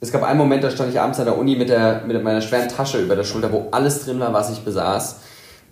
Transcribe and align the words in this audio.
Es 0.00 0.12
gab 0.12 0.22
einen 0.22 0.38
Moment, 0.38 0.62
da 0.62 0.70
stand 0.70 0.92
ich 0.92 1.00
abends 1.00 1.18
an 1.18 1.24
der 1.24 1.36
Uni 1.36 1.56
mit, 1.56 1.70
der, 1.70 2.02
mit 2.06 2.22
meiner 2.22 2.40
schweren 2.40 2.68
Tasche 2.68 3.00
über 3.02 3.16
der 3.16 3.24
Schulter, 3.24 3.50
wo 3.50 3.66
alles 3.72 4.04
drin 4.04 4.20
war, 4.20 4.32
was 4.32 4.50
ich 4.52 4.60
besaß. 4.60 5.20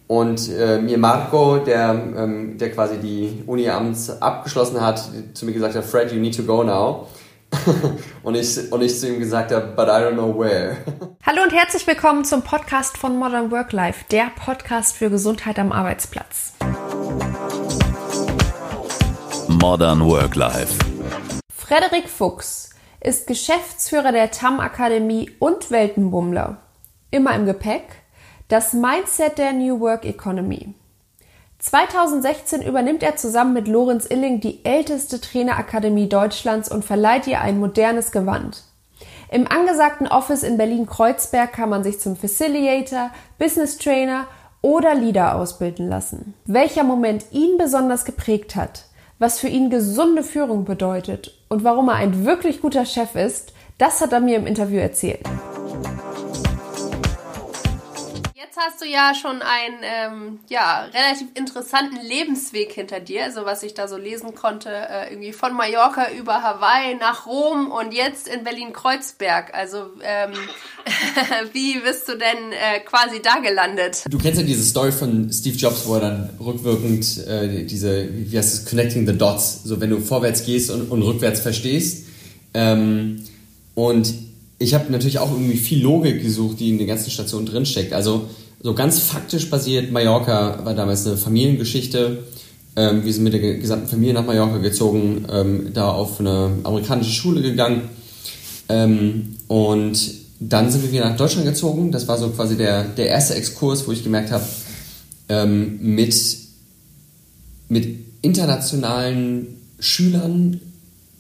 Und 0.09 0.51
äh, 0.51 0.79
mir 0.79 0.99
Marco, 0.99 1.59
der, 1.59 1.91
ähm, 1.91 2.59
der 2.59 2.73
quasi 2.73 2.97
die 2.99 3.45
Uni 3.47 3.69
abends 3.69 4.11
abgeschlossen 4.21 4.81
hat, 4.81 5.01
zu 5.35 5.47
mir 5.47 5.53
gesagt 5.53 5.77
hat, 5.77 5.85
Fred, 5.85 6.11
you 6.13 6.19
need 6.19 6.37
to 6.37 6.43
go 6.43 6.65
now. 6.65 7.07
und, 8.25 8.35
ich, 8.35 8.73
und 8.73 8.83
ich 8.83 8.99
zu 8.99 9.09
ihm 9.09 9.21
gesagt 9.21 9.53
habe, 9.53 9.69
but 9.77 9.87
I 9.87 10.03
don't 10.03 10.15
know 10.15 10.37
where. 10.37 10.77
Hallo 11.25 11.43
und 11.45 11.53
herzlich 11.53 11.87
willkommen 11.87 12.25
zum 12.25 12.43
Podcast 12.43 12.99
von 12.99 13.17
Modern 13.17 13.53
Work 13.53 13.71
Life, 13.71 14.07
der 14.11 14.33
Podcast 14.35 14.97
für 14.97 15.09
Gesundheit 15.09 15.61
am 15.61 15.71
Arbeitsplatz. 15.71 16.55
Modern 19.47 20.05
Work 20.05 20.35
Life. 20.35 20.75
Frederik 21.57 22.09
Fuchs 22.09 22.66
ist 23.07 23.29
Geschäftsführer 23.29 24.11
der 24.11 24.33
TAM 24.33 24.59
Akademie 24.59 25.31
und 25.39 25.71
Weltenbummler. 25.71 26.57
Immer 27.13 27.37
im 27.37 27.47
Gepäck 27.47 27.85
das 28.49 28.73
Mindset 28.73 29.39
der 29.39 29.53
New 29.53 29.79
Work 29.79 30.05
Economy. 30.05 30.75
2016 31.61 32.63
übernimmt 32.63 33.05
er 33.05 33.15
zusammen 33.15 33.53
mit 33.53 33.69
Lorenz 33.69 34.07
Illing 34.11 34.41
die 34.41 34.65
älteste 34.65 35.21
Trainerakademie 35.21 36.09
Deutschlands 36.09 36.69
und 36.69 36.85
verleiht 36.85 37.29
ihr 37.29 37.41
ein 37.41 37.61
modernes 37.61 38.11
Gewand. 38.11 38.65
Im 39.31 39.47
angesagten 39.47 40.09
Office 40.09 40.43
in 40.43 40.57
Berlin-Kreuzberg 40.57 41.53
kann 41.53 41.69
man 41.69 41.85
sich 41.85 42.01
zum 42.01 42.17
Facilitator, 42.17 43.11
Business 43.39 43.79
Trainer 43.79 44.27
oder 44.63 44.97
Leader 44.97 45.37
ausbilden 45.37 45.89
lassen. 45.89 46.35
Welcher 46.45 46.83
Moment 46.83 47.27
ihn 47.31 47.57
besonders 47.57 48.05
geprägt 48.05 48.57
hat, 48.57 48.87
was 49.19 49.39
für 49.39 49.49
ihn 49.49 49.71
gesunde 49.71 50.23
Führung 50.23 50.65
bedeutet 50.65 51.33
und 51.49 51.65
warum 51.65 51.89
er 51.89 51.97
ein 51.97 52.25
wirklich 52.25 52.61
guter 52.61 52.85
Chef 52.85 53.15
ist, 53.15 53.53
das 53.79 54.01
hat 54.01 54.13
er 54.13 54.21
mir 54.21 54.37
im 54.37 54.47
Interview 54.47 54.79
erzählt. 54.79 55.21
Jetzt 58.57 58.73
hast 58.73 58.81
du 58.81 58.87
ja 58.87 59.13
schon 59.15 59.43
einen 59.43 59.83
ähm, 59.83 60.39
ja, 60.49 60.87
relativ 60.87 61.29
interessanten 61.35 61.99
Lebensweg 62.09 62.73
hinter 62.73 63.01
dir, 63.01 63.25
also 63.25 63.45
was 63.45 63.63
ich 63.63 63.75
da 63.75 63.87
so 63.87 63.99
lesen 63.99 64.35
konnte, 64.35 64.71
äh, 64.71 65.13
irgendwie 65.13 65.33
von 65.33 65.53
Mallorca 65.53 66.07
über 66.19 66.43
Hawaii 66.43 66.95
nach 66.99 67.27
Rom 67.27 67.71
und 67.71 67.93
jetzt 67.93 68.27
in 68.27 68.45
Berlin-Kreuzberg. 68.45 69.53
Also 69.53 69.91
ähm, 70.03 70.33
wie 71.53 71.81
bist 71.81 72.09
du 72.09 72.13
denn 72.13 72.53
äh, 72.53 72.81
quasi 72.81 73.21
da 73.21 73.41
gelandet? 73.47 74.05
Du 74.09 74.17
kennst 74.17 74.41
ja 74.41 74.47
diese 74.47 74.65
Story 74.65 74.91
von 74.91 75.31
Steve 75.31 75.57
Jobs, 75.57 75.87
wo 75.87 75.97
er 75.97 76.01
dann 76.01 76.31
rückwirkend 76.41 77.27
äh, 77.27 77.65
diese, 77.65 78.09
wie 78.11 78.39
heißt 78.39 78.55
es, 78.55 78.65
Connecting 78.65 79.07
the 79.07 79.19
Dots, 79.19 79.65
so 79.65 79.79
wenn 79.83 79.91
du 79.91 80.01
vorwärts 80.01 80.47
gehst 80.47 80.71
und, 80.71 80.91
und 80.91 81.03
rückwärts 81.03 81.41
verstehst. 81.41 82.07
Ähm, 82.55 83.23
und 83.75 84.15
ich 84.59 84.73
habe 84.73 84.91
natürlich 84.91 85.19
auch 85.19 85.31
irgendwie 85.31 85.59
viel 85.59 85.83
Logik 85.83 86.23
gesucht, 86.23 86.59
die 86.59 86.71
in 86.71 86.79
der 86.79 86.87
ganzen 86.87 87.11
Station 87.11 87.45
drinsteckt. 87.45 87.93
Also 87.93 88.31
so 88.61 88.75
ganz 88.75 88.99
faktisch 89.01 89.51
basiert, 89.51 89.93
Mallorca 89.93 90.65
war 90.65 90.75
damals 90.75 91.07
eine 91.07 91.17
Familiengeschichte. 91.17 92.25
Ähm, 92.75 93.05
wir 93.05 93.13
sind 93.13 93.25
mit 93.25 93.33
der 93.33 93.41
gesamten 93.41 93.89
Familie 93.89 94.15
nach 94.15 94.27
Mallorca 94.27 94.59
gezogen, 94.59 95.27
ähm, 95.31 95.71
da 95.73 95.91
auf 95.91 96.21
eine 96.21 96.51
amerikanische 96.65 97.13
Schule 97.13 97.43
gegangen. 97.43 97.89
Ähm, 98.69 99.37
und 99.49 99.99
dann 100.41 100.71
sind 100.71 100.83
wir 100.83 100.93
wieder 100.93 101.09
nach 101.09 101.17
Deutschland 101.17 101.47
gezogen. 101.47 101.93
Das 101.93 102.09
war 102.09 102.19
so 102.19 102.29
quasi 102.31 102.57
der, 102.57 102.85
der 102.85 103.09
erste 103.09 103.35
Exkurs, 103.35 103.87
wo 103.87 103.93
ich 103.93 104.05
gemerkt 104.05 104.31
habe, 104.31 104.45
ähm, 105.29 105.79
mit, 105.81 106.39
mit 107.69 107.99
internationalen 108.23 109.61
Schülern 109.79 110.61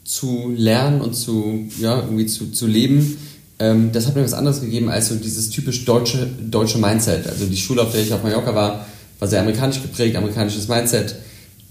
zu 0.04 0.52
lernen 0.54 1.00
und 1.00 1.14
zu, 1.14 1.66
ja, 1.80 2.00
irgendwie 2.00 2.26
zu, 2.26 2.52
zu 2.52 2.66
leben, 2.66 3.18
ähm, 3.58 3.90
das 3.92 4.06
hat 4.06 4.14
mir 4.14 4.24
was 4.24 4.34
anderes 4.34 4.60
gegeben 4.60 4.90
als 4.90 5.08
so 5.08 5.14
dieses 5.14 5.48
typisch 5.50 5.84
deutsche, 5.84 6.26
deutsche 6.26 6.78
Mindset. 6.78 7.26
Also 7.26 7.46
die 7.46 7.56
Schule, 7.56 7.82
auf 7.82 7.92
der 7.92 8.02
ich 8.02 8.12
auf 8.12 8.22
Mallorca 8.22 8.54
war, 8.54 8.86
war 9.18 9.28
sehr 9.28 9.40
amerikanisch 9.40 9.80
geprägt, 9.80 10.16
amerikanisches 10.16 10.68
Mindset. 10.68 11.16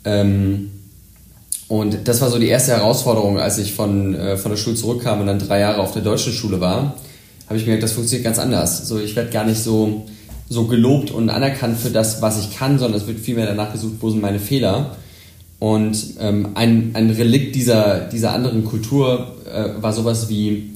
Ähm, 0.04 0.72
und 1.68 2.08
das 2.08 2.22
war 2.22 2.30
so 2.30 2.40
die 2.40 2.48
erste 2.48 2.72
Herausforderung, 2.72 3.40
als 3.40 3.58
ich 3.58 3.74
von, 3.74 4.16
äh, 4.16 4.38
von 4.38 4.52
der 4.52 4.58
Schule 4.58 4.76
zurückkam 4.76 5.22
und 5.22 5.28
dann 5.28 5.40
drei 5.40 5.60
Jahre 5.60 5.82
auf 5.82 5.94
der 5.94 6.02
deutschen 6.02 6.34
Schule 6.34 6.60
war, 6.60 6.96
habe 7.48 7.58
ich 7.58 7.66
gemerkt, 7.66 7.84
das 7.84 7.92
funktioniert 7.92 8.26
ganz 8.26 8.40
anders. 8.40 8.88
So, 8.88 9.00
ich 9.00 9.16
werde 9.16 9.30
gar 9.30 9.46
nicht 9.46 9.62
so, 9.62 10.06
so 10.50 10.66
gelobt 10.66 11.12
und 11.12 11.30
anerkannt 11.30 11.78
für 11.78 11.90
das, 11.90 12.22
was 12.22 12.40
ich 12.40 12.58
kann, 12.58 12.80
sondern 12.80 13.00
es 13.00 13.08
wird 13.08 13.20
vielmehr 13.20 13.46
danach 13.46 13.72
gesucht, 13.72 13.96
wo 14.00 14.10
sind 14.10 14.22
meine 14.22 14.40
Fehler. 14.40 14.96
Und 15.60 15.98
ähm, 16.20 16.50
ein, 16.56 16.92
ein 16.94 17.12
Relikt 17.12 17.56
dieser, 17.56 18.02
dieser 18.02 18.34
anderen 18.34 18.66
Kultur 18.66 19.36
äh, 19.52 19.82
war 19.82 19.94
sowas 19.94 20.30
wie, 20.30 20.72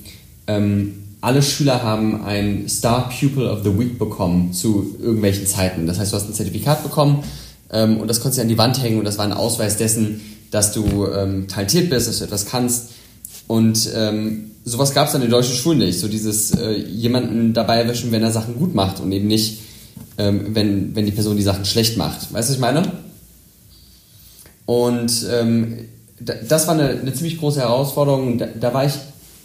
ähm, 0.47 0.98
alle 1.21 1.41
Schüler 1.43 1.83
haben 1.83 2.23
ein 2.23 2.69
Star 2.69 3.09
Pupil 3.09 3.47
of 3.47 3.63
the 3.63 3.77
Week 3.77 3.99
bekommen 3.99 4.53
zu 4.53 4.95
irgendwelchen 5.01 5.45
Zeiten. 5.47 5.85
Das 5.85 5.99
heißt, 5.99 6.13
du 6.13 6.17
hast 6.17 6.29
ein 6.29 6.33
Zertifikat 6.33 6.83
bekommen 6.83 7.23
ähm, 7.71 7.97
und 7.97 8.07
das 8.07 8.21
konntest 8.21 8.37
du 8.37 8.41
an 8.43 8.49
die 8.49 8.57
Wand 8.57 8.81
hängen 8.81 8.99
und 8.99 9.05
das 9.05 9.17
war 9.17 9.25
ein 9.25 9.33
Ausweis 9.33 9.77
dessen, 9.77 10.21
dass 10.51 10.71
du 10.71 11.07
ähm, 11.07 11.47
talentiert 11.47 11.89
bist, 11.89 12.07
dass 12.07 12.19
du 12.19 12.25
etwas 12.25 12.45
kannst. 12.45 12.91
Und 13.47 13.89
ähm, 13.95 14.51
sowas 14.63 14.93
gab 14.93 15.09
es 15.09 15.15
an 15.15 15.21
den 15.21 15.29
deutschen 15.29 15.55
Schulen 15.55 15.79
nicht. 15.79 15.99
So 15.99 16.07
dieses 16.07 16.51
äh, 16.51 16.73
jemanden 16.73 17.53
dabei 17.53 17.77
erwischen, 17.81 18.11
wenn 18.11 18.23
er 18.23 18.31
Sachen 18.31 18.55
gut 18.57 18.73
macht 18.73 18.99
und 18.99 19.11
eben 19.11 19.27
nicht, 19.27 19.59
ähm, 20.17 20.55
wenn, 20.55 20.95
wenn 20.95 21.05
die 21.05 21.11
Person 21.11 21.35
die 21.35 21.43
Sachen 21.43 21.65
schlecht 21.65 21.97
macht. 21.97 22.33
Weißt 22.33 22.49
du, 22.49 22.51
was 22.53 22.55
ich 22.55 22.59
meine? 22.59 22.83
Und 24.65 25.25
ähm, 25.31 25.79
das 26.19 26.67
war 26.67 26.75
eine, 26.75 26.89
eine 26.89 27.13
ziemlich 27.13 27.39
große 27.39 27.59
Herausforderung. 27.59 28.37
Da, 28.37 28.47
da 28.47 28.73
war 28.73 28.85
ich 28.85 28.93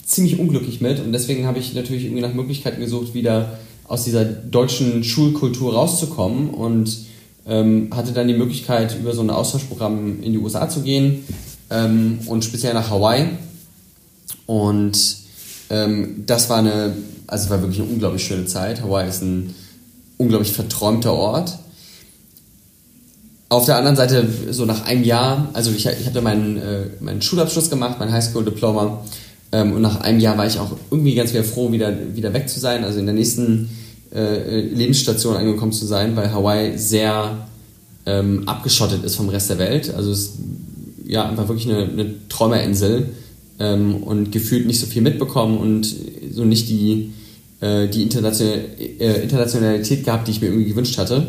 ziemlich 0.05 0.39
unglücklich 0.39 0.81
mit 0.81 0.99
und 0.99 1.11
deswegen 1.11 1.47
habe 1.47 1.59
ich 1.59 1.73
natürlich 1.73 2.05
irgendwie 2.05 2.21
nach 2.21 2.33
Möglichkeiten 2.33 2.79
gesucht, 2.79 3.13
wieder 3.13 3.57
aus 3.87 4.03
dieser 4.03 4.23
deutschen 4.23 5.03
Schulkultur 5.03 5.73
rauszukommen 5.73 6.49
und 6.49 7.05
ähm, 7.47 7.89
hatte 7.93 8.11
dann 8.11 8.27
die 8.27 8.33
Möglichkeit, 8.33 8.97
über 8.99 9.13
so 9.13 9.21
ein 9.21 9.29
Austauschprogramm 9.29 10.23
in 10.23 10.31
die 10.31 10.37
USA 10.37 10.67
zu 10.69 10.81
gehen 10.81 11.23
ähm, 11.69 12.19
und 12.25 12.43
speziell 12.43 12.73
nach 12.73 12.89
Hawaii. 12.89 13.29
Und 14.47 15.17
ähm, 15.69 16.23
das 16.25 16.49
war 16.49 16.57
eine, 16.57 16.95
also 17.27 17.49
war 17.49 17.61
wirklich 17.61 17.81
eine 17.81 17.89
unglaublich 17.89 18.23
schöne 18.23 18.45
Zeit. 18.45 18.81
Hawaii 18.81 19.07
ist 19.07 19.21
ein 19.21 19.53
unglaublich 20.17 20.51
verträumter 20.51 21.13
Ort. 21.13 21.59
Auf 23.49 23.65
der 23.65 23.77
anderen 23.77 23.95
Seite, 23.95 24.27
so 24.49 24.65
nach 24.65 24.85
einem 24.85 25.03
Jahr, 25.03 25.49
also 25.53 25.69
ich, 25.69 25.85
ich 25.85 26.05
hatte 26.07 26.21
meinen, 26.21 26.57
äh, 26.57 26.87
meinen 26.99 27.21
Schulabschluss 27.21 27.69
gemacht, 27.69 27.97
mein 27.99 28.11
Highschool-Diploma 28.11 29.03
ähm, 29.55 29.71
und 29.71 29.81
nach 29.81 30.01
einem 30.01 30.19
Jahr 30.19 30.37
war 30.37 30.45
ich 30.45 30.59
auch 30.59 30.75
irgendwie 30.91 31.15
ganz 31.15 31.31
wieder 31.31 31.45
froh, 31.45 31.71
wieder, 31.71 31.95
wieder 32.13 32.33
weg 32.33 32.49
zu 32.49 32.59
sein, 32.59 32.83
also 32.83 32.99
in 32.99 33.05
der 33.05 33.15
nächsten 33.15 33.69
äh, 34.13 34.59
Lebensstation 34.59 35.37
angekommen 35.37 35.71
zu 35.71 35.85
sein, 35.85 36.13
weil 36.17 36.33
Hawaii 36.33 36.77
sehr 36.77 37.47
ähm, 38.05 38.49
abgeschottet 38.49 39.05
ist 39.05 39.15
vom 39.15 39.29
Rest 39.29 39.49
der 39.49 39.57
Welt. 39.57 39.93
Also 39.95 40.11
es 40.11 40.19
ist 40.19 40.33
ja 41.07 41.29
einfach 41.29 41.47
wirklich 41.47 41.69
eine, 41.69 41.83
eine 41.85 42.27
Träumerinsel 42.27 43.11
ähm, 43.59 44.03
und 44.03 44.33
gefühlt 44.33 44.67
nicht 44.67 44.81
so 44.81 44.87
viel 44.87 45.01
mitbekommen 45.01 45.57
und 45.57 45.87
so 46.31 46.43
nicht 46.43 46.67
die, 46.67 47.13
äh, 47.61 47.87
die 47.87 48.03
International, 48.03 48.59
äh, 48.99 49.21
Internationalität 49.21 50.03
gehabt, 50.03 50.27
die 50.27 50.31
ich 50.31 50.41
mir 50.41 50.47
irgendwie 50.47 50.69
gewünscht 50.69 50.97
hatte. 50.97 51.27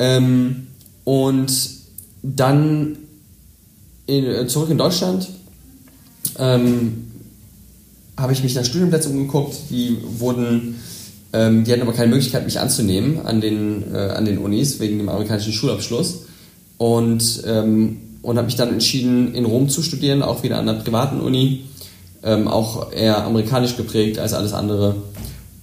Ähm, 0.00 0.66
und 1.04 1.52
dann 2.24 2.98
in, 4.06 4.24
äh, 4.24 4.48
zurück 4.48 4.70
in 4.70 4.78
Deutschland 4.78 5.28
ähm, 6.40 7.05
habe 8.16 8.32
ich 8.32 8.42
mich 8.42 8.54
nach 8.54 8.64
Studienplätzen 8.64 9.12
umgeguckt, 9.12 9.56
die 9.70 9.98
wurden, 10.18 10.80
ähm, 11.32 11.64
die 11.64 11.72
hatten 11.72 11.82
aber 11.82 11.92
keine 11.92 12.08
Möglichkeit, 12.08 12.44
mich 12.44 12.58
anzunehmen 12.58 13.20
an 13.24 13.40
den, 13.40 13.94
äh, 13.94 13.98
an 13.98 14.24
den 14.24 14.38
Unis 14.38 14.80
wegen 14.80 14.98
dem 14.98 15.08
amerikanischen 15.08 15.52
Schulabschluss. 15.52 16.22
Und, 16.78 17.42
ähm, 17.46 17.98
und 18.22 18.36
habe 18.36 18.46
mich 18.46 18.56
dann 18.56 18.70
entschieden, 18.70 19.34
in 19.34 19.44
Rom 19.44 19.68
zu 19.68 19.82
studieren, 19.82 20.22
auch 20.22 20.42
wieder 20.42 20.58
an 20.58 20.68
einer 20.68 20.80
privaten 20.80 21.20
Uni, 21.20 21.64
ähm, 22.22 22.48
auch 22.48 22.92
eher 22.92 23.24
amerikanisch 23.24 23.76
geprägt 23.76 24.18
als 24.18 24.32
alles 24.32 24.52
andere. 24.52 24.96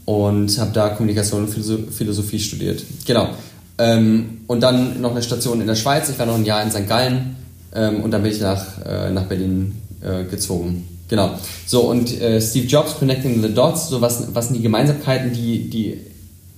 Und 0.06 0.58
habe 0.60 0.72
da 0.74 0.90
Kommunikation 0.90 1.46
und 1.46 1.50
Philosophie 1.50 2.40
studiert. 2.40 2.84
Genau. 3.06 3.30
Ähm, 3.78 4.42
und 4.48 4.62
dann 4.62 5.02
noch 5.02 5.12
eine 5.12 5.24
Station 5.24 5.62
in 5.62 5.68
der 5.68 5.76
Schweiz. 5.76 6.10
Ich 6.10 6.20
war 6.20 6.26
noch 6.26 6.36
ein 6.36 6.46
Jahr 6.46 6.62
in 6.62 6.72
St. 6.72 6.88
Gallen 6.88 7.36
ähm, 7.74 8.02
und 8.02 8.12
dann 8.12 8.22
bin 8.22 8.32
ich 8.32 8.42
nach, 8.42 8.66
äh, 8.86 9.12
nach 9.12 9.24
Berlin 9.24 9.74
äh, 10.02 10.26
gezogen. 10.26 10.93
Genau. 11.10 11.38
So, 11.66 11.82
und 11.82 12.20
äh, 12.22 12.42
Steve 12.42 12.68
Jobs, 12.68 12.96
Connecting 12.98 13.42
the 13.42 13.54
Dots, 13.54 13.90
so 13.90 14.02
was, 14.02 14.34
was 14.34 14.48
sind 14.48 14.58
die 14.58 14.64
Gemeinsamkeiten, 14.64 15.34
die, 15.34 15.70
die 15.70 15.98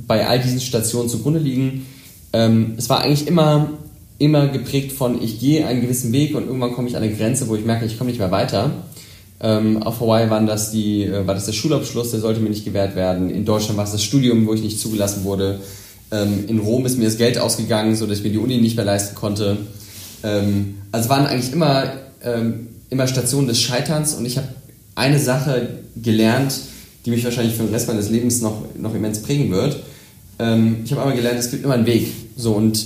bei 0.07 0.27
all 0.27 0.39
diesen 0.39 0.61
Stationen 0.61 1.09
zugrunde 1.09 1.39
liegen? 1.39 1.85
Ähm, 2.33 2.75
es 2.77 2.89
war 2.89 3.01
eigentlich 3.01 3.27
immer, 3.27 3.69
immer 4.17 4.47
geprägt 4.47 4.91
von, 4.91 5.21
ich 5.21 5.39
gehe 5.39 5.65
einen 5.65 5.81
gewissen 5.81 6.11
Weg 6.11 6.35
und 6.35 6.45
irgendwann 6.45 6.73
komme 6.73 6.87
ich 6.87 6.95
an 6.95 7.03
eine 7.03 7.13
Grenze, 7.13 7.47
wo 7.47 7.55
ich 7.55 7.65
merke, 7.65 7.85
ich 7.85 7.97
komme 7.97 8.09
nicht 8.09 8.19
mehr 8.19 8.31
weiter. 8.31 8.71
Ähm, 9.41 9.83
auf 9.83 9.99
Hawaii 9.99 10.29
waren 10.29 10.47
das 10.47 10.71
die, 10.71 11.03
äh, 11.03 11.27
war 11.27 11.33
das 11.33 11.45
der 11.45 11.53
Schulabschluss, 11.53 12.11
der 12.11 12.19
sollte 12.19 12.39
mir 12.39 12.49
nicht 12.49 12.65
gewährt 12.65 12.95
werden. 12.95 13.29
In 13.29 13.45
Deutschland 13.45 13.77
war 13.77 13.85
es 13.85 13.91
das 13.91 14.03
Studium, 14.03 14.47
wo 14.47 14.53
ich 14.53 14.61
nicht 14.61 14.79
zugelassen 14.79 15.23
wurde. 15.23 15.59
Ähm, 16.11 16.45
in 16.47 16.59
Rom 16.59 16.85
ist 16.85 16.97
mir 16.97 17.05
das 17.05 17.17
Geld 17.17 17.37
ausgegangen, 17.37 17.95
sodass 17.95 18.19
ich 18.19 18.23
mir 18.23 18.31
die 18.31 18.37
Uni 18.37 18.57
nicht 18.57 18.75
mehr 18.75 18.85
leisten 18.85 19.15
konnte. 19.15 19.57
Ähm, 20.23 20.75
also 20.91 21.09
waren 21.09 21.25
eigentlich 21.25 21.51
immer 21.51 21.91
ähm, 22.23 22.67
immer 22.89 23.07
Station 23.07 23.47
des 23.47 23.61
Scheiterns 23.61 24.13
und 24.13 24.25
ich 24.25 24.37
habe 24.37 24.47
eine 24.95 25.19
Sache 25.19 25.79
gelernt, 25.95 26.55
die 27.05 27.11
mich 27.11 27.23
wahrscheinlich 27.23 27.55
für 27.55 27.63
den 27.63 27.73
Rest 27.73 27.87
meines 27.87 28.09
Lebens 28.09 28.41
noch, 28.41 28.63
noch 28.77 28.95
immens 28.95 29.21
prägen 29.21 29.51
wird. 29.51 29.83
Ähm, 30.39 30.77
ich 30.83 30.91
habe 30.91 31.01
aber 31.01 31.13
gelernt, 31.13 31.39
es 31.39 31.51
gibt 31.51 31.63
immer 31.63 31.75
einen 31.75 31.85
Weg. 31.85 32.07
So 32.35 32.53
und 32.53 32.85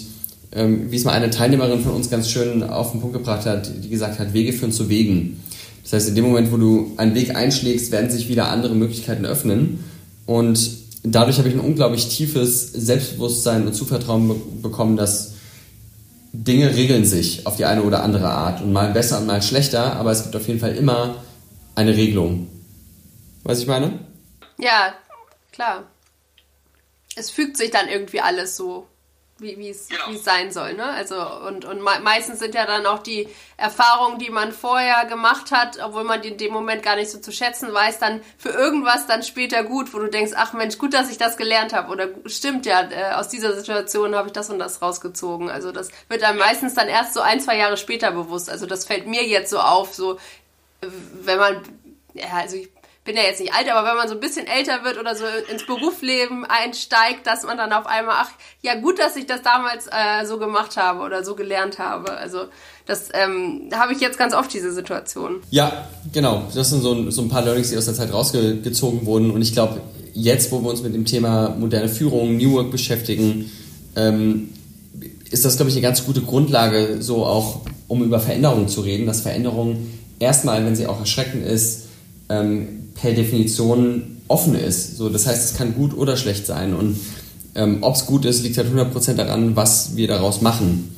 ähm, 0.51 0.91
wie 0.91 0.95
es 0.95 1.03
mal 1.03 1.11
eine 1.11 1.29
Teilnehmerin 1.29 1.81
von 1.81 1.93
uns 1.93 2.09
ganz 2.09 2.29
schön 2.29 2.63
auf 2.63 2.91
den 2.91 3.01
Punkt 3.01 3.15
gebracht 3.15 3.45
hat, 3.45 3.71
die 3.83 3.89
gesagt 3.89 4.19
hat, 4.19 4.33
Wege 4.33 4.53
führen 4.53 4.71
zu 4.71 4.89
Wegen. 4.89 5.41
Das 5.83 5.93
heißt, 5.93 6.09
in 6.09 6.15
dem 6.15 6.25
Moment, 6.25 6.51
wo 6.51 6.57
du 6.57 6.91
einen 6.97 7.15
Weg 7.15 7.35
einschlägst, 7.35 7.91
werden 7.91 8.09
sich 8.09 8.29
wieder 8.29 8.49
andere 8.49 8.75
Möglichkeiten 8.75 9.25
öffnen. 9.25 9.79
Und 10.25 10.59
dadurch 11.03 11.37
habe 11.37 11.49
ich 11.49 11.55
ein 11.55 11.59
unglaublich 11.59 12.09
tiefes 12.09 12.71
Selbstbewusstsein 12.73 13.65
und 13.65 13.73
Zuvertrauen 13.73 14.27
be 14.27 14.35
bekommen, 14.61 14.97
dass 14.97 15.33
Dinge 16.31 16.75
regeln 16.75 17.05
sich 17.05 17.47
auf 17.47 17.55
die 17.55 17.65
eine 17.65 17.83
oder 17.83 18.03
andere 18.03 18.29
Art 18.29 18.61
und 18.61 18.71
mal 18.71 18.91
besser 18.91 19.19
und 19.19 19.25
mal 19.25 19.41
schlechter, 19.41 19.95
aber 19.95 20.11
es 20.11 20.23
gibt 20.23 20.35
auf 20.35 20.47
jeden 20.47 20.59
Fall 20.59 20.75
immer 20.75 21.23
eine 21.75 21.95
Regelung. 21.95 22.47
Was 23.43 23.59
ich 23.59 23.67
meine? 23.67 23.99
Ja, 24.57 24.93
klar. 25.51 25.85
Es 27.15 27.31
fügt 27.31 27.57
sich 27.57 27.71
dann 27.71 27.87
irgendwie 27.87 28.21
alles 28.21 28.55
so 28.55 28.87
wie 29.39 29.57
wie 29.57 29.69
es 29.69 29.87
genau. 29.89 30.01
wie 30.09 30.15
es 30.15 30.23
sein 30.23 30.51
soll, 30.51 30.73
ne? 30.73 30.85
Also 30.85 31.15
und 31.47 31.65
und 31.65 31.81
me 31.81 31.99
meistens 32.01 32.39
sind 32.39 32.55
ja 32.55 32.65
dann 32.65 32.85
auch 32.85 32.99
die 32.99 33.27
Erfahrungen, 33.57 34.19
die 34.19 34.29
man 34.29 34.51
vorher 34.51 35.05
gemacht 35.05 35.51
hat, 35.51 35.79
obwohl 35.81 36.03
man 36.03 36.21
die 36.21 36.29
in 36.29 36.37
dem 36.37 36.53
Moment 36.53 36.83
gar 36.83 36.95
nicht 36.95 37.09
so 37.09 37.19
zu 37.19 37.31
schätzen 37.31 37.73
weiß, 37.73 37.99
dann 37.99 38.21
für 38.37 38.49
irgendwas 38.49 39.07
dann 39.07 39.23
später 39.23 39.63
gut, 39.63 39.93
wo 39.93 39.99
du 39.99 40.09
denkst, 40.09 40.33
ach 40.35 40.53
Mensch, 40.53 40.77
gut, 40.77 40.93
dass 40.93 41.09
ich 41.09 41.17
das 41.17 41.37
gelernt 41.37 41.73
habe 41.73 41.91
oder 41.91 42.07
stimmt 42.25 42.65
ja, 42.65 42.89
äh, 42.89 43.13
aus 43.15 43.29
dieser 43.29 43.55
Situation 43.55 44.15
habe 44.15 44.27
ich 44.27 44.33
das 44.33 44.49
und 44.49 44.59
das 44.59 44.81
rausgezogen. 44.81 45.49
Also 45.49 45.71
das 45.71 45.89
wird 46.07 46.21
dann 46.21 46.37
meistens 46.37 46.73
dann 46.73 46.87
erst 46.87 47.13
so 47.13 47.21
ein 47.21 47.39
zwei 47.39 47.57
Jahre 47.57 47.77
später 47.77 48.11
bewusst. 48.11 48.49
Also 48.49 48.65
das 48.65 48.85
fällt 48.85 49.07
mir 49.07 49.25
jetzt 49.25 49.49
so 49.49 49.59
auf, 49.59 49.93
so 49.93 50.19
wenn 50.81 51.37
man 51.37 51.61
ja, 52.13 52.27
also 52.33 52.57
ich 52.57 52.69
bin 53.05 53.15
ja 53.15 53.23
jetzt 53.23 53.39
nicht 53.39 53.53
alt, 53.53 53.69
aber 53.69 53.87
wenn 53.87 53.95
man 53.95 54.07
so 54.07 54.13
ein 54.13 54.19
bisschen 54.19 54.45
älter 54.45 54.83
wird 54.83 54.99
oder 54.99 55.15
so 55.15 55.23
ins 55.51 55.65
Berufsleben 55.65 56.45
einsteigt, 56.45 57.25
dass 57.25 57.43
man 57.43 57.57
dann 57.57 57.73
auf 57.73 57.87
einmal, 57.87 58.15
ach, 58.19 58.31
ja 58.61 58.75
gut, 58.75 58.99
dass 58.99 59.15
ich 59.15 59.25
das 59.25 59.41
damals 59.41 59.87
äh, 59.87 60.25
so 60.25 60.37
gemacht 60.37 60.77
habe 60.77 61.01
oder 61.01 61.23
so 61.23 61.35
gelernt 61.35 61.79
habe. 61.79 62.11
Also 62.11 62.45
das 62.85 63.09
ähm, 63.13 63.69
habe 63.73 63.93
ich 63.93 63.99
jetzt 63.99 64.17
ganz 64.17 64.33
oft 64.33 64.53
diese 64.53 64.71
Situation. 64.73 65.41
Ja, 65.49 65.87
genau. 66.11 66.43
Das 66.53 66.69
sind 66.69 66.81
so, 66.81 67.09
so 67.09 67.21
ein 67.21 67.29
paar 67.29 67.43
Learnings, 67.43 67.69
die 67.69 67.77
aus 67.77 67.85
der 67.85 67.93
Zeit 67.93 68.11
rausgezogen 68.11 69.05
wurden. 69.05 69.31
Und 69.31 69.41
ich 69.41 69.53
glaube, 69.53 69.81
jetzt, 70.13 70.51
wo 70.51 70.61
wir 70.61 70.69
uns 70.69 70.81
mit 70.81 70.93
dem 70.93 71.05
Thema 71.05 71.49
moderne 71.49 71.89
Führung, 71.89 72.37
New 72.37 72.53
Work 72.53 72.71
beschäftigen, 72.71 73.51
ähm, 73.95 74.49
ist 75.31 75.45
das, 75.45 75.55
glaube 75.55 75.69
ich, 75.69 75.75
eine 75.75 75.83
ganz 75.83 76.05
gute 76.05 76.21
Grundlage, 76.21 77.01
so 77.01 77.25
auch, 77.25 77.61
um 77.87 78.03
über 78.03 78.19
Veränderungen 78.19 78.67
zu 78.67 78.81
reden, 78.81 79.05
dass 79.05 79.21
Veränderung 79.21 79.87
erstmal, 80.19 80.65
wenn 80.65 80.75
sie 80.75 80.87
auch 80.87 80.99
erschreckend 80.99 81.45
ist, 81.45 81.89
ähm, 82.29 82.78
per 83.01 83.13
Definition 83.13 84.17
offen 84.27 84.55
ist. 84.55 84.97
So, 84.97 85.09
das 85.09 85.27
heißt, 85.27 85.51
es 85.51 85.57
kann 85.57 85.73
gut 85.73 85.95
oder 85.95 86.17
schlecht 86.17 86.45
sein. 86.45 86.73
Und 86.73 86.97
ähm, 87.55 87.79
ob 87.81 87.95
es 87.95 88.05
gut 88.05 88.25
ist, 88.25 88.43
liegt 88.43 88.57
halt 88.57 88.67
100% 88.73 89.13
daran, 89.13 89.55
was 89.55 89.95
wir 89.95 90.07
daraus 90.07 90.41
machen. 90.41 90.95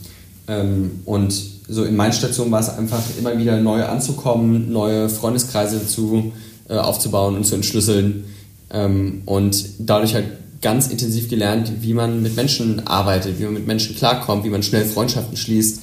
Ähm, 0.48 1.02
und 1.06 1.34
so 1.68 1.86
in 1.86 1.96
meinen 1.96 2.14
Stationen 2.14 2.52
war 2.52 2.60
es 2.60 2.70
einfach 2.70 3.02
immer 3.18 3.38
wieder 3.38 3.58
neu 3.58 3.86
anzukommen, 3.86 4.72
neue 4.72 5.08
Freundeskreise 5.10 5.88
zu, 5.88 6.34
äh, 6.68 6.76
aufzubauen 6.76 7.36
und 7.36 7.46
zu 7.46 7.56
entschlüsseln. 7.56 8.26
Ähm, 8.72 9.22
und 9.26 9.66
dadurch 9.80 10.14
halt 10.14 10.26
ganz 10.62 10.88
intensiv 10.88 11.30
gelernt, 11.30 11.72
wie 11.82 11.94
man 11.94 12.22
mit 12.22 12.36
Menschen 12.36 12.86
arbeitet, 12.86 13.40
wie 13.40 13.46
man 13.46 13.54
mit 13.54 13.68
Menschen 13.68 13.96
klarkommt, 13.96 14.44
wie 14.44 14.50
man 14.50 14.62
schnell 14.62 14.86
Freundschaften 14.86 15.38
schließt. 15.38 15.82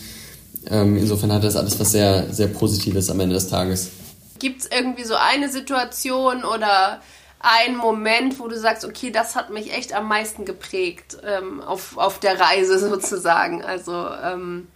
Ähm, 0.70 0.96
insofern 0.96 1.32
hat 1.32 1.44
das 1.44 1.56
alles 1.56 1.80
was 1.80 1.92
sehr, 1.92 2.32
sehr 2.32 2.48
Positives 2.48 3.10
am 3.10 3.20
Ende 3.20 3.34
des 3.34 3.48
Tages. 3.48 3.88
Gibt 4.38 4.62
es 4.62 4.70
irgendwie 4.70 5.04
so 5.04 5.14
eine 5.14 5.48
Situation 5.48 6.44
oder 6.44 7.00
einen 7.40 7.76
Moment, 7.76 8.40
wo 8.40 8.48
du 8.48 8.58
sagst, 8.58 8.84
okay, 8.84 9.10
das 9.10 9.36
hat 9.36 9.50
mich 9.50 9.72
echt 9.72 9.92
am 9.94 10.08
meisten 10.08 10.44
geprägt 10.44 11.18
ähm, 11.24 11.60
auf, 11.60 11.96
auf 11.96 12.18
der 12.18 12.40
Reise 12.40 12.78
sozusagen? 12.90 13.62
Also, 13.64 14.08
ähm, 14.24 14.68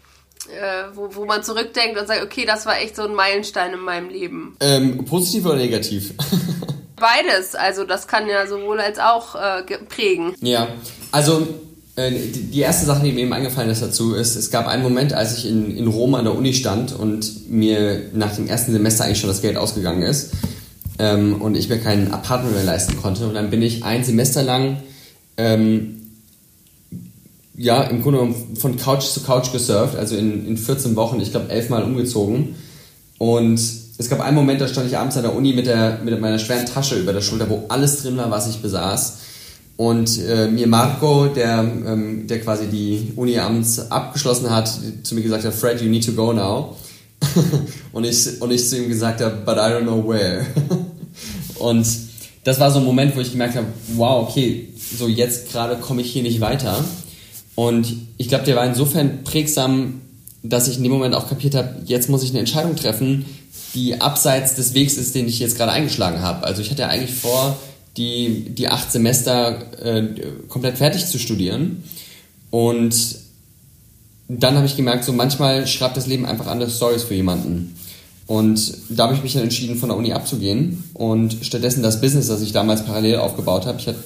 äh, 0.49 0.85
wo, 0.95 1.15
wo 1.15 1.25
man 1.25 1.43
zurückdenkt 1.43 1.99
und 2.01 2.07
sagt, 2.07 2.23
okay, 2.23 2.45
das 2.45 2.67
war 2.67 2.79
echt 2.79 2.97
so 2.97 3.03
ein 3.03 3.15
Meilenstein 3.15 3.73
in 3.73 3.81
meinem 3.81 4.09
Leben. 4.09 4.57
Ähm, 4.61 5.05
positiv 5.05 5.47
oder 5.47 5.57
negativ? 5.57 6.15
Beides, 6.97 7.55
also 7.55 7.85
das 7.85 8.07
kann 8.07 8.29
ja 8.29 8.47
sowohl 8.47 8.81
als 8.81 8.99
auch 8.99 9.35
äh, 9.35 9.63
prägen. 9.89 10.37
Ja, 10.41 10.69
also 11.11 11.49
die 11.97 12.61
erste 12.61 12.87
Sache, 12.87 13.05
die 13.05 13.13
mir 13.13 13.21
eben 13.21 13.33
eingefallen 13.35 13.71
ist 13.71 13.83
dazu, 13.83 14.15
ist, 14.15 14.35
es 14.37 14.51
gab 14.51 14.67
einen 14.67 14.83
Moment, 14.83 15.13
als 15.13 15.37
ich 15.37 15.47
in, 15.47 15.77
in 15.77 15.87
Rom 15.89 16.15
an 16.15 16.25
der 16.25 16.35
Uni 16.35 16.55
stand 16.55 16.93
und 16.93 17.51
mir 17.51 18.05
nach 18.15 18.35
dem 18.35 18.47
ersten 18.47 18.73
Semester 18.73 19.05
eigentlich 19.05 19.21
schon 19.21 19.29
das 19.29 19.43
Geld 19.43 19.59
ausgegangen 19.59 20.03
ist 20.03 20.31
ähm, 20.99 21.43
und 21.43 21.55
ich 21.55 21.69
mir 21.69 21.79
kein 21.79 22.11
Apartment 22.13 22.55
mehr 22.55 22.65
leisten 22.65 22.97
konnte. 22.97 23.27
Und 23.27 23.35
dann 23.35 23.51
bin 23.51 23.61
ich 23.61 23.85
ein 23.85 24.05
Semester 24.05 24.43
lang 24.43 24.79
ähm, 25.37 26.03
ja, 27.55 27.83
im 27.83 28.03
Grunde 28.03 28.21
genommen 28.21 28.57
von 28.57 28.77
Couch 28.77 29.05
zu 29.05 29.21
Couch 29.21 29.53
gesurft, 29.53 29.97
also 29.97 30.17
in, 30.17 30.47
in 30.47 30.57
14 30.57 30.97
Wochen, 30.97 31.21
ich 31.21 31.31
glaube 31.31 31.51
elfmal 31.51 31.85
umgezogen. 31.85 32.55
Und 33.19 33.61
es 33.99 34.09
gab 34.09 34.21
einen 34.21 34.35
Moment, 34.35 34.61
da 34.61 34.69
stand 34.69 34.89
ich 34.89 34.97
abends 34.97 35.17
an 35.17 35.23
der 35.23 35.37
Uni 35.37 35.53
mit, 35.53 35.67
der, 35.67 36.01
mit 36.03 36.19
meiner 36.21 36.39
schweren 36.39 36.67
Tasche 36.67 36.99
über 36.99 37.13
der 37.13 37.21
Schulter, 37.21 37.51
wo 37.51 37.65
alles 37.69 38.03
drin 38.03 38.17
war, 38.17 38.31
was 38.31 38.49
ich 38.49 38.63
besaß. 38.63 39.19
Und 39.77 40.21
äh, 40.21 40.49
mir 40.49 40.67
Marco, 40.67 41.27
der, 41.27 41.59
ähm, 41.61 42.27
der 42.27 42.41
quasi 42.41 42.67
die 42.67 43.13
Uni 43.17 43.39
abends 43.39 43.91
abgeschlossen 43.91 44.51
hat, 44.51 44.71
zu 45.03 45.15
mir 45.15 45.23
gesagt 45.23 45.45
hat, 45.45 45.55
Fred, 45.55 45.81
you 45.81 45.89
need 45.89 46.05
to 46.05 46.13
go 46.13 46.33
now. 46.33 46.77
und, 47.93 48.05
ich, 48.05 48.41
und 48.41 48.51
ich 48.51 48.69
zu 48.69 48.77
ihm 48.77 48.89
gesagt 48.89 49.21
habe, 49.21 49.37
but 49.45 49.57
I 49.57 49.73
don't 49.73 49.83
know 49.83 50.07
where. 50.07 50.47
und 51.59 51.87
das 52.45 52.61
war 52.61 52.71
so 52.71 52.81
ein 52.81 52.85
Moment, 52.85 53.17
wo 53.17 53.21
ich 53.21 53.33
gemerkt 53.33 53.57
habe, 53.57 53.67
wow, 53.95 54.29
okay, 54.29 54.69
so 54.97 55.09
jetzt 55.09 55.51
gerade 55.51 55.77
komme 55.77 56.03
ich 56.03 56.13
hier 56.13 56.23
nicht 56.23 56.41
weiter. 56.41 56.85
Und 57.55 57.95
ich 58.19 58.29
glaube, 58.29 58.45
der 58.45 58.57
war 58.57 58.67
insofern 58.67 59.25
prägsam, 59.25 60.01
dass 60.43 60.69
ich 60.69 60.77
in 60.79 60.83
dem 60.83 60.93
Moment 60.93 61.15
auch 61.15 61.29
kapiert 61.29 61.55
habe, 61.55 61.77
jetzt 61.87 62.09
muss 62.09 62.23
ich 62.23 62.31
eine 62.31 62.41
Entscheidung 62.41 62.77
treffen, 62.77 63.25
die 63.75 64.01
abseits 64.01 64.55
des 64.55 64.75
Wegs 64.75 64.95
ist, 64.95 65.15
den 65.15 65.29
ich 65.29 65.39
jetzt 65.39 65.57
gerade 65.57 65.73
eingeschlagen 65.73 66.21
habe. 66.21 66.45
Also 66.45 66.63
ich 66.63 66.71
hatte 66.71 66.83
ja 66.83 66.89
eigentlich 66.89 67.15
vor, 67.15 67.57
die, 67.97 68.47
die 68.51 68.69
acht 68.69 68.91
Semester 68.91 69.59
äh, 69.83 70.09
komplett 70.49 70.79
fertig 70.79 71.07
zu 71.07 71.19
studieren. 71.19 71.85
Und 72.51 72.95
dann 74.29 74.57
habe 74.57 74.67
ich 74.67 74.77
gemerkt, 74.77 75.05
so 75.05 75.13
manchmal 75.13 75.67
schreibt 75.67 75.97
das 75.97 76.07
Leben 76.07 76.25
einfach 76.25 76.47
andere 76.47 76.71
Stories 76.71 77.05
für 77.05 77.15
jemanden. 77.15 77.77
Und 78.27 78.75
da 78.89 79.05
habe 79.05 79.15
ich 79.15 79.23
mich 79.23 79.35
dann 79.35 79.43
entschieden, 79.43 79.77
von 79.77 79.89
der 79.89 79.99
Uni 79.99 80.13
abzugehen 80.13 80.85
und 80.95 81.37
stattdessen 81.43 81.83
das 81.83 82.01
Business, 82.01 82.29
das 82.29 82.41
ich 82.41 82.53
damals 82.53 82.85
parallel 82.85 83.17
aufgebaut 83.17 83.67
habe. 83.67 83.79
Ich 83.79 83.89
habe 83.89 83.99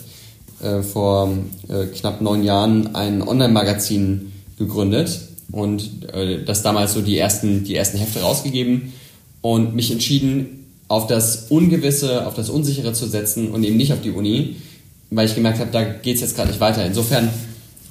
äh, 0.62 0.83
vor 0.83 1.33
äh, 1.69 1.87
knapp 1.87 2.21
neun 2.21 2.43
Jahren 2.43 2.95
ein 2.95 3.23
Online-Magazin 3.23 4.33
gegründet 4.59 5.21
und 5.52 6.09
äh, 6.12 6.43
das 6.45 6.62
damals 6.62 6.95
so 6.95 7.02
die 7.02 7.19
ersten, 7.19 7.64
die 7.64 7.76
ersten 7.76 7.99
Hefte 7.99 8.21
rausgegeben 8.21 8.95
und 9.43 9.76
mich 9.76 9.93
entschieden, 9.93 10.56
auf 10.88 11.07
das 11.07 11.47
Ungewisse, 11.49 12.26
auf 12.26 12.35
das 12.35 12.49
Unsichere 12.49 12.93
zu 12.93 13.07
setzen 13.07 13.50
und 13.50 13.64
eben 13.64 13.76
nicht 13.76 13.93
auf 13.93 14.00
die 14.00 14.11
Uni, 14.11 14.57
weil 15.11 15.26
ich 15.26 15.35
gemerkt 15.35 15.59
habe, 15.59 15.71
da 15.71 15.85
geht 15.85 16.16
es 16.16 16.21
jetzt 16.21 16.37
gerade 16.37 16.49
nicht 16.49 16.61
weiter. 16.61 16.85
Insofern 16.85 17.28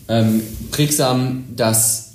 ähm, 0.07 0.41
prägsam, 0.71 1.45
dass, 1.55 2.13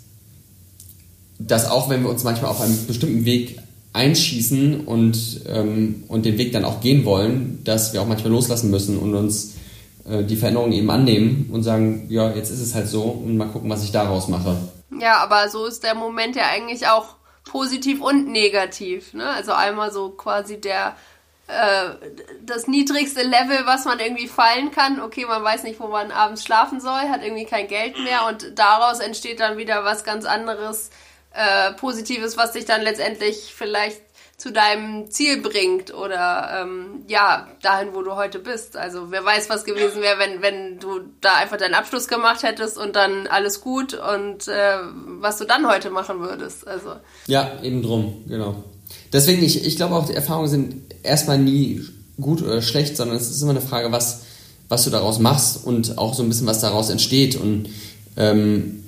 dass 1.39 1.71
auch 1.71 1.89
wenn 1.91 2.03
wir 2.03 2.11
uns 2.11 2.25
manchmal 2.25 2.51
auf 2.51 2.61
einem 2.61 2.87
bestimmten 2.87 3.25
Weg 3.25 3.59
einschießen 3.93 4.87
und, 4.87 5.41
ähm, 5.49 6.05
und 6.09 6.25
den 6.25 6.39
Weg 6.39 6.53
dann 6.53 6.65
auch 6.65 6.81
gehen 6.81 7.05
wollen, 7.05 7.61
dass 7.65 7.93
wir 7.93 8.01
auch 8.01 8.07
manchmal 8.07 8.33
loslassen 8.33 8.71
müssen 8.71 8.99
und 8.99 9.15
uns 9.15 9.55
äh, 10.09 10.23
die 10.23 10.37
Veränderungen 10.37 10.73
eben 10.73 10.91
annehmen 10.91 11.49
und 11.53 11.63
sagen, 11.63 12.07
ja, 12.09 12.33
jetzt 12.35 12.51
ist 12.51 12.61
es 12.61 12.75
halt 12.75 12.89
so 12.89 13.03
und 13.03 13.37
mal 13.37 13.49
gucken, 13.49 13.69
was 13.69 13.83
ich 13.83 13.91
daraus 13.91 14.29
mache. 14.29 14.57
Ja, 15.01 15.19
aber 15.19 15.49
so 15.51 15.67
ist 15.67 15.83
der 15.83 15.95
Moment 15.95 16.37
ja 16.37 16.45
eigentlich 16.53 16.87
auch 16.87 17.17
positiv 17.51 18.01
und 18.01 18.29
negativ. 18.29 19.13
Ne? 19.13 19.29
Also 19.29 19.53
einmal 19.53 19.91
so 19.91 20.11
quasi 20.11 20.61
der 20.61 20.97
äh, 21.49 21.91
das 22.43 22.69
niedrigste 22.69 23.23
Level, 23.23 23.67
was 23.67 23.85
man 23.85 23.99
irgendwie 23.99 24.29
fallen 24.29 24.71
kann. 24.71 25.01
Okay, 25.01 25.27
man 25.27 25.43
weiß 25.43 25.65
nicht, 25.65 25.81
wo 25.81 25.89
man 25.89 26.13
abends 26.13 26.45
schlafen 26.45 26.81
soll, 26.81 27.09
hat 27.09 27.25
irgendwie 27.25 27.47
kein 27.47 27.67
Geld 27.67 27.99
mehr 27.99 28.27
und 28.29 28.57
daraus 28.57 29.01
entsteht 29.01 29.41
dann 29.41 29.59
wieder 29.59 29.85
was 29.85 30.05
ganz 30.05 30.27
anderes, 30.27 30.91
äh, 31.33 31.73
Positives, 31.73 32.37
was 32.37 32.53
dich 32.53 32.67
dann 32.67 32.83
letztendlich 32.83 33.53
vielleicht 33.53 34.01
zu 34.41 34.53
deinem 34.53 35.11
Ziel 35.11 35.43
bringt 35.43 35.93
oder 35.93 36.63
ähm, 36.63 37.03
ja, 37.09 37.47
dahin, 37.61 37.89
wo 37.93 38.01
du 38.01 38.17
heute 38.17 38.39
bist. 38.39 38.75
Also 38.75 39.11
wer 39.11 39.23
weiß, 39.23 39.51
was 39.51 39.65
gewesen 39.65 40.01
wäre, 40.01 40.19
wenn, 40.19 40.41
wenn 40.41 40.79
du 40.79 41.01
da 41.21 41.35
einfach 41.35 41.59
deinen 41.59 41.75
Abschluss 41.75 42.09
gemacht 42.09 42.43
hättest 42.43 42.79
und 42.79 42.97
dann 42.97 43.27
alles 43.27 43.61
gut 43.61 43.93
und 43.93 44.49
äh, 44.49 44.79
was 45.21 45.37
du 45.37 45.45
dann 45.45 45.69
heute 45.69 45.91
machen 45.91 46.21
würdest. 46.21 46.67
Also. 46.67 46.95
Ja, 47.27 47.51
eben 47.63 47.83
drum, 47.83 48.25
genau. 48.29 48.65
Deswegen, 49.13 49.43
ich, 49.43 49.67
ich 49.67 49.77
glaube 49.77 49.95
auch, 49.95 50.07
die 50.07 50.15
Erfahrungen 50.15 50.49
sind 50.49 50.95
erstmal 51.03 51.39
nie 51.39 51.85
gut 52.19 52.41
oder 52.41 52.63
schlecht, 52.63 52.97
sondern 52.97 53.19
es 53.19 53.29
ist 53.29 53.43
immer 53.43 53.51
eine 53.51 53.61
Frage, 53.61 53.93
was, 53.93 54.23
was 54.71 54.85
du 54.85 54.91
daraus 54.91 55.19
machst 55.19 55.67
und 55.67 55.99
auch 55.99 56.15
so 56.15 56.23
ein 56.23 56.31
bisschen, 56.31 56.47
was 56.47 56.63
daraus 56.63 56.89
entsteht. 56.89 57.37
Und 57.37 57.69
ähm, 58.17 58.85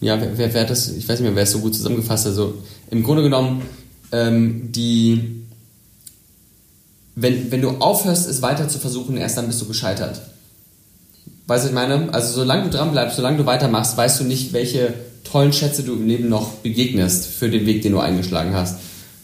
ja, 0.00 0.18
wer, 0.18 0.38
wer, 0.38 0.54
wer 0.54 0.64
das, 0.64 0.88
ich 0.88 1.06
weiß 1.06 1.20
nicht 1.20 1.28
mehr, 1.28 1.36
wer 1.36 1.42
es 1.42 1.52
so 1.52 1.58
gut 1.58 1.74
zusammengefasst 1.74 2.24
hat. 2.24 2.30
Also 2.30 2.54
im 2.90 3.02
Grunde 3.02 3.22
genommen 3.22 3.62
ähm, 4.12 4.72
die, 4.72 5.42
wenn, 7.14 7.50
wenn 7.50 7.62
du 7.62 7.70
aufhörst, 7.70 8.28
es 8.28 8.42
weiter 8.42 8.68
zu 8.68 8.78
versuchen, 8.78 9.16
erst 9.16 9.36
dann 9.36 9.46
bist 9.46 9.60
du 9.60 9.66
gescheitert. 9.66 10.20
Weißt 11.46 11.64
du, 11.64 11.68
ich 11.68 11.74
meine? 11.74 12.12
Also 12.12 12.34
solange 12.34 12.64
du 12.64 12.70
dran 12.70 12.92
bleibst, 12.92 13.16
solange 13.16 13.38
du 13.38 13.46
weitermachst, 13.46 13.96
weißt 13.96 14.20
du 14.20 14.24
nicht, 14.24 14.52
welche 14.52 14.94
tollen 15.24 15.52
Schätze 15.52 15.82
du 15.82 15.94
im 15.94 16.06
Leben 16.06 16.28
noch 16.28 16.54
begegnest 16.54 17.26
für 17.26 17.48
den 17.48 17.66
Weg, 17.66 17.82
den 17.82 17.92
du 17.92 18.00
eingeschlagen 18.00 18.54
hast. 18.54 18.78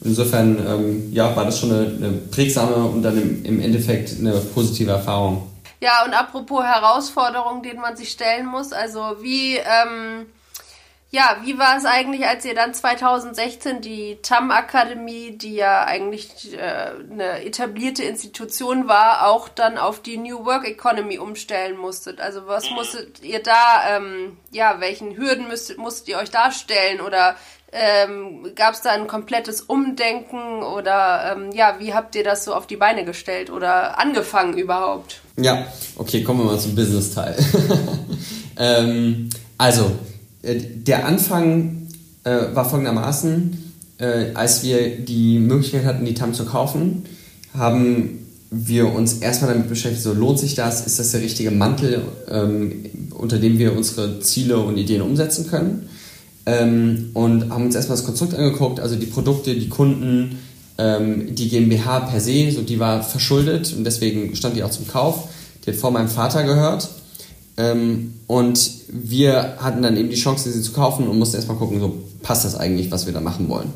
Insofern 0.04 0.58
ähm, 0.66 1.12
ja, 1.12 1.34
war 1.36 1.44
das 1.44 1.58
schon 1.58 1.72
eine, 1.72 1.86
eine 1.86 2.10
prägsame 2.10 2.74
und 2.74 3.02
dann 3.02 3.20
im, 3.20 3.44
im 3.44 3.60
Endeffekt 3.60 4.18
eine 4.18 4.32
positive 4.32 4.90
Erfahrung. 4.90 5.48
Ja, 5.80 6.04
und 6.04 6.14
apropos 6.14 6.64
Herausforderungen, 6.64 7.62
denen 7.62 7.80
man 7.80 7.96
sich 7.96 8.10
stellen 8.10 8.46
muss, 8.46 8.72
also 8.72 9.00
wie, 9.20 9.56
ähm, 9.56 10.26
ja, 11.14 11.36
wie 11.44 11.58
war 11.58 11.76
es 11.76 11.84
eigentlich, 11.84 12.26
als 12.26 12.42
ihr 12.46 12.54
dann 12.54 12.72
2016 12.72 13.82
die 13.82 14.18
TAM-Akademie, 14.22 15.36
die 15.36 15.56
ja 15.56 15.84
eigentlich 15.84 16.54
äh, 16.54 16.92
eine 17.10 17.44
etablierte 17.44 18.02
Institution 18.02 18.88
war, 18.88 19.28
auch 19.28 19.50
dann 19.50 19.76
auf 19.76 20.00
die 20.00 20.16
New 20.16 20.46
Work 20.46 20.66
Economy 20.66 21.18
umstellen 21.18 21.76
musstet? 21.76 22.18
Also 22.18 22.46
was 22.46 22.70
mhm. 22.70 22.76
musstet 22.76 23.22
ihr 23.22 23.42
da, 23.42 23.96
ähm, 23.96 24.38
ja, 24.52 24.80
welchen 24.80 25.14
Hürden 25.14 25.48
müsstet, 25.48 25.76
musstet 25.76 26.08
ihr 26.08 26.16
euch 26.16 26.30
darstellen 26.30 27.02
oder 27.02 27.36
ähm, 27.74 28.52
Gab 28.54 28.74
es 28.74 28.82
da 28.82 28.90
ein 28.90 29.06
komplettes 29.06 29.62
Umdenken 29.62 30.62
oder 30.62 31.32
ähm, 31.32 31.52
ja, 31.52 31.76
wie 31.78 31.94
habt 31.94 32.14
ihr 32.14 32.24
das 32.24 32.44
so 32.44 32.54
auf 32.54 32.66
die 32.66 32.76
Beine 32.76 33.04
gestellt 33.04 33.50
oder 33.50 33.98
angefangen 33.98 34.56
überhaupt? 34.56 35.20
Ja, 35.36 35.66
okay, 35.96 36.22
kommen 36.22 36.40
wir 36.40 36.52
mal 36.52 36.58
zum 36.58 36.74
Business-Teil. 36.74 37.34
ähm, 38.58 39.30
also, 39.56 39.90
der 40.42 41.06
Anfang 41.06 41.88
äh, 42.24 42.54
war 42.54 42.68
folgendermaßen, 42.68 43.72
äh, 43.98 44.34
als 44.34 44.62
wir 44.64 44.98
die 44.98 45.38
Möglichkeit 45.38 45.84
hatten, 45.84 46.04
die 46.04 46.14
TAM 46.14 46.34
zu 46.34 46.44
kaufen, 46.44 47.04
haben 47.54 48.18
wir 48.50 48.92
uns 48.92 49.14
erstmal 49.14 49.52
damit 49.52 49.68
beschäftigt, 49.68 50.02
so 50.02 50.12
lohnt 50.12 50.38
sich 50.38 50.54
das, 50.54 50.86
ist 50.86 50.98
das 50.98 51.12
der 51.12 51.22
richtige 51.22 51.50
Mantel, 51.50 52.02
ähm, 52.28 52.84
unter 53.10 53.38
dem 53.38 53.58
wir 53.58 53.74
unsere 53.76 54.20
Ziele 54.20 54.58
und 54.58 54.76
Ideen 54.76 55.00
umsetzen 55.00 55.48
können 55.48 55.88
ähm, 56.46 57.10
und 57.14 57.50
haben 57.50 57.66
uns 57.66 57.74
erstmal 57.74 57.96
das 57.96 58.04
Konstrukt 58.04 58.34
angeguckt, 58.34 58.80
also 58.80 58.96
die 58.96 59.06
Produkte, 59.06 59.54
die 59.54 59.68
Kunden, 59.68 60.38
ähm, 60.78 61.34
die 61.34 61.48
GmbH 61.48 62.00
per 62.00 62.20
se, 62.20 62.50
so 62.50 62.62
die 62.62 62.78
war 62.78 63.02
verschuldet 63.02 63.72
und 63.76 63.84
deswegen 63.84 64.34
stand 64.36 64.56
die 64.56 64.62
auch 64.62 64.70
zum 64.70 64.88
Kauf. 64.88 65.28
Die 65.64 65.70
hat 65.70 65.76
vor 65.76 65.92
meinem 65.92 66.08
Vater 66.08 66.42
gehört. 66.42 66.88
Ähm, 67.56 68.14
und 68.26 68.70
wir 68.88 69.56
hatten 69.58 69.82
dann 69.82 69.96
eben 69.96 70.08
die 70.08 70.16
Chance, 70.16 70.50
sie 70.50 70.62
zu 70.62 70.72
kaufen 70.72 71.08
und 71.08 71.18
mussten 71.18 71.36
erstmal 71.36 71.58
gucken, 71.58 71.80
so 71.80 71.94
passt 72.22 72.44
das 72.44 72.54
eigentlich, 72.54 72.90
was 72.90 73.06
wir 73.06 73.12
da 73.12 73.20
machen 73.20 73.48
wollen. 73.48 73.68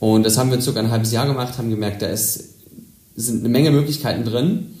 Und 0.00 0.24
das 0.24 0.36
haben 0.38 0.50
wir 0.50 0.60
circa 0.60 0.80
ein 0.80 0.90
halbes 0.90 1.12
Jahr 1.12 1.26
gemacht, 1.26 1.56
haben 1.58 1.70
gemerkt, 1.70 2.02
da 2.02 2.06
ist, 2.06 2.44
sind 3.14 3.40
eine 3.40 3.48
Menge 3.48 3.70
Möglichkeiten 3.70 4.24
drin 4.24 4.74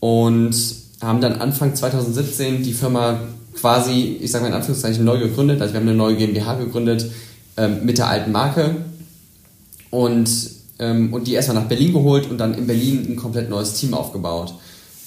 und 0.00 0.54
haben 1.00 1.20
dann 1.20 1.40
Anfang 1.40 1.74
2017 1.74 2.62
die 2.62 2.72
Firma 2.72 3.20
quasi, 3.54 4.18
ich 4.20 4.30
sage 4.30 4.44
mal 4.44 4.48
in 4.48 4.54
Anführungszeichen, 4.54 5.04
neu 5.04 5.18
gegründet. 5.18 5.60
Also 5.60 5.74
wir 5.74 5.80
haben 5.80 5.88
eine 5.88 5.96
neue 5.96 6.16
GmbH 6.16 6.54
gegründet 6.54 7.10
ähm, 7.56 7.84
mit 7.84 7.98
der 7.98 8.08
alten 8.08 8.32
Marke 8.32 8.76
und, 9.90 10.28
ähm, 10.78 11.12
und 11.12 11.26
die 11.26 11.34
erstmal 11.34 11.62
nach 11.62 11.68
Berlin 11.68 11.92
geholt 11.92 12.30
und 12.30 12.38
dann 12.38 12.54
in 12.54 12.66
Berlin 12.66 13.06
ein 13.08 13.16
komplett 13.16 13.48
neues 13.48 13.74
Team 13.74 13.94
aufgebaut. 13.94 14.54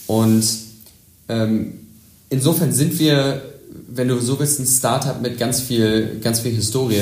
Und 0.08 0.46
ähm, 1.30 1.74
insofern 2.30 2.72
sind 2.72 2.98
wir, 3.00 3.42
wenn 3.90 4.08
du 4.08 4.20
so 4.20 4.40
willst, 4.40 4.60
ein 4.60 4.66
Startup 4.66 5.22
mit 5.22 5.38
ganz 5.38 5.62
viel, 5.62 6.20
ganz 6.22 6.42
viel 6.42 6.54
Historie. 6.54 7.02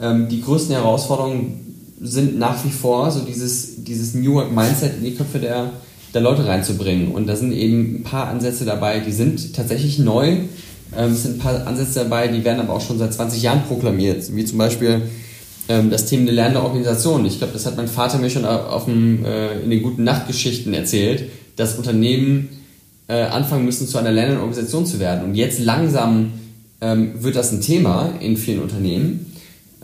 Ähm, 0.00 0.28
die 0.28 0.40
größten 0.40 0.74
Herausforderungen 0.74 1.66
sind 2.00 2.38
nach 2.38 2.64
wie 2.64 2.70
vor 2.70 3.10
so 3.10 3.20
dieses, 3.20 3.84
dieses 3.84 4.14
New 4.14 4.34
Work 4.34 4.52
Mindset 4.52 4.96
in 4.98 5.04
die 5.04 5.14
Köpfe 5.14 5.38
der, 5.38 5.70
der 6.14 6.20
Leute 6.20 6.46
reinzubringen. 6.46 7.12
Und 7.12 7.26
da 7.26 7.36
sind 7.36 7.52
eben 7.52 7.96
ein 7.96 8.02
paar 8.02 8.28
Ansätze 8.28 8.64
dabei, 8.64 9.00
die 9.00 9.12
sind 9.12 9.54
tatsächlich 9.54 9.98
neu. 9.98 10.38
Ähm, 10.96 11.12
es 11.12 11.24
sind 11.24 11.36
ein 11.36 11.38
paar 11.38 11.66
Ansätze 11.66 12.00
dabei, 12.00 12.28
die 12.28 12.44
werden 12.44 12.60
aber 12.60 12.74
auch 12.74 12.80
schon 12.80 12.98
seit 12.98 13.12
20 13.12 13.42
Jahren 13.42 13.62
proklamiert, 13.64 14.34
wie 14.34 14.44
zum 14.44 14.58
Beispiel 14.58 15.02
ähm, 15.68 15.90
das 15.90 16.06
Thema 16.06 16.22
eine 16.22 16.32
lernende 16.32 16.62
Organisation. 16.62 17.26
Ich 17.26 17.38
glaube, 17.38 17.52
das 17.52 17.66
hat 17.66 17.76
mein 17.76 17.88
Vater 17.88 18.18
mir 18.18 18.30
schon 18.30 18.46
auf 18.46 18.86
dem, 18.86 19.24
äh, 19.24 19.60
in 19.60 19.70
den 19.70 19.82
guten 19.82 20.04
Nachtgeschichten 20.04 20.72
erzählt, 20.72 21.30
dass 21.56 21.76
Unternehmen 21.76 22.48
äh, 23.10 23.24
anfangen 23.24 23.64
müssen, 23.64 23.88
zu 23.88 23.98
einer 23.98 24.12
lernenden 24.12 24.40
Organisation 24.40 24.86
zu 24.86 25.00
werden. 25.00 25.24
Und 25.24 25.34
jetzt 25.34 25.58
langsam 25.58 26.32
ähm, 26.80 27.12
wird 27.20 27.34
das 27.34 27.50
ein 27.50 27.60
Thema 27.60 28.12
in 28.20 28.36
vielen 28.36 28.62
Unternehmen. 28.62 29.32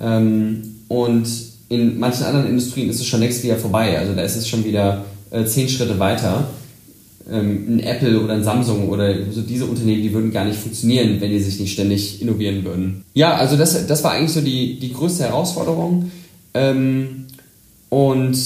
Ähm, 0.01 0.63
und 0.87 1.27
in 1.69 1.99
manchen 1.99 2.25
anderen 2.25 2.47
Industrien 2.47 2.89
ist 2.89 3.01
es 3.01 3.07
schon 3.07 3.19
längst 3.19 3.43
wieder 3.43 3.57
vorbei. 3.57 3.99
Also 3.99 4.15
da 4.15 4.23
ist 4.23 4.37
es 4.37 4.49
schon 4.49 4.65
wieder 4.65 5.05
äh, 5.33 5.45
zehn 5.45 5.69
Schritte 5.69 5.99
weiter. 5.99 6.47
Ähm, 7.29 7.65
ein 7.69 7.81
Apple 7.81 8.21
oder 8.21 8.35
ein 8.35 8.45
Samsung 8.45 8.89
oder 8.89 9.13
so 9.33 9.43
diese 9.43 9.67
Unternehmen, 9.67 10.03
die 10.03 10.13
würden 10.13 10.31
gar 10.31 10.45
nicht 10.45 10.61
funktionieren, 10.61 11.21
wenn 11.21 11.31
die 11.31 11.41
sich 11.41 11.59
nicht 11.59 11.73
ständig 11.73 12.23
innovieren 12.23 12.65
würden. 12.65 13.05
Ja, 13.15 13.35
also 13.35 13.57
das, 13.57 13.89
das 13.89 14.05
war 14.05 14.13
eigentlich 14.13 14.31
so 14.31 14.41
die, 14.41 14.79
die 14.79 14.93
größte 14.93 15.25
Herausforderung. 15.25 16.13
Ähm, 16.55 17.27
und 17.89 18.39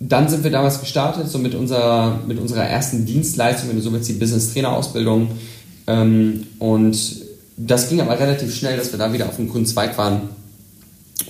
dann 0.00 0.28
sind 0.28 0.44
wir 0.44 0.50
damals 0.50 0.80
gestartet, 0.80 1.28
so 1.28 1.38
mit 1.38 1.54
unserer, 1.54 2.20
mit 2.26 2.38
unserer 2.38 2.64
ersten 2.64 3.04
Dienstleistung, 3.04 3.68
wenn 3.68 3.76
du 3.76 3.82
so 3.82 3.92
willst, 3.92 4.08
die 4.08 4.14
Business-Trainer-Ausbildung. 4.14 5.28
Ähm, 5.86 6.46
und 6.58 6.98
das 7.56 7.88
ging 7.88 8.00
aber 8.00 8.18
relativ 8.18 8.54
schnell, 8.54 8.76
dass 8.76 8.92
wir 8.92 8.98
da 8.98 9.12
wieder 9.12 9.26
auf 9.26 9.36
dem 9.36 9.48
grünen 9.48 9.66
Zweig 9.66 9.98
waren 9.98 10.28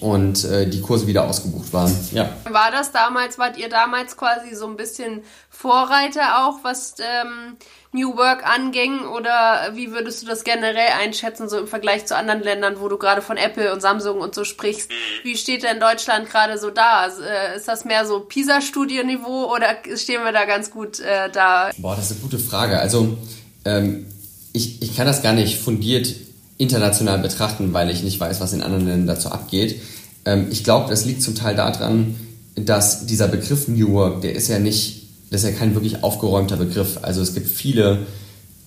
und 0.00 0.44
äh, 0.44 0.68
die 0.68 0.80
Kurse 0.80 1.06
wieder 1.06 1.24
ausgebucht 1.24 1.72
waren. 1.72 1.92
Ja. 2.12 2.30
War 2.48 2.70
das 2.70 2.92
damals, 2.92 3.38
wart 3.38 3.56
ihr 3.56 3.68
damals 3.68 4.16
quasi 4.16 4.54
so 4.54 4.66
ein 4.66 4.76
bisschen 4.76 5.22
Vorreiter 5.50 6.46
auch, 6.46 6.58
was 6.62 6.96
ähm, 6.98 7.56
New 7.92 8.16
Work 8.16 8.46
anging? 8.46 9.00
Oder 9.06 9.70
wie 9.74 9.90
würdest 9.90 10.22
du 10.22 10.26
das 10.26 10.44
generell 10.44 10.92
einschätzen, 11.00 11.48
so 11.48 11.58
im 11.58 11.66
Vergleich 11.66 12.06
zu 12.06 12.16
anderen 12.16 12.42
Ländern, 12.42 12.76
wo 12.80 12.88
du 12.88 12.98
gerade 12.98 13.22
von 13.22 13.36
Apple 13.36 13.72
und 13.72 13.80
Samsung 13.80 14.20
und 14.20 14.34
so 14.34 14.44
sprichst? 14.44 14.90
Wie 15.24 15.36
steht 15.36 15.62
denn 15.62 15.80
Deutschland 15.80 16.30
gerade 16.30 16.58
so 16.58 16.70
da? 16.70 17.00
Also, 17.00 17.22
äh, 17.22 17.56
ist 17.56 17.66
das 17.66 17.84
mehr 17.84 18.06
so 18.06 18.20
PISA-Studienniveau 18.20 19.52
oder 19.52 19.78
stehen 19.96 20.22
wir 20.22 20.32
da 20.32 20.44
ganz 20.44 20.70
gut 20.70 21.00
äh, 21.00 21.30
da? 21.30 21.70
Boah, 21.78 21.96
das 21.96 22.10
ist 22.10 22.12
eine 22.12 22.20
gute 22.20 22.38
Frage. 22.38 22.78
Also 22.78 23.16
ähm, 23.64 24.06
ich, 24.52 24.82
ich 24.82 24.96
kann 24.96 25.06
das 25.06 25.22
gar 25.22 25.32
nicht 25.32 25.58
fundiert 25.58 26.27
international 26.58 27.18
betrachten, 27.20 27.72
weil 27.72 27.90
ich 27.90 28.02
nicht 28.02 28.20
weiß, 28.20 28.40
was 28.40 28.52
in 28.52 28.62
anderen 28.62 28.86
Ländern 28.86 29.06
dazu 29.06 29.30
abgeht. 29.30 29.80
Ähm, 30.24 30.48
ich 30.50 30.64
glaube, 30.64 30.90
das 30.90 31.04
liegt 31.04 31.22
zum 31.22 31.34
Teil 31.34 31.56
daran, 31.56 32.16
dass 32.56 33.06
dieser 33.06 33.28
Begriff 33.28 33.68
New 33.68 33.92
Work, 33.92 34.22
der 34.22 34.34
ist 34.34 34.48
ja 34.48 34.58
nicht, 34.58 35.04
das 35.30 35.44
ist 35.44 35.50
ja 35.50 35.56
kein 35.56 35.74
wirklich 35.74 36.02
aufgeräumter 36.02 36.56
Begriff. 36.56 36.98
Also 37.02 37.22
es 37.22 37.34
gibt 37.34 37.46
viele, 37.46 38.00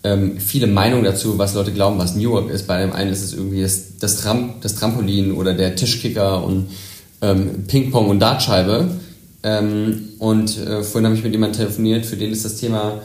ähm, 0.03 0.39
viele 0.39 0.67
Meinungen 0.67 1.03
dazu, 1.03 1.37
was 1.37 1.53
Leute 1.53 1.73
glauben, 1.73 1.99
was 1.99 2.15
New 2.15 2.31
Work 2.31 2.49
ist. 2.49 2.65
Bei 2.67 2.81
dem 2.81 2.93
einen 2.93 3.11
ist 3.11 3.23
es 3.23 3.33
irgendwie 3.33 3.61
das, 3.61 3.97
das, 3.99 4.17
Tram, 4.17 4.55
das 4.61 4.75
Trampolin 4.75 5.33
oder 5.33 5.53
der 5.53 5.75
Tischkicker 5.75 6.43
und 6.43 6.69
ähm, 7.21 7.65
Ping-Pong 7.67 8.07
und 8.07 8.19
Dartscheibe. 8.19 8.87
Ähm, 9.43 10.09
und 10.19 10.57
äh, 10.57 10.83
vorhin 10.83 11.05
habe 11.05 11.15
ich 11.15 11.23
mit 11.23 11.33
jemandem 11.33 11.59
telefoniert, 11.59 12.05
für 12.05 12.15
den 12.15 12.31
ist 12.31 12.45
das 12.45 12.55
Thema 12.55 13.01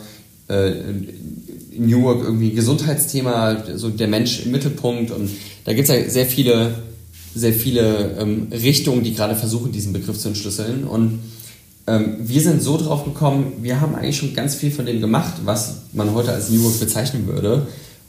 äh, 0.49 0.73
New 1.79 2.03
Work 2.03 2.23
irgendwie 2.25 2.53
Gesundheitsthema, 2.53 3.65
so 3.75 3.91
der 3.91 4.09
Mensch 4.09 4.45
im 4.45 4.53
Mittelpunkt. 4.53 5.11
Und 5.11 5.31
da 5.65 5.73
gibt 5.73 5.89
es 5.89 5.95
ja 5.95 6.09
sehr 6.09 6.27
viele, 6.27 6.75
sehr 7.35 7.53
viele 7.53 8.17
ähm, 8.19 8.49
Richtungen, 8.51 9.03
die 9.05 9.15
gerade 9.15 9.35
versuchen, 9.35 9.73
diesen 9.73 9.93
Begriff 9.93 10.19
zu 10.19 10.29
entschlüsseln. 10.29 10.85
Und 10.85 11.21
ähm, 11.87 12.17
wir 12.21 12.41
sind 12.41 12.63
so 12.63 12.77
drauf 12.77 13.05
gekommen, 13.05 13.53
wir 13.63 13.81
haben 13.81 13.95
eigentlich 13.95 14.17
schon 14.17 14.35
ganz 14.35 14.55
viel 14.55 14.71
von 14.71 14.87
dem 14.87 15.01
gemacht, 15.01 15.35
was 15.45 15.83
man 15.93 16.15
heute 16.15 16.33
als 16.33 16.51
New 16.51 16.65
Work 16.65 16.81
bezeichnen 16.81 17.27
würde. 17.27 17.67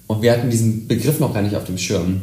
Und 0.07 0.21
wir 0.21 0.31
hatten 0.31 0.49
diesen 0.49 0.87
Begriff 0.87 1.19
noch 1.19 1.33
gar 1.33 1.41
nicht 1.41 1.55
auf 1.55 1.65
dem 1.65 1.77
Schirm. 1.77 2.21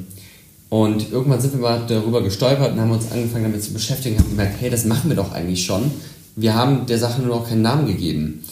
Und 0.71 1.13
irgendwann 1.13 1.41
sind 1.41 1.53
wir 1.53 1.61
mal 1.61 1.85
darüber 1.87 2.23
gestolpert 2.23 2.73
und 2.73 2.81
haben 2.81 2.91
uns 2.91 3.13
angefangen 3.13 3.45
damit 3.45 3.63
zu 3.63 3.73
beschäftigen 3.73 4.17
und 4.17 4.23
haben 4.23 4.31
gemerkt, 4.31 4.61
hey, 4.61 4.71
das 4.71 4.85
machen 4.85 5.11
wir 5.11 5.17
doch 5.17 5.33
eigentlich 5.33 5.65
schon. 5.65 5.91
Wir 6.35 6.55
haben 6.55 6.87
der 6.87 6.99
Sache 6.99 7.23
nur 7.23 7.37
noch 7.37 7.49
keinen 7.49 7.63
Namen 7.63 7.87
gegeben. 7.87 8.43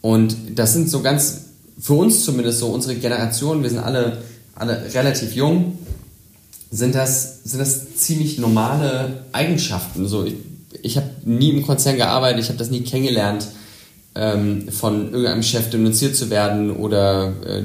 Und 0.00 0.36
das 0.56 0.72
sind 0.72 0.90
so 0.90 1.02
ganz 1.02 1.47
für 1.78 1.94
uns 1.94 2.24
zumindest 2.24 2.58
so, 2.58 2.68
unsere 2.68 2.96
Generation, 2.96 3.62
wir 3.62 3.70
sind 3.70 3.78
alle, 3.78 4.18
alle 4.54 4.82
relativ 4.94 5.34
jung, 5.34 5.78
sind 6.70 6.94
das, 6.94 7.44
sind 7.44 7.60
das 7.60 7.96
ziemlich 7.96 8.38
normale 8.38 9.24
Eigenschaften. 9.32 10.06
So, 10.06 10.24
ich, 10.24 10.34
ich 10.82 10.96
habe 10.96 11.08
nie 11.24 11.50
im 11.50 11.64
Konzern 11.64 11.96
gearbeitet, 11.96 12.40
ich 12.40 12.48
habe 12.48 12.58
das 12.58 12.70
nie 12.70 12.82
kennengelernt, 12.82 13.46
ähm, 14.14 14.68
von 14.70 15.12
irgendeinem 15.12 15.42
Chef 15.42 15.70
denunziert 15.70 16.16
zu 16.16 16.30
werden 16.30 16.72
oder 16.72 17.32
äh, 17.46 17.62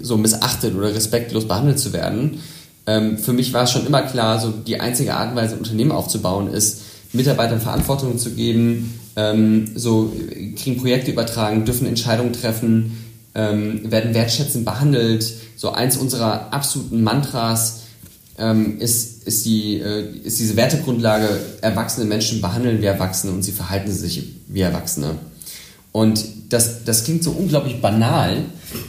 so 0.00 0.16
missachtet 0.16 0.74
oder 0.74 0.94
respektlos 0.94 1.46
behandelt 1.46 1.78
zu 1.78 1.92
werden. 1.92 2.40
Ähm, 2.86 3.18
für 3.18 3.32
mich 3.32 3.52
war 3.52 3.64
es 3.64 3.70
schon 3.70 3.86
immer 3.86 4.02
klar, 4.02 4.40
so 4.40 4.50
die 4.50 4.80
einzige 4.80 5.14
Art 5.14 5.30
und 5.30 5.36
Weise, 5.36 5.54
ein 5.54 5.58
Unternehmen 5.58 5.92
aufzubauen, 5.92 6.52
ist, 6.52 6.82
Mitarbeitern 7.12 7.60
Verantwortung 7.60 8.18
zu 8.18 8.30
geben, 8.30 8.98
ähm, 9.16 9.68
so 9.74 10.12
kriegen 10.56 10.76
Projekte 10.76 11.10
übertragen, 11.10 11.64
dürfen 11.64 11.86
Entscheidungen 11.86 12.32
treffen, 12.32 12.96
ähm, 13.34 13.90
werden 13.90 14.14
wertschätzend 14.14 14.64
behandelt. 14.64 15.32
So 15.56 15.70
eins 15.72 15.96
unserer 15.96 16.52
absoluten 16.52 17.02
Mantras 17.02 17.82
ähm, 18.38 18.78
ist, 18.78 19.26
ist, 19.26 19.44
die, 19.44 19.76
äh, 19.76 20.16
ist 20.24 20.38
diese 20.38 20.56
Wertegrundlage, 20.56 21.28
erwachsene 21.60 22.06
Menschen 22.06 22.40
behandeln 22.40 22.80
wie 22.80 22.86
Erwachsene 22.86 23.32
und 23.32 23.42
sie 23.42 23.52
verhalten 23.52 23.92
sich 23.92 24.22
wie 24.48 24.60
Erwachsene. 24.60 25.16
Und 25.92 26.24
das, 26.48 26.84
das 26.84 27.04
klingt 27.04 27.22
so 27.22 27.32
unglaublich 27.32 27.80
banal, 27.80 28.44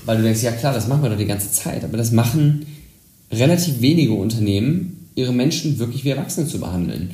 weil 0.05 0.17
du 0.17 0.23
denkst, 0.23 0.43
ja 0.43 0.51
klar, 0.51 0.73
das 0.73 0.87
machen 0.87 1.03
wir 1.03 1.09
doch 1.09 1.17
die 1.17 1.25
ganze 1.25 1.51
Zeit, 1.51 1.83
aber 1.83 1.97
das 1.97 2.11
machen 2.11 2.65
relativ 3.31 3.81
wenige 3.81 4.13
Unternehmen, 4.13 5.09
ihre 5.15 5.33
Menschen 5.33 5.79
wirklich 5.79 6.03
wie 6.03 6.09
Erwachsene 6.09 6.47
zu 6.47 6.59
behandeln. 6.59 7.11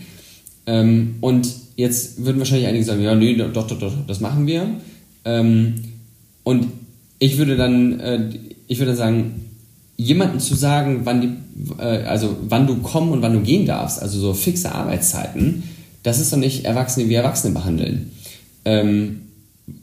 Ähm, 0.65 1.15
und 1.21 1.47
jetzt 1.75 2.23
würden 2.23 2.39
wahrscheinlich 2.39 2.67
einige 2.67 2.83
sagen, 2.83 3.01
ja, 3.01 3.15
nee, 3.15 3.35
doch, 3.35 3.51
doch, 3.51 3.79
doch, 3.79 3.93
das 4.05 4.19
machen 4.19 4.45
wir. 4.45 4.69
Ähm, 5.25 5.75
und 6.43 6.67
ich 7.19 7.37
würde 7.37 7.57
dann, 7.57 7.99
äh, 7.99 8.29
ich 8.67 8.79
würde 8.79 8.95
sagen, 8.95 9.47
jemanden 9.97 10.39
zu 10.39 10.55
sagen, 10.55 11.01
wann 11.03 11.21
die, 11.21 11.29
äh, 11.79 12.03
also 12.03 12.37
wann 12.47 12.67
du 12.67 12.77
kommen 12.77 13.11
und 13.11 13.21
wann 13.21 13.33
du 13.33 13.41
gehen 13.41 13.65
darfst, 13.65 14.01
also 14.01 14.19
so 14.19 14.33
fixe 14.33 14.71
Arbeitszeiten, 14.71 15.63
das 16.03 16.19
ist 16.19 16.31
doch 16.31 16.37
nicht 16.37 16.65
Erwachsene 16.65 17.09
wie 17.09 17.15
Erwachsene 17.15 17.53
behandeln. 17.53 18.11
Ähm, 18.63 19.21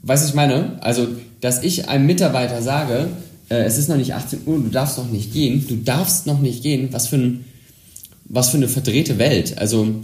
weißt 0.03 0.23
du, 0.23 0.29
ich 0.29 0.35
meine? 0.35 0.81
Also, 0.81 1.07
dass 1.41 1.63
ich 1.63 1.89
einem 1.89 2.05
Mitarbeiter 2.05 2.61
sage, 2.61 3.07
äh, 3.49 3.63
es 3.63 3.77
ist 3.77 3.89
noch 3.89 3.97
nicht 3.97 4.13
18 4.13 4.39
Uhr, 4.45 4.57
du 4.57 4.69
darfst 4.69 4.97
noch 4.97 5.11
nicht 5.11 5.33
gehen, 5.33 5.65
du 5.67 5.75
darfst 5.75 6.25
noch 6.25 6.39
nicht 6.39 6.63
gehen, 6.63 6.89
was 6.91 7.07
für, 7.07 7.17
ein, 7.17 7.45
was 8.25 8.49
für 8.49 8.57
eine 8.57 8.69
verdrehte 8.69 9.19
Welt. 9.19 9.57
Also, 9.57 9.95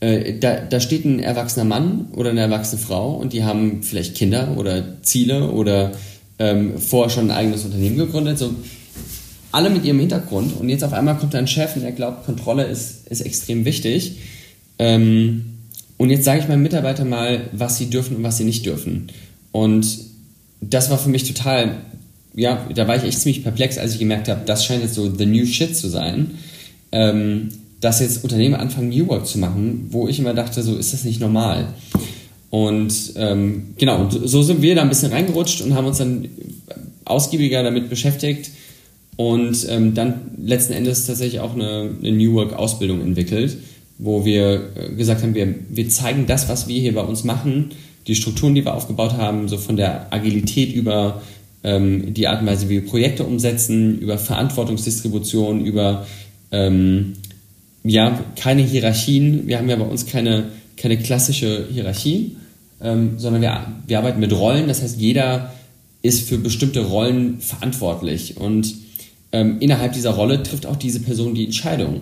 äh, 0.00 0.38
da, 0.38 0.56
da 0.56 0.80
steht 0.80 1.04
ein 1.04 1.20
erwachsener 1.20 1.64
Mann 1.64 2.08
oder 2.12 2.30
eine 2.30 2.40
erwachsene 2.40 2.80
Frau 2.80 3.14
und 3.14 3.32
die 3.32 3.44
haben 3.44 3.82
vielleicht 3.82 4.16
Kinder 4.16 4.56
oder 4.56 5.02
Ziele 5.02 5.50
oder 5.50 5.92
ähm, 6.40 6.78
vorher 6.78 7.10
schon 7.10 7.30
ein 7.30 7.36
eigenes 7.36 7.64
Unternehmen 7.64 7.98
gegründet. 7.98 8.38
So, 8.38 8.52
alle 9.52 9.70
mit 9.70 9.84
ihrem 9.84 10.00
Hintergrund 10.00 10.58
und 10.58 10.68
jetzt 10.68 10.82
auf 10.82 10.92
einmal 10.92 11.16
kommt 11.16 11.34
ein 11.34 11.46
Chef 11.46 11.76
und 11.76 11.82
der 11.82 11.92
glaubt, 11.92 12.24
Kontrolle 12.24 12.64
ist, 12.64 13.06
ist 13.08 13.20
extrem 13.20 13.64
wichtig. 13.64 14.16
Ähm, 14.78 15.44
und 15.98 16.08
jetzt 16.10 16.24
sage 16.24 16.40
ich 16.40 16.48
meinen 16.48 16.62
Mitarbeitern 16.62 17.08
mal, 17.08 17.50
was 17.52 17.76
sie 17.76 17.90
dürfen 17.90 18.16
und 18.16 18.22
was 18.22 18.38
sie 18.38 18.44
nicht 18.44 18.64
dürfen. 18.64 19.08
Und 19.52 19.86
das 20.62 20.88
war 20.90 20.98
für 20.98 21.10
mich 21.10 21.24
total, 21.24 21.76
ja, 22.34 22.66
da 22.74 22.88
war 22.88 22.96
ich 22.96 23.04
echt 23.04 23.20
ziemlich 23.20 23.42
perplex, 23.42 23.76
als 23.76 23.92
ich 23.92 23.98
gemerkt 23.98 24.28
habe, 24.28 24.40
das 24.46 24.64
scheint 24.64 24.82
jetzt 24.82 24.94
so 24.94 25.14
the 25.14 25.26
new 25.26 25.44
shit 25.44 25.76
zu 25.76 25.88
sein. 25.88 26.32
Ähm, 26.92 27.50
dass 27.80 28.00
jetzt 28.00 28.24
Unternehmen 28.24 28.54
anfangen, 28.54 28.90
New 28.90 29.08
Work 29.08 29.26
zu 29.26 29.38
machen, 29.38 29.88
wo 29.90 30.06
ich 30.06 30.18
immer 30.18 30.34
dachte, 30.34 30.62
so 30.62 30.76
ist 30.76 30.92
das 30.92 31.04
nicht 31.04 31.20
normal. 31.20 31.68
Und 32.50 33.12
ähm, 33.16 33.74
genau, 33.78 34.10
so 34.10 34.42
sind 34.42 34.60
wir 34.60 34.74
da 34.74 34.82
ein 34.82 34.88
bisschen 34.88 35.12
reingerutscht 35.12 35.62
und 35.62 35.74
haben 35.74 35.86
uns 35.86 35.98
dann 35.98 36.28
ausgiebiger 37.04 37.62
damit 37.62 37.88
beschäftigt 37.88 38.50
und 39.16 39.66
ähm, 39.68 39.94
dann 39.94 40.32
letzten 40.42 40.72
Endes 40.72 41.06
tatsächlich 41.06 41.40
auch 41.40 41.54
eine, 41.54 41.90
eine 42.00 42.12
New 42.12 42.34
Work-Ausbildung 42.34 43.00
entwickelt, 43.00 43.56
wo 43.98 44.24
wir 44.24 44.70
äh, 44.74 44.94
gesagt 44.94 45.22
haben, 45.22 45.34
wir, 45.34 45.54
wir 45.68 45.88
zeigen 45.88 46.26
das, 46.26 46.48
was 46.48 46.68
wir 46.68 46.80
hier 46.80 46.94
bei 46.94 47.02
uns 47.02 47.22
machen, 47.22 47.70
die 48.06 48.14
Strukturen, 48.14 48.54
die 48.54 48.64
wir 48.64 48.74
aufgebaut 48.74 49.12
haben, 49.12 49.46
so 49.48 49.58
von 49.58 49.76
der 49.76 50.12
Agilität 50.12 50.72
über 50.74 51.20
ähm, 51.62 52.14
die 52.14 52.26
Art 52.26 52.40
und 52.40 52.46
Weise, 52.46 52.68
wie 52.68 52.82
wir 52.82 52.86
Projekte 52.86 53.24
umsetzen, 53.24 53.98
über 53.98 54.18
Verantwortungsdistribution, 54.18 55.64
über 55.64 56.06
ähm, 56.50 57.12
ja, 57.84 58.24
keine 58.36 58.62
Hierarchien. 58.62 59.46
Wir 59.46 59.58
haben 59.58 59.68
ja 59.68 59.76
bei 59.76 59.84
uns 59.84 60.06
keine, 60.06 60.48
keine 60.76 60.98
klassische 60.98 61.68
Hierarchie, 61.70 62.36
ähm, 62.82 63.18
sondern 63.18 63.42
wir, 63.42 63.66
wir 63.86 63.98
arbeiten 63.98 64.20
mit 64.20 64.32
Rollen. 64.32 64.68
Das 64.68 64.82
heißt, 64.82 64.98
jeder 64.98 65.52
ist 66.02 66.28
für 66.28 66.38
bestimmte 66.38 66.80
Rollen 66.80 67.40
verantwortlich 67.40 68.36
und 68.36 68.74
ähm, 69.32 69.58
innerhalb 69.60 69.92
dieser 69.92 70.10
Rolle 70.10 70.42
trifft 70.42 70.66
auch 70.66 70.76
diese 70.76 71.00
Person 71.00 71.34
die 71.34 71.44
Entscheidung. 71.44 72.00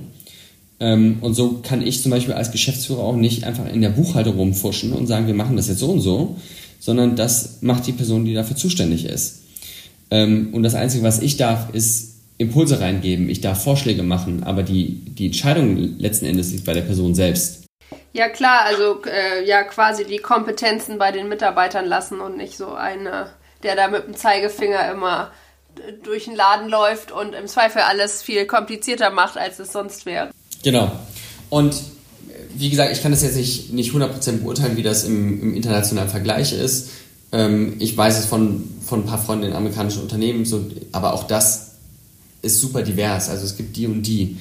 Ähm, 0.81 1.19
und 1.21 1.35
so 1.35 1.61
kann 1.63 1.85
ich 1.85 2.03
zum 2.03 2.11
Beispiel 2.11 2.35
als 2.35 2.53
Geschäftsführer 2.53 3.01
auch 3.01 3.17
nicht 3.17 3.45
einfach 3.45 3.71
in 3.73 3.81
der 3.81 3.91
Buchhaltung 3.91 4.37
rumfuschen 4.37 4.93
und 4.93 5.07
sagen, 5.07 5.27
wir 5.27 5.35
machen 5.35 5.57
das 5.57 5.69
jetzt 5.69 5.81
so 5.81 5.91
und 5.91 6.01
so, 6.01 6.37
sondern 6.79 7.17
das 7.17 7.59
macht 7.61 7.87
die 7.87 7.93
Person, 7.93 8.25
die 8.25 8.35
dafür 8.35 8.57
zuständig 8.57 9.05
ist. 9.05 9.43
Ähm, 10.11 10.51
und 10.53 10.63
das 10.63 10.75
Einzige, 10.75 11.03
was 11.03 11.21
ich 11.21 11.37
darf, 11.37 11.75
ist 11.75 12.15
Impulse 12.39 12.81
reingeben, 12.81 13.29
ich 13.29 13.41
darf 13.41 13.65
Vorschläge 13.65 14.05
machen, 14.05 14.45
aber 14.45 14.63
die, 14.63 15.01
die 15.19 15.27
Entscheidung 15.27 15.99
letzten 15.99 16.25
Endes 16.25 16.53
liegt 16.53 16.65
bei 16.65 16.73
der 16.73 16.83
Person 16.83 17.15
selbst. 17.15 17.68
Ja 18.13 18.29
klar, 18.29 18.63
also 18.65 19.03
äh, 19.05 19.45
ja 19.45 19.63
quasi 19.65 20.05
die 20.05 20.19
Kompetenzen 20.19 20.99
bei 20.99 21.13
den 21.13 21.29
Mitarbeitern 21.29 21.87
lassen 21.87 22.21
und 22.21 22.37
nicht 22.37 22.57
so 22.57 22.73
eine, 22.73 23.31
der 23.63 23.77
da 23.77 23.89
mit 23.89 24.07
dem 24.07 24.17
Zeigefinger 24.17 24.91
immer 24.91 25.31
durch 26.03 26.25
den 26.25 26.35
Laden 26.35 26.69
läuft 26.69 27.13
und 27.13 27.35
im 27.35 27.47
Zweifel 27.47 27.83
alles 27.83 28.23
viel 28.23 28.47
komplizierter 28.47 29.11
macht, 29.11 29.37
als 29.37 29.59
es 29.59 29.73
sonst 29.73 30.07
wäre. 30.07 30.31
Genau. 30.63 30.91
Und 31.51 31.77
wie 32.55 32.71
gesagt, 32.71 32.93
ich 32.93 33.03
kann 33.03 33.13
das 33.13 33.23
jetzt 33.23 33.37
nicht, 33.37 33.73
nicht 33.73 33.93
100% 33.93 34.43
beurteilen, 34.43 34.77
wie 34.77 34.83
das 34.83 35.05
im, 35.05 35.41
im 35.41 35.55
internationalen 35.55 36.11
Vergleich 36.11 36.53
ist. 36.53 36.91
Ähm, 37.31 37.77
ich 37.79 37.97
weiß 37.97 38.19
es 38.19 38.27
von, 38.27 38.65
von 38.85 39.01
ein 39.01 39.07
paar 39.07 39.23
Freunden 39.23 39.47
in 39.47 39.53
amerikanischen 39.53 40.03
Unternehmen, 40.03 40.45
so, 40.45 40.67
aber 40.93 41.13
auch 41.13 41.25
das 41.25 41.73
ist 42.43 42.61
super 42.61 42.83
divers. 42.83 43.29
Also 43.29 43.45
es 43.45 43.57
gibt 43.57 43.77
die 43.77 43.87
und 43.87 44.03
die. 44.03 44.39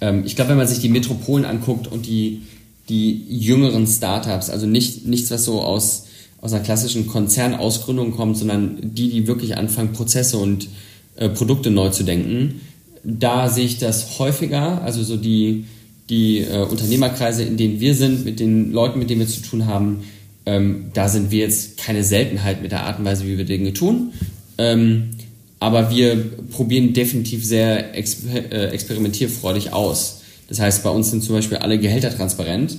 Ähm, 0.00 0.24
ich 0.24 0.36
glaube, 0.36 0.50
wenn 0.50 0.58
man 0.58 0.68
sich 0.68 0.80
die 0.80 0.88
Metropolen 0.88 1.44
anguckt 1.44 1.88
und 1.88 2.06
die, 2.06 2.42
die 2.88 3.24
jüngeren 3.28 3.86
Startups, 3.86 4.50
also 4.50 4.66
nicht, 4.66 5.06
nichts, 5.06 5.30
was 5.30 5.44
so 5.44 5.60
aus, 5.60 6.06
aus 6.40 6.52
einer 6.52 6.62
klassischen 6.62 7.06
Konzernausgründung 7.06 8.12
kommt, 8.12 8.36
sondern 8.36 8.78
die, 8.80 9.10
die 9.10 9.26
wirklich 9.26 9.56
anfangen, 9.56 9.92
Prozesse 9.92 10.38
und 10.38 10.68
äh, 11.16 11.28
Produkte 11.28 11.70
neu 11.70 11.90
zu 11.90 12.04
denken, 12.04 12.60
da 13.02 13.48
sehe 13.48 13.64
ich 13.64 13.78
das 13.78 14.18
häufiger. 14.18 14.82
Also 14.82 15.02
so 15.02 15.16
die, 15.16 15.64
die 16.10 16.40
äh, 16.40 16.62
Unternehmerkreise, 16.62 17.42
in 17.42 17.56
denen 17.56 17.80
wir 17.80 17.94
sind, 17.94 18.24
mit 18.24 18.40
den 18.40 18.72
Leuten, 18.72 18.98
mit 18.98 19.10
denen 19.10 19.20
wir 19.20 19.28
zu 19.28 19.42
tun 19.42 19.66
haben, 19.66 20.04
ähm, 20.44 20.90
da 20.94 21.08
sind 21.08 21.30
wir 21.30 21.40
jetzt 21.40 21.76
keine 21.76 22.04
Seltenheit 22.04 22.62
mit 22.62 22.72
der 22.72 22.84
Art 22.84 22.98
und 22.98 23.04
Weise, 23.04 23.26
wie 23.26 23.36
wir 23.36 23.44
Dinge 23.44 23.72
tun. 23.72 24.12
Ähm, 24.58 25.10
aber 25.58 25.90
wir 25.90 26.16
probieren 26.50 26.92
definitiv 26.92 27.44
sehr 27.44 27.96
exper 27.96 28.52
äh, 28.52 28.68
experimentierfreudig 28.68 29.72
aus. 29.72 30.22
Das 30.48 30.60
heißt, 30.60 30.82
bei 30.82 30.90
uns 30.90 31.10
sind 31.10 31.22
zum 31.22 31.34
Beispiel 31.34 31.58
alle 31.58 31.78
Gehälter 31.78 32.14
transparent 32.14 32.76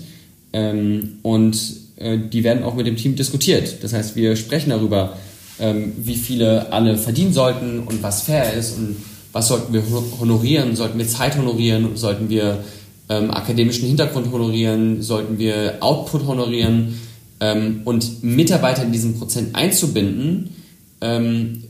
ähm, 0.54 1.20
und 1.22 1.58
äh, 1.98 2.18
die 2.18 2.44
werden 2.44 2.64
auch 2.64 2.76
mit 2.76 2.88
dem 2.88 2.96
Team 2.96 3.16
diskutiert. 3.16 3.84
Das 3.84 3.94
heißt, 3.94 4.16
wir 4.16 4.36
sprechen 4.36 4.70
darüber, 4.70 5.18
ähm, 5.60 5.94
wie 5.98 6.16
viele 6.16 6.72
alle 6.72 6.98
verdienen 6.98 7.34
sollten 7.34 7.80
und 7.80 8.02
was 8.04 8.22
fair 8.22 8.54
ist 8.54 8.78
und 8.78 8.98
was 9.34 9.50
sollten 9.50 9.74
wir 9.74 9.84
honorieren. 10.20 10.76
Sollten 10.76 10.98
wir 10.98 11.08
Zeit 11.08 11.38
honorieren? 11.38 11.96
Sollten 11.96 12.30
wir 12.30 12.64
ähm, 13.10 13.32
akademischen 13.32 13.88
Hintergrund 13.88 14.32
honorieren? 14.32 15.02
Sollten 15.02 15.38
wir 15.38 15.78
Output 15.80 16.26
honorieren? 16.26 17.00
Ähm, 17.40 17.82
und 17.86 18.24
Mitarbeiter 18.24 18.84
in 18.84 18.92
diesen 18.92 19.20
Prozent 19.20 19.56
einzubinden, 19.56 20.56
ähm, 21.02 21.64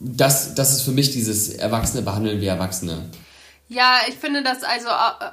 das, 0.00 0.54
das 0.54 0.72
ist 0.72 0.82
für 0.82 0.90
mich 0.92 1.12
dieses 1.12 1.50
Erwachsene 1.50 2.02
behandeln 2.02 2.40
wie 2.40 2.46
Erwachsene. 2.46 3.04
Ja, 3.72 4.00
ich 4.08 4.16
finde 4.16 4.42
das 4.42 4.64
also 4.64 4.88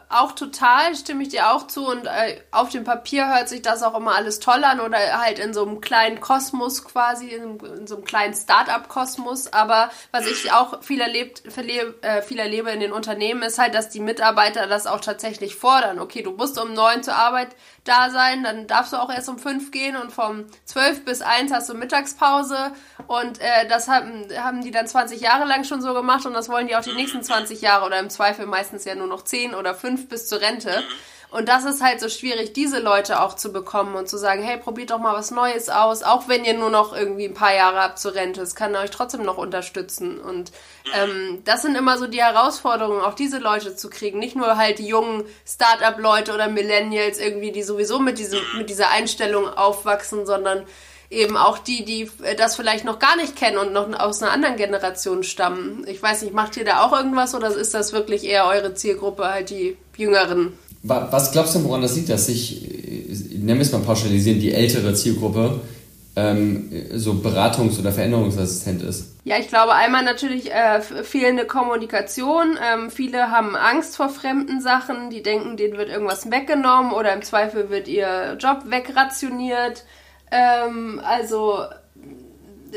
auch 0.10 0.34
total, 0.34 0.96
stimme 0.96 1.24
ich 1.24 1.30
dir 1.30 1.52
auch 1.52 1.66
zu. 1.66 1.88
Und 1.88 2.06
äh, 2.06 2.40
auf 2.52 2.70
dem 2.70 2.84
Papier 2.84 3.28
hört 3.34 3.50
sich 3.50 3.64
das 3.64 3.82
auch 3.82 3.98
immer 3.98 4.14
alles 4.14 4.40
toll 4.40 4.64
an 4.64 4.80
oder 4.80 5.00
halt 5.20 5.40
in 5.40 5.56
so 5.56 5.66
einem 5.66 5.82
kleinen 5.82 6.20
Kosmos 6.20 6.84
quasi, 6.84 7.30
in, 7.30 7.88
so 7.88 7.96
einem 7.96 8.06
kleinen 8.06 8.36
Start-up-Kosmos, 8.36 9.54
aber 9.54 9.90
was 10.12 10.28
ich 10.28 10.52
auch 10.52 10.84
viel, 10.84 11.02
erlebt, 11.02 11.46
äh, 11.46 12.22
viel 12.22 12.38
erlebe 12.38 12.70
in 12.70 12.80
den 12.80 12.92
Unternehmen 12.92 13.42
ist 13.42 13.58
halt, 13.58 13.74
dass 13.74 13.90
die 13.90 14.02
Mitarbeiter 14.02 14.68
das 14.68 14.86
auch 14.86 15.02
tatsächlich 15.02 15.56
fordern. 15.56 15.98
Okay, 15.98 16.22
du 16.22 16.30
musst 16.30 16.62
um 16.62 16.74
neun 16.76 17.02
zur 17.02 17.16
Arbeit 17.16 17.56
da 17.86 18.12
sein, 18.12 18.44
dann 18.44 18.68
darfst 18.68 18.94
du 18.94 18.98
auch 18.98 19.10
erst 19.10 19.30
um 19.30 19.40
fünf 19.40 19.72
gehen 19.72 19.96
und 19.96 20.12
vom 20.12 20.46
zwölf 20.66 21.04
bis 21.06 21.22
eins 21.24 21.52
hast 21.52 21.70
du 21.70 21.74
Mittagspause. 21.74 22.72
Und 23.08 23.40
äh, 23.40 23.68
das 23.68 23.88
haben, 23.88 24.28
haben 24.38 24.62
die 24.62 24.72
dann 24.72 24.86
20 24.86 25.22
Jahre 25.22 25.46
lang 25.46 25.64
schon 25.64 25.82
so 25.82 25.96
gemacht 25.96 26.26
und 26.28 26.34
das 26.34 26.50
wollen 26.50 26.68
die 26.68 26.76
auch 26.76 26.84
die 26.84 26.94
nächsten 26.94 27.24
20 27.24 27.62
Jahre 27.62 27.86
oder 27.86 27.98
im 28.00 28.12
Zweifel 28.28 28.46
meistens 28.46 28.84
ja 28.84 28.94
nur 28.96 29.08
noch 29.08 29.24
10 29.24 29.56
oder 29.56 29.74
5 29.74 30.10
bis 30.10 30.28
zur 30.28 30.42
Rente. 30.42 30.84
Und 31.30 31.50
das 31.50 31.66
ist 31.66 31.82
halt 31.82 32.00
so 32.00 32.08
schwierig, 32.08 32.54
diese 32.54 32.80
Leute 32.80 33.22
auch 33.22 33.36
zu 33.36 33.52
bekommen 33.52 33.96
und 33.96 34.08
zu 34.08 34.18
sagen, 34.18 34.42
hey, 34.42 34.58
probiert 34.58 34.92
doch 34.92 35.00
mal 35.00 35.14
was 35.14 35.32
Neues 35.32 35.70
aus, 35.70 36.04
auch 36.04 36.28
wenn 36.28 36.46
ihr 36.46 36.54
nur 36.54 36.70
noch 36.70 36.96
irgendwie 36.96 37.26
ein 37.26 37.34
paar 37.34 37.54
Jahre 37.54 37.82
habt 37.82 38.00
zur 38.00 38.16
Rente. 38.16 38.42
Es 38.42 38.56
kann 38.56 38.76
euch 38.76 38.92
trotzdem 38.92 39.24
noch 39.24 39.38
unterstützen. 39.38 40.20
Und 40.20 40.52
ähm, 40.94 41.42
das 41.46 41.62
sind 41.62 41.76
immer 41.76 41.98
so 41.98 42.08
die 42.08 42.22
Herausforderungen, 42.22 43.02
auch 43.02 43.14
diese 43.14 43.40
Leute 43.40 43.76
zu 43.76 43.90
kriegen. 43.90 44.20
Nicht 44.20 44.36
nur 44.36 44.58
halt 44.58 44.80
die 44.80 44.88
jungen 44.88 45.24
Start-up-Leute 45.46 46.34
oder 46.34 46.48
Millennials 46.48 47.20
irgendwie, 47.20 47.52
die 47.52 47.64
sowieso 47.64 48.00
mit, 48.00 48.20
diesem, 48.20 48.40
mit 48.58 48.70
dieser 48.70 48.90
Einstellung 48.90 49.50
aufwachsen, 49.50 50.26
sondern 50.26 50.66
eben 51.10 51.38
auch 51.38 51.58
die, 51.58 51.86
die 51.86 52.10
das 52.38 52.56
vielleicht 52.56 52.84
noch 52.86 53.00
gar 53.00 53.16
nicht 53.16 53.36
kennen 53.36 53.58
und 53.58 53.74
noch 53.74 53.88
aus 54.00 54.22
einer 54.22 54.32
anderen 54.32 54.58
Generation 54.58 55.24
stammen. 55.24 55.86
Ich 55.88 56.02
weiß 56.02 56.22
nicht, 56.22 56.34
macht 56.34 56.58
ihr 56.58 56.66
da 56.66 56.86
auch 56.86 56.92
irgendwas 56.92 57.34
oder 57.34 57.56
ist 57.56 57.74
das 57.74 57.94
wirklich 57.94 58.26
eher 58.26 58.46
eure 58.46 58.74
Zielgruppe, 58.74 59.26
halt 59.26 59.50
die 59.50 59.78
Jüngeren? 59.96 60.54
Was 60.84 61.32
glaubst 61.32 61.56
du, 61.56 61.64
woran 61.64 61.82
das 61.82 61.96
liegt, 61.96 62.10
dass 62.10 62.28
sich, 62.28 62.62
nennen 63.32 63.60
wir 63.60 63.62
es 63.62 63.72
mal 63.72 63.82
pauschalisieren, 63.82 64.40
die 64.40 64.54
ältere 64.54 64.94
Zielgruppe 64.94 65.60
ähm, 66.16 66.70
so 66.94 67.14
beratungs- 67.14 67.80
oder 67.80 67.92
veränderungsresistent 67.92 68.84
ist? 68.84 69.14
Ja, 69.24 69.38
ich 69.38 69.50
glaube 69.50 69.74
einmal 69.74 70.04
natürlich 70.04 70.52
äh, 70.54 70.82
fehlende 70.82 71.46
Kommunikation. 71.46 72.58
Ähm, 72.64 72.90
viele 72.90 73.32
haben 73.32 73.56
Angst 73.56 73.98
vor 73.98 74.10
fremden 74.10 74.62
Sachen, 74.62 75.10
die 75.10 75.22
denken, 75.22 75.58
denen 75.58 75.78
wird 75.78 75.90
irgendwas 75.90 76.32
weggenommen 76.32 76.92
oder 76.94 77.14
im 77.14 77.22
Zweifel 77.22 77.70
wird 77.70 77.88
ihr 77.88 78.38
Job 78.40 78.64
wegrationiert. 78.66 79.84
Ähm, 80.32 81.02
also 81.04 81.64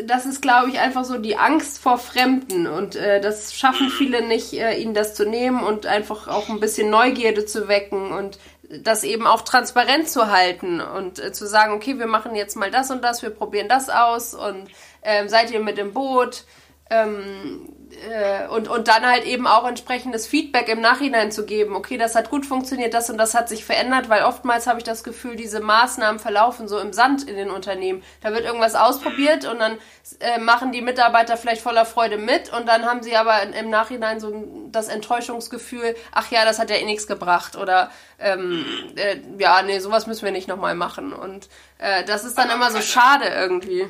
das 0.06 0.26
ist, 0.26 0.40
glaube 0.40 0.70
ich, 0.70 0.78
einfach 0.78 1.04
so 1.04 1.18
die 1.18 1.36
Angst 1.36 1.78
vor 1.78 1.98
Fremden. 1.98 2.66
Und 2.66 2.96
äh, 2.96 3.20
das 3.20 3.54
schaffen 3.54 3.90
viele 3.90 4.26
nicht, 4.26 4.52
äh, 4.52 4.74
ihnen 4.76 4.94
das 4.94 5.14
zu 5.14 5.28
nehmen 5.28 5.62
und 5.62 5.86
einfach 5.86 6.28
auch 6.28 6.48
ein 6.48 6.60
bisschen 6.60 6.90
Neugierde 6.90 7.44
zu 7.44 7.68
wecken 7.68 8.12
und 8.12 8.38
das 8.82 9.02
eben 9.02 9.26
auch 9.26 9.42
transparent 9.42 10.08
zu 10.08 10.30
halten 10.30 10.80
und 10.80 11.18
äh, 11.18 11.32
zu 11.32 11.46
sagen, 11.46 11.72
okay, 11.72 11.98
wir 11.98 12.06
machen 12.06 12.36
jetzt 12.36 12.56
mal 12.56 12.70
das 12.70 12.90
und 12.90 13.02
das, 13.02 13.22
wir 13.22 13.30
probieren 13.30 13.68
das 13.68 13.88
aus 13.88 14.34
und 14.34 14.68
äh, 15.02 15.26
seid 15.28 15.50
ihr 15.50 15.60
mit 15.60 15.78
im 15.78 15.92
Boot? 15.92 16.44
Ähm, 16.88 17.68
äh, 18.10 18.48
und, 18.48 18.68
und 18.68 18.88
dann 18.88 19.04
halt 19.04 19.24
eben 19.24 19.46
auch 19.46 19.66
entsprechendes 19.66 20.26
Feedback 20.26 20.68
im 20.68 20.80
Nachhinein 20.80 21.32
zu 21.32 21.44
geben. 21.44 21.74
Okay, 21.74 21.98
das 21.98 22.14
hat 22.14 22.30
gut 22.30 22.46
funktioniert, 22.46 22.94
das 22.94 23.10
und 23.10 23.18
das 23.18 23.34
hat 23.34 23.48
sich 23.48 23.64
verändert, 23.64 24.08
weil 24.08 24.24
oftmals 24.24 24.66
habe 24.66 24.78
ich 24.78 24.84
das 24.84 25.04
Gefühl, 25.04 25.36
diese 25.36 25.60
Maßnahmen 25.60 26.18
verlaufen 26.18 26.68
so 26.68 26.78
im 26.78 26.92
Sand 26.92 27.28
in 27.28 27.36
den 27.36 27.50
Unternehmen. 27.50 28.02
Da 28.20 28.32
wird 28.32 28.44
irgendwas 28.44 28.74
ausprobiert 28.74 29.44
und 29.44 29.58
dann 29.58 29.78
äh, 30.20 30.38
machen 30.38 30.72
die 30.72 30.82
Mitarbeiter 30.82 31.36
vielleicht 31.36 31.62
voller 31.62 31.84
Freude 31.84 32.16
mit 32.16 32.52
und 32.52 32.66
dann 32.66 32.84
haben 32.84 33.02
sie 33.02 33.16
aber 33.16 33.42
im 33.42 33.70
Nachhinein 33.70 34.20
so 34.20 34.32
das 34.70 34.88
Enttäuschungsgefühl, 34.88 35.94
ach 36.12 36.30
ja, 36.30 36.44
das 36.44 36.58
hat 36.58 36.70
ja 36.70 36.76
eh 36.76 36.84
nichts 36.84 37.06
gebracht 37.06 37.56
oder 37.56 37.90
ähm, 38.18 38.64
äh, 38.96 39.16
ja, 39.38 39.62
nee, 39.62 39.78
sowas 39.78 40.06
müssen 40.06 40.24
wir 40.24 40.32
nicht 40.32 40.48
nochmal 40.48 40.74
machen. 40.74 41.12
Und 41.12 41.48
äh, 41.78 42.04
das 42.04 42.24
ist 42.24 42.36
dann 42.36 42.50
immer 42.50 42.70
so 42.70 42.80
schade 42.80 43.24
irgendwie. 43.34 43.86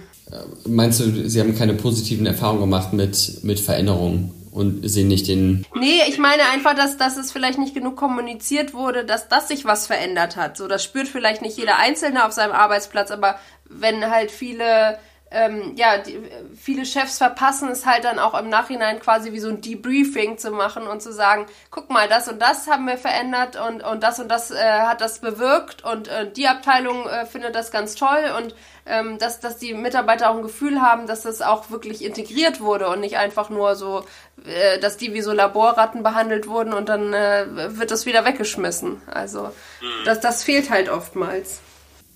Meinst 0.65 1.01
du, 1.01 1.29
Sie 1.29 1.41
haben 1.41 1.59
keine 1.59 1.75
positiven 1.75 2.27
Erfahrungen 2.27 2.61
gemacht 2.61 2.93
mit, 2.93 3.43
mit 3.43 3.59
Veränderungen 3.59 3.90
und 3.95 4.89
sehen 4.89 5.09
nicht 5.09 5.29
den. 5.29 5.65
Nee, 5.75 6.01
ich 6.09 6.19
meine 6.19 6.43
einfach, 6.53 6.75
dass, 6.75 6.97
dass 6.97 7.17
es 7.17 7.33
vielleicht 7.33 7.59
nicht 7.59 7.75
genug 7.75 7.97
kommuniziert 7.97 8.75
wurde, 8.75 9.05
dass, 9.05 9.29
dass 9.29 9.49
sich 9.49 9.65
was 9.65 9.87
verändert 9.87 10.37
hat. 10.37 10.57
So, 10.57 10.67
das 10.67 10.83
spürt 10.83 11.09
vielleicht 11.09 11.43
nicht 11.43 11.57
jeder 11.57 11.79
Einzelne 11.79 12.27
auf 12.27 12.33
seinem 12.33 12.53
Arbeitsplatz, 12.53 13.11
aber 13.11 13.39
wenn 13.65 14.11
halt 14.11 14.31
viele 14.31 14.99
ähm, 15.31 15.75
ja, 15.77 15.99
die, 15.99 16.21
viele 16.57 16.85
Chefs 16.85 17.19
verpassen 17.19 17.69
es 17.69 17.87
halt 17.87 18.05
dann 18.05 18.19
auch 18.19 18.39
im 18.39 18.49
Nachhinein 18.49 18.99
quasi 18.99 19.33
wie 19.33 19.39
so 19.39 19.49
ein 19.49 19.61
Debriefing 19.61 20.39
zu 20.39 20.51
machen 20.51 20.89
und 20.89 21.01
zu 21.01 21.13
sagen, 21.13 21.47
guck 21.71 21.89
mal, 21.89 22.09
das 22.09 22.29
und 22.29 22.43
das 22.43 22.67
haben 22.67 22.87
wir 22.87 22.99
verändert 22.99 23.57
und, 23.57 23.83
und 23.85 24.03
das 24.03 24.19
und 24.19 24.29
das 24.29 24.51
äh, 24.51 24.57
hat 24.57 25.01
das 25.01 25.21
bewirkt 25.21 25.85
und 25.85 26.09
äh, 26.09 26.31
die 26.31 26.49
Abteilung 26.49 27.07
äh, 27.07 27.27
findet 27.27 27.55
das 27.55 27.71
ganz 27.71 27.95
toll 27.95 28.25
und 28.39 28.57
ähm, 28.87 29.19
dass, 29.19 29.39
dass 29.39 29.59
die 29.59 29.73
Mitarbeiter 29.73 30.31
auch 30.31 30.37
ein 30.37 30.43
Gefühl 30.43 30.83
haben, 30.83 31.07
dass 31.07 31.23
das 31.23 31.43
auch 31.43 31.71
wirklich 31.71 32.05
integriert 32.05 32.61
wurde 32.61 32.89
und 32.89 32.99
nicht 32.99 33.17
einfach 33.17 33.51
nur 33.51 33.77
so, 33.77 34.05
äh, 34.45 34.81
dass 34.81 34.97
die 34.97 35.15
wie 35.15 35.21
so 35.21 35.33
Laborratten 35.33 36.03
behandelt 36.03 36.49
wurden 36.49 36.73
und 36.73 36.89
dann 36.89 37.13
äh, 37.13 37.47
wird 37.79 37.93
das 37.93 38.05
wieder 38.05 38.25
weggeschmissen. 38.25 39.01
Also 39.07 39.45
mhm. 39.81 40.05
das, 40.05 40.19
das 40.19 40.43
fehlt 40.43 40.71
halt 40.71 40.89
oftmals. 40.89 41.61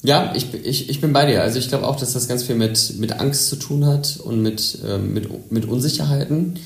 Ja, 0.05 0.35
ich, 0.37 0.53
ich, 0.53 0.91
ich 0.91 1.01
bin 1.01 1.15
bei 1.15 1.25
dir. 1.25 1.43
Also 1.43 1.59
ich 1.59 1.69
glaube 1.69 1.89
auch, 1.89 1.97
dass 1.97 2.13
das 2.13 2.29
ganz 2.29 2.45
viel 2.45 2.57
mit, 2.57 2.99
mit 2.99 3.19
Angst 3.21 3.49
zu 3.49 3.57
tun 3.57 3.87
hat 3.87 4.21
und 4.23 4.43
mit, 4.43 4.79
ähm, 4.87 5.15
mit, 5.15 5.51
mit 5.51 5.65
Unsicherheiten. 5.65 6.59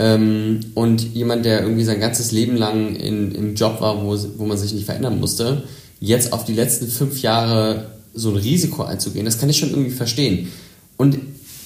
Ähm, 0.00 0.58
und 0.74 1.14
jemand, 1.14 1.44
der 1.44 1.62
irgendwie 1.62 1.84
sein 1.84 2.00
ganzes 2.00 2.32
Leben 2.32 2.56
lang 2.56 2.96
in, 2.96 3.32
im 3.36 3.54
Job 3.54 3.80
war, 3.80 4.04
wo, 4.04 4.18
wo 4.36 4.46
man 4.46 4.58
sich 4.58 4.74
nicht 4.74 4.84
verändern 4.86 5.20
musste, 5.20 5.62
jetzt 6.00 6.32
auf 6.32 6.44
die 6.44 6.54
letzten 6.54 6.88
fünf 6.88 7.22
Jahre 7.22 7.92
so 8.14 8.30
ein 8.30 8.36
Risiko 8.36 8.82
einzugehen, 8.82 9.26
das 9.26 9.38
kann 9.38 9.48
ich 9.48 9.58
schon 9.58 9.70
irgendwie 9.70 9.92
verstehen. 9.92 10.48
Und 10.96 11.18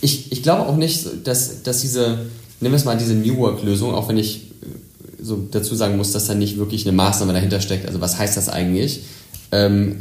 ich, 0.03 0.31
ich 0.33 0.43
glaube 0.43 0.67
auch 0.67 0.77
nicht, 0.77 1.07
dass, 1.25 1.63
dass 1.63 1.81
diese, 1.81 2.27
nehmen 2.61 2.75
wir 2.75 2.77
es 2.77 2.85
mal 2.85 2.99
diese 2.99 3.15
New 3.15 3.39
Work-Lösung, 3.39 3.95
auch 3.95 4.11
wenn 4.11 4.19
ich 4.19 4.51
äh, 4.61 5.25
so 5.25 5.49
dazu 5.51 5.75
sagen 5.75 5.97
muss, 5.97 6.13
dass 6.13 6.27
da 6.27 6.35
nicht 6.35 6.59
wirklich 6.59 6.87
eine 6.87 6.95
Maßnahme 6.95 7.33
dahinter 7.33 7.63
steckt. 7.63 7.87
Also 7.87 8.03
was 8.03 8.19
heißt 8.19 8.37
das 8.37 8.51
eigentlich? 8.51 9.05
Ähm, 9.51 10.01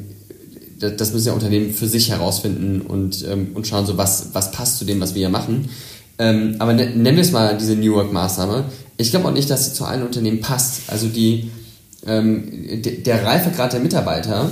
das 0.92 1.14
müssen 1.14 1.28
ja 1.28 1.34
Unternehmen 1.34 1.74
für 1.74 1.88
sich 1.88 2.10
herausfinden 2.10 2.82
und, 2.82 3.26
ähm, 3.28 3.52
und 3.54 3.68
schauen, 3.68 3.86
so 3.86 3.98
was, 3.98 4.30
was 4.34 4.52
passt 4.52 4.78
zu 4.78 4.86
dem, 4.86 5.00
was 5.00 5.14
wir 5.14 5.20
hier 5.20 5.30
machen. 5.30 5.70
Ähm, 6.18 6.56
aber 6.60 6.74
ne, 6.74 6.86
nennen 6.88 7.18
wir 7.18 7.24
es 7.24 7.32
mal 7.32 7.58
diese 7.58 7.76
New 7.76 7.94
Work-Maßnahme. 7.96 8.66
Ich 8.98 9.12
glaube 9.12 9.28
auch 9.28 9.34
nicht, 9.34 9.50
dass 9.50 9.66
sie 9.66 9.74
zu 9.74 9.86
allen 9.86 10.04
Unternehmen 10.04 10.40
passt. 10.40 10.84
Also 10.88 11.08
die, 11.08 11.52
ähm, 12.06 12.82
der 12.82 13.26
Reifegrad 13.26 13.74
der 13.74 13.82
Mitarbeiter, 13.82 14.50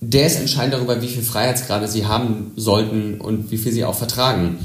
der 0.00 0.26
ist 0.26 0.40
entscheidend 0.40 0.74
darüber, 0.74 1.00
wie 1.02 1.08
viel 1.08 1.22
Freiheitsgrade 1.22 1.88
sie 1.88 2.06
haben 2.06 2.52
sollten 2.56 3.20
und 3.20 3.50
wie 3.50 3.58
viel 3.58 3.72
sie 3.72 3.84
auch 3.84 3.94
vertragen. 3.94 4.58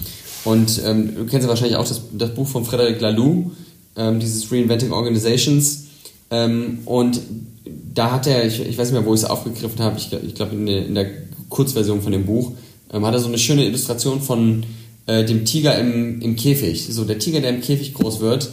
Und 0.43 0.81
ähm, 0.85 1.15
du 1.15 1.25
kennst 1.25 1.43
ja 1.43 1.49
wahrscheinlich 1.49 1.77
auch 1.77 1.87
das, 1.87 2.01
das 2.11 2.33
Buch 2.33 2.47
von 2.47 2.65
Frederic 2.65 2.99
Laloux, 2.99 3.51
ähm, 3.95 4.19
dieses 4.19 4.51
Reinventing 4.51 4.91
Organizations. 4.91 5.85
Ähm, 6.31 6.79
und 6.85 7.19
da 7.65 8.11
hat 8.11 8.27
er, 8.27 8.45
ich, 8.45 8.59
ich 8.59 8.77
weiß 8.77 8.91
nicht 8.91 8.99
mehr, 8.99 9.05
wo 9.05 9.13
ich 9.13 9.21
es 9.21 9.29
aufgegriffen 9.29 9.79
habe, 9.79 9.97
ich, 9.97 10.11
ich 10.11 10.35
glaube 10.35 10.55
in, 10.55 10.67
in, 10.67 10.95
der 10.95 11.09
Kurzversion 11.49 12.01
von 12.01 12.11
dem 12.11 12.25
Buch, 12.25 12.51
ähm, 12.91 13.05
hat 13.05 13.13
er 13.13 13.19
so 13.19 13.27
eine 13.27 13.37
schöne 13.37 13.65
Illustration 13.65 14.21
von 14.21 14.65
äh, 15.05 15.23
dem 15.23 15.45
Tiger 15.45 15.77
im, 15.77 16.21
im 16.21 16.35
Käfig. 16.35 16.87
So, 16.89 17.05
der 17.05 17.19
Tiger, 17.19 17.41
der 17.41 17.51
im 17.51 17.61
Käfig 17.61 17.93
groß 17.93 18.19
wird, 18.19 18.49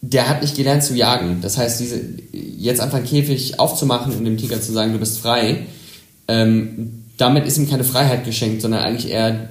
der 0.00 0.28
hat 0.28 0.42
nicht 0.42 0.56
gelernt 0.56 0.84
zu 0.84 0.94
jagen. 0.94 1.38
Das 1.40 1.56
heißt, 1.56 1.80
diese, 1.80 2.00
jetzt 2.32 2.80
einfach 2.80 2.98
einen 2.98 3.06
Käfig 3.06 3.58
aufzumachen 3.58 4.14
und 4.14 4.24
dem 4.24 4.36
Tiger 4.36 4.60
zu 4.60 4.72
sagen, 4.72 4.92
du 4.92 4.98
bist 4.98 5.18
frei, 5.18 5.66
ähm, 6.28 7.04
damit 7.16 7.46
ist 7.46 7.58
ihm 7.58 7.68
keine 7.68 7.84
Freiheit 7.84 8.24
geschenkt, 8.24 8.62
sondern 8.62 8.82
eigentlich 8.82 9.10
eher, 9.10 9.50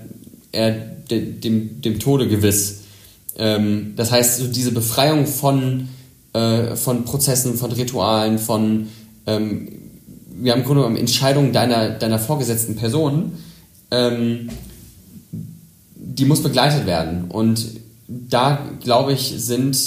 eher 0.51 0.71
de, 1.09 1.31
dem, 1.31 1.81
dem 1.81 1.99
Tode 1.99 2.27
gewiss. 2.27 2.81
Ähm, 3.37 3.93
das 3.95 4.11
heißt, 4.11 4.39
so 4.39 4.47
diese 4.47 4.71
Befreiung 4.71 5.25
von 5.25 5.87
äh, 6.33 6.75
von 6.75 7.05
Prozessen, 7.05 7.55
von 7.55 7.71
Ritualen, 7.71 8.39
von 8.39 8.87
ähm, 9.25 9.67
wir 10.35 10.51
haben 10.51 10.59
im 10.59 10.65
Grunde 10.65 10.81
genommen 10.81 10.97
Entscheidungen 10.97 11.53
deiner, 11.53 11.89
deiner 11.91 12.19
vorgesetzten 12.19 12.75
Person, 12.75 13.33
ähm, 13.91 14.49
die 15.95 16.25
muss 16.25 16.43
begleitet 16.43 16.85
werden. 16.85 17.25
Und 17.29 17.65
da, 18.07 18.67
glaube 18.81 19.13
ich, 19.13 19.33
sind 19.37 19.77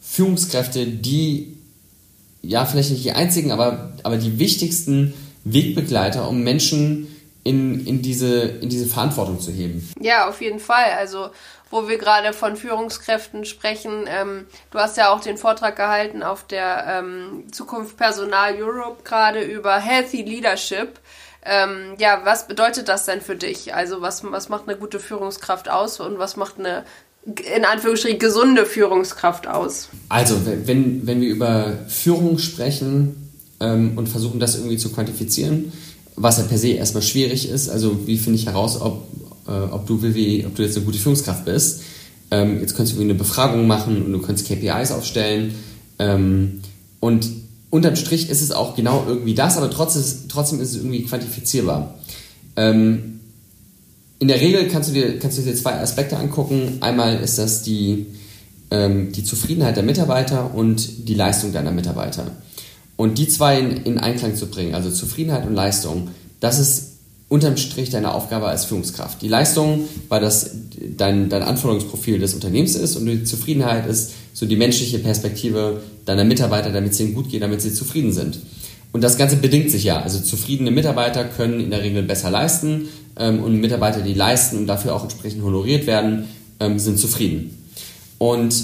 Führungskräfte 0.00 0.86
die, 0.86 1.56
ja, 2.42 2.64
vielleicht 2.64 2.90
nicht 2.90 3.04
die 3.04 3.12
einzigen, 3.12 3.52
aber, 3.52 3.92
aber 4.02 4.16
die 4.16 4.38
wichtigsten 4.38 5.14
Wegbegleiter, 5.44 6.28
um 6.28 6.42
Menschen 6.42 7.06
in, 7.42 7.86
in, 7.86 8.02
diese, 8.02 8.42
in 8.42 8.68
diese 8.68 8.86
Verantwortung 8.86 9.40
zu 9.40 9.50
heben. 9.50 9.88
Ja, 10.00 10.28
auf 10.28 10.40
jeden 10.40 10.60
Fall. 10.60 10.92
Also, 10.98 11.30
wo 11.70 11.88
wir 11.88 11.98
gerade 11.98 12.32
von 12.32 12.56
Führungskräften 12.56 13.44
sprechen, 13.44 14.04
ähm, 14.08 14.46
du 14.70 14.78
hast 14.78 14.96
ja 14.96 15.12
auch 15.12 15.20
den 15.20 15.38
Vortrag 15.38 15.76
gehalten 15.76 16.22
auf 16.22 16.46
der 16.46 16.84
ähm, 16.86 17.44
Zukunft 17.52 17.96
Personal 17.96 18.60
Europe 18.60 19.02
gerade 19.04 19.42
über 19.42 19.78
Healthy 19.78 20.22
Leadership. 20.22 21.00
Ähm, 21.42 21.94
ja, 21.98 22.20
was 22.24 22.46
bedeutet 22.48 22.88
das 22.88 23.06
denn 23.06 23.22
für 23.22 23.36
dich? 23.36 23.74
Also, 23.74 24.02
was, 24.02 24.22
was 24.24 24.48
macht 24.50 24.68
eine 24.68 24.76
gute 24.76 25.00
Führungskraft 25.00 25.70
aus 25.70 26.00
und 26.00 26.18
was 26.18 26.36
macht 26.36 26.58
eine 26.58 26.84
in 27.24 27.64
Anführungsstrichen 27.64 28.18
gesunde 28.18 28.66
Führungskraft 28.66 29.46
aus? 29.46 29.88
Also, 30.08 30.36
wenn, 30.44 31.06
wenn 31.06 31.20
wir 31.20 31.28
über 31.28 31.78
Führung 31.88 32.38
sprechen 32.38 33.32
ähm, 33.60 33.96
und 33.96 34.08
versuchen, 34.08 34.40
das 34.40 34.56
irgendwie 34.56 34.76
zu 34.76 34.92
quantifizieren, 34.92 35.72
was 36.20 36.38
ja 36.38 36.44
per 36.44 36.58
se 36.58 36.68
erstmal 36.68 37.02
schwierig 37.02 37.48
ist. 37.48 37.68
Also 37.68 38.06
wie 38.06 38.18
finde 38.18 38.38
ich 38.38 38.46
heraus, 38.46 38.80
ob, 38.80 39.08
äh, 39.48 39.52
ob, 39.52 39.86
du, 39.86 40.02
wie, 40.02 40.44
ob 40.46 40.54
du 40.54 40.62
jetzt 40.62 40.76
eine 40.76 40.84
gute 40.84 40.98
Führungskraft 40.98 41.44
bist. 41.46 41.82
Ähm, 42.30 42.60
jetzt 42.60 42.76
könntest 42.76 42.98
du 42.98 43.02
eine 43.02 43.14
Befragung 43.14 43.66
machen 43.66 44.02
und 44.04 44.12
du 44.12 44.18
könntest 44.20 44.46
KPIs 44.46 44.92
aufstellen. 44.92 45.54
Ähm, 45.98 46.60
und 47.00 47.26
unterm 47.70 47.96
Strich 47.96 48.28
ist 48.28 48.42
es 48.42 48.52
auch 48.52 48.76
genau 48.76 49.04
irgendwie 49.08 49.34
das, 49.34 49.56
aber 49.56 49.70
trotzdem, 49.70 50.28
trotzdem 50.28 50.60
ist 50.60 50.70
es 50.70 50.76
irgendwie 50.76 51.04
quantifizierbar. 51.04 51.98
Ähm, 52.56 53.20
in 54.18 54.28
der 54.28 54.40
Regel 54.40 54.68
kannst 54.68 54.90
du, 54.90 54.92
dir, 54.92 55.18
kannst 55.18 55.38
du 55.38 55.42
dir 55.42 55.54
zwei 55.54 55.80
Aspekte 55.80 56.18
angucken. 56.18 56.78
Einmal 56.80 57.16
ist 57.20 57.38
das 57.38 57.62
die, 57.62 58.06
ähm, 58.70 59.12
die 59.12 59.24
Zufriedenheit 59.24 59.76
der 59.76 59.82
Mitarbeiter 59.82 60.54
und 60.54 61.08
die 61.08 61.14
Leistung 61.14 61.54
deiner 61.54 61.72
Mitarbeiter. 61.72 62.30
Und 63.00 63.16
die 63.16 63.28
zwei 63.28 63.58
in, 63.58 63.70
in 63.84 63.98
Einklang 63.98 64.36
zu 64.36 64.48
bringen, 64.48 64.74
also 64.74 64.90
Zufriedenheit 64.90 65.46
und 65.46 65.54
Leistung, 65.54 66.08
das 66.38 66.58
ist 66.58 66.98
unterm 67.30 67.56
Strich 67.56 67.88
deine 67.88 68.12
Aufgabe 68.12 68.46
als 68.46 68.66
Führungskraft. 68.66 69.22
Die 69.22 69.28
Leistung, 69.28 69.84
weil 70.10 70.20
das 70.20 70.50
dein, 70.98 71.30
dein 71.30 71.42
Anforderungsprofil 71.42 72.18
des 72.18 72.34
Unternehmens 72.34 72.74
ist 72.74 72.96
und 72.96 73.06
die 73.06 73.24
Zufriedenheit 73.24 73.86
ist 73.86 74.12
so 74.34 74.44
die 74.44 74.56
menschliche 74.56 74.98
Perspektive 74.98 75.80
deiner 76.04 76.24
Mitarbeiter, 76.24 76.72
damit 76.72 76.92
es 76.92 77.00
ihnen 77.00 77.14
gut 77.14 77.30
geht, 77.30 77.40
damit 77.40 77.62
sie 77.62 77.72
zufrieden 77.72 78.12
sind. 78.12 78.38
Und 78.92 79.02
das 79.02 79.16
Ganze 79.16 79.36
bedingt 79.36 79.70
sich 79.70 79.84
ja. 79.84 80.02
Also 80.02 80.20
zufriedene 80.20 80.70
Mitarbeiter 80.70 81.24
können 81.24 81.58
in 81.58 81.70
der 81.70 81.82
Regel 81.82 82.02
besser 82.02 82.30
leisten 82.30 82.90
ähm, 83.16 83.42
und 83.42 83.62
Mitarbeiter, 83.62 84.02
die 84.02 84.12
leisten 84.12 84.58
und 84.58 84.66
dafür 84.66 84.94
auch 84.94 85.04
entsprechend 85.04 85.42
honoriert 85.42 85.86
werden, 85.86 86.26
ähm, 86.60 86.78
sind 86.78 86.98
zufrieden. 86.98 87.64
Und 88.18 88.54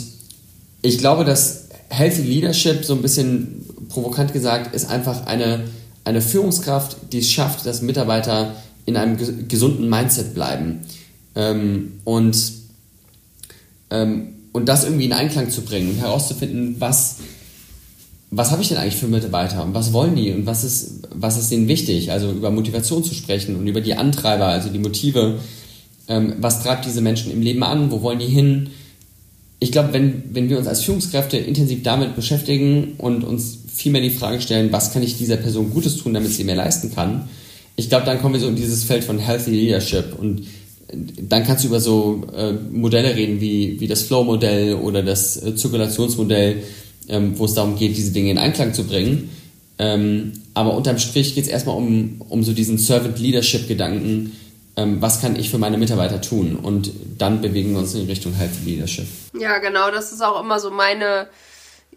ich 0.82 0.98
glaube, 0.98 1.24
dass 1.24 1.68
Healthy 1.88 2.20
Leadership 2.20 2.84
so 2.84 2.92
ein 2.92 3.00
bisschen 3.00 3.64
provokant 3.88 4.32
gesagt, 4.32 4.74
ist 4.74 4.88
einfach 4.90 5.26
eine, 5.26 5.64
eine 6.04 6.20
Führungskraft, 6.20 7.12
die 7.12 7.18
es 7.18 7.30
schafft, 7.30 7.66
dass 7.66 7.82
Mitarbeiter 7.82 8.54
in 8.84 8.96
einem 8.96 9.48
gesunden 9.48 9.88
Mindset 9.88 10.34
bleiben. 10.34 10.80
Ähm, 11.34 12.00
und, 12.04 12.36
ähm, 13.90 14.34
und 14.52 14.66
das 14.66 14.84
irgendwie 14.84 15.06
in 15.06 15.12
Einklang 15.12 15.50
zu 15.50 15.62
bringen 15.62 15.90
und 15.90 15.96
herauszufinden, 15.98 16.76
was, 16.78 17.16
was 18.30 18.50
habe 18.50 18.62
ich 18.62 18.68
denn 18.68 18.78
eigentlich 18.78 18.96
für 18.96 19.08
Mitarbeiter 19.08 19.64
und 19.64 19.74
was 19.74 19.92
wollen 19.92 20.16
die 20.16 20.32
und 20.32 20.46
was 20.46 20.64
ist, 20.64 21.08
was 21.10 21.38
ist 21.38 21.50
denen 21.50 21.68
wichtig? 21.68 22.12
Also 22.12 22.30
über 22.30 22.50
Motivation 22.50 23.04
zu 23.04 23.14
sprechen 23.14 23.56
und 23.56 23.66
über 23.66 23.80
die 23.80 23.94
Antreiber, 23.94 24.46
also 24.46 24.68
die 24.68 24.78
Motive 24.78 25.38
ähm, 26.08 26.34
was 26.38 26.62
treibt 26.62 26.84
diese 26.84 27.00
Menschen 27.00 27.32
im 27.32 27.42
Leben 27.42 27.62
an, 27.62 27.90
wo 27.90 28.02
wollen 28.02 28.18
die 28.18 28.26
hin. 28.26 28.70
Ich 29.58 29.72
glaube, 29.72 29.92
wenn, 29.92 30.22
wenn 30.32 30.48
wir 30.48 30.58
uns 30.58 30.66
als 30.66 30.82
Führungskräfte 30.84 31.38
intensiv 31.38 31.82
damit 31.82 32.14
beschäftigen 32.14 32.94
und 32.98 33.24
uns 33.24 33.58
viel 33.76 33.92
mehr 33.92 34.00
die 34.00 34.10
Frage 34.10 34.40
stellen, 34.40 34.72
was 34.72 34.92
kann 34.92 35.02
ich 35.02 35.18
dieser 35.18 35.36
Person 35.36 35.72
Gutes 35.72 35.96
tun, 35.98 36.14
damit 36.14 36.32
sie 36.32 36.44
mehr 36.44 36.56
leisten 36.56 36.94
kann, 36.94 37.28
ich 37.76 37.90
glaube, 37.90 38.06
dann 38.06 38.20
kommen 38.20 38.34
wir 38.34 38.40
so 38.40 38.48
in 38.48 38.56
dieses 38.56 38.84
Feld 38.84 39.04
von 39.04 39.18
Healthy 39.18 39.50
Leadership 39.50 40.18
und 40.18 40.40
äh, 40.88 40.96
dann 41.20 41.44
kannst 41.44 41.62
du 41.62 41.68
über 41.68 41.80
so 41.80 42.22
äh, 42.34 42.52
Modelle 42.52 43.14
reden 43.14 43.40
wie, 43.40 43.78
wie 43.78 43.86
das 43.86 44.02
Flow-Modell 44.02 44.74
oder 44.74 45.02
das 45.02 45.42
äh, 45.42 45.54
Zirkulationsmodell, 45.54 46.62
ähm, 47.08 47.38
wo 47.38 47.44
es 47.44 47.54
darum 47.54 47.76
geht, 47.76 47.96
diese 47.96 48.12
Dinge 48.12 48.30
in 48.30 48.38
Einklang 48.38 48.72
zu 48.72 48.84
bringen. 48.84 49.30
Ähm, 49.78 50.32
aber 50.54 50.74
unterm 50.74 50.98
Strich 50.98 51.34
geht 51.34 51.44
es 51.44 51.50
erstmal 51.50 51.76
um, 51.76 52.22
um 52.30 52.42
so 52.42 52.54
diesen 52.54 52.78
Servant 52.78 53.18
Leadership-Gedanken, 53.18 54.32
ähm, 54.76 55.02
was 55.02 55.20
kann 55.20 55.36
ich 55.36 55.50
für 55.50 55.58
meine 55.58 55.76
Mitarbeiter 55.76 56.22
tun? 56.22 56.56
Und 56.56 56.90
dann 57.18 57.42
bewegen 57.42 57.72
wir 57.72 57.80
uns 57.80 57.94
in 57.94 58.06
Richtung 58.06 58.32
Healthy 58.32 58.70
Leadership. 58.70 59.06
Ja, 59.38 59.58
genau, 59.58 59.90
das 59.90 60.12
ist 60.12 60.22
auch 60.22 60.42
immer 60.42 60.60
so 60.60 60.70
meine 60.70 61.26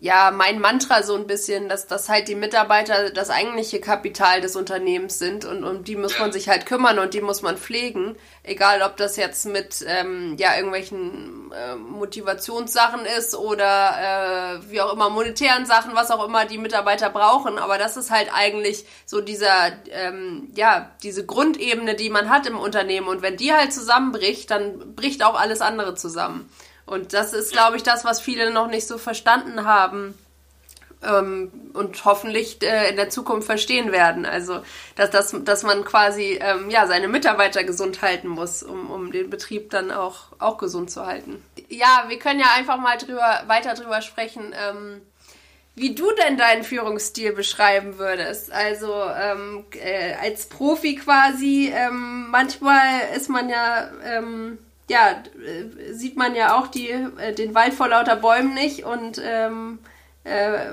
ja, 0.02 0.32
mein 0.32 0.60
Mantra 0.60 1.04
so 1.04 1.14
ein 1.16 1.28
bisschen, 1.28 1.68
dass, 1.68 1.86
dass 1.86 2.08
halt 2.08 2.30
die 2.30 2.36
Mitarbeiter 2.36 3.10
das 3.10 3.30
eigentliche 3.30 3.82
Kapital 3.82 4.40
des 4.40 4.56
Unternehmens 4.56 5.20
sind 5.20 5.44
und 5.44 5.66
um 5.66 5.84
die 5.84 5.98
muss 5.98 6.18
man 6.20 6.32
sich 6.32 6.48
halt 6.48 6.66
kümmern 6.66 7.00
und 7.00 7.14
die 7.14 7.20
muss 7.20 7.42
man 7.42 7.58
pflegen. 7.58 8.16
Egal, 8.44 8.82
ob 8.82 8.96
das 8.96 9.18
jetzt 9.18 9.46
mit 9.46 9.84
ähm, 9.86 10.38
ja, 10.40 10.56
irgendwelchen 10.56 11.52
äh, 11.52 11.76
Motivationssachen 11.76 13.06
ist 13.18 13.36
oder 13.36 14.60
äh, 14.62 14.72
wie 14.72 14.80
auch 14.80 14.94
immer 14.94 15.10
monetären 15.10 15.66
Sachen, 15.66 15.94
was 15.96 16.12
auch 16.12 16.26
immer 16.26 16.46
die 16.46 16.58
Mitarbeiter 16.58 17.10
brauchen. 17.10 17.58
Aber 17.58 17.78
das 17.78 17.98
ist 17.98 18.10
halt 18.10 18.30
eigentlich 18.34 18.86
so 19.06 19.20
dieser, 19.20 19.74
ähm, 19.92 20.50
ja, 20.56 20.92
diese 21.04 21.26
Grundebene, 21.26 21.96
die 21.96 22.10
man 22.10 22.30
hat 22.30 22.48
im 22.48 22.58
Unternehmen. 22.58 23.10
Und 23.10 23.22
wenn 23.22 23.36
die 23.36 23.52
halt 23.52 23.74
zusammenbricht, 23.74 24.50
dann 24.50 24.96
bricht 24.96 25.26
auch 25.26 25.38
alles 25.38 25.60
andere 25.60 25.96
zusammen. 25.96 26.50
Und 26.90 27.14
das 27.14 27.34
ist, 27.34 27.52
glaube 27.52 27.78
ich, 27.78 27.84
das, 27.84 28.04
was 28.04 28.20
viele 28.20 28.50
noch 28.50 28.68
nicht 28.68 28.88
so 28.88 28.98
verstanden 28.98 29.66
haben 29.66 30.18
ähm, 31.08 31.52
und 31.74 32.04
hoffentlich 32.04 32.64
äh, 32.64 32.90
in 32.90 32.96
der 32.96 33.12
Zukunft 33.12 33.46
verstehen 33.46 33.92
werden. 33.92 34.26
Also, 34.26 34.64
dass, 34.96 35.12
dass, 35.12 35.36
dass 35.44 35.62
man 35.62 35.86
quasi 35.86 36.40
ähm, 36.42 36.72
ja, 36.72 36.88
seine 36.88 37.08
Mitarbeiter 37.08 37.64
gesund 37.64 38.02
halten 38.02 38.28
muss, 38.28 38.64
um, 38.64 38.90
um 38.90 39.12
den 39.12 39.30
Betrieb 39.30 39.70
dann 39.70 39.92
auch, 39.92 40.30
auch 40.40 40.58
gesund 40.58 40.90
zu 40.90 41.06
halten. 41.06 41.44
Ja, 41.68 42.06
wir 42.08 42.18
können 42.18 42.40
ja 42.40 42.54
einfach 42.58 42.78
mal 42.78 42.98
drüber, 42.98 43.44
weiter 43.46 43.76
drüber 43.76 44.02
sprechen. 44.02 44.56
Ähm, 44.58 45.02
wie 45.76 45.94
du 45.94 46.12
denn 46.12 46.38
deinen 46.38 46.64
Führungsstil 46.64 47.32
beschreiben 47.32 48.00
würdest. 48.00 48.52
Also 48.52 48.92
ähm, 48.94 49.64
äh, 49.82 50.16
als 50.16 50.48
Profi 50.48 50.96
quasi, 50.96 51.72
ähm, 51.74 52.32
manchmal 52.32 53.16
ist 53.16 53.30
man 53.30 53.48
ja 53.48 53.90
ähm, 54.04 54.58
ja, 54.90 55.12
äh, 55.12 55.94
sieht 55.94 56.18
man 56.18 56.36
ja 56.36 56.58
auch 56.60 56.68
die, 56.68 56.90
äh, 56.90 57.34
den 57.34 57.56
Wald 57.56 57.74
vor 57.74 57.88
lauter 57.88 58.16
Bäumen 58.16 58.54
nicht 58.54 58.84
und 58.84 59.22
ähm, 59.24 59.80
äh, 60.26 60.72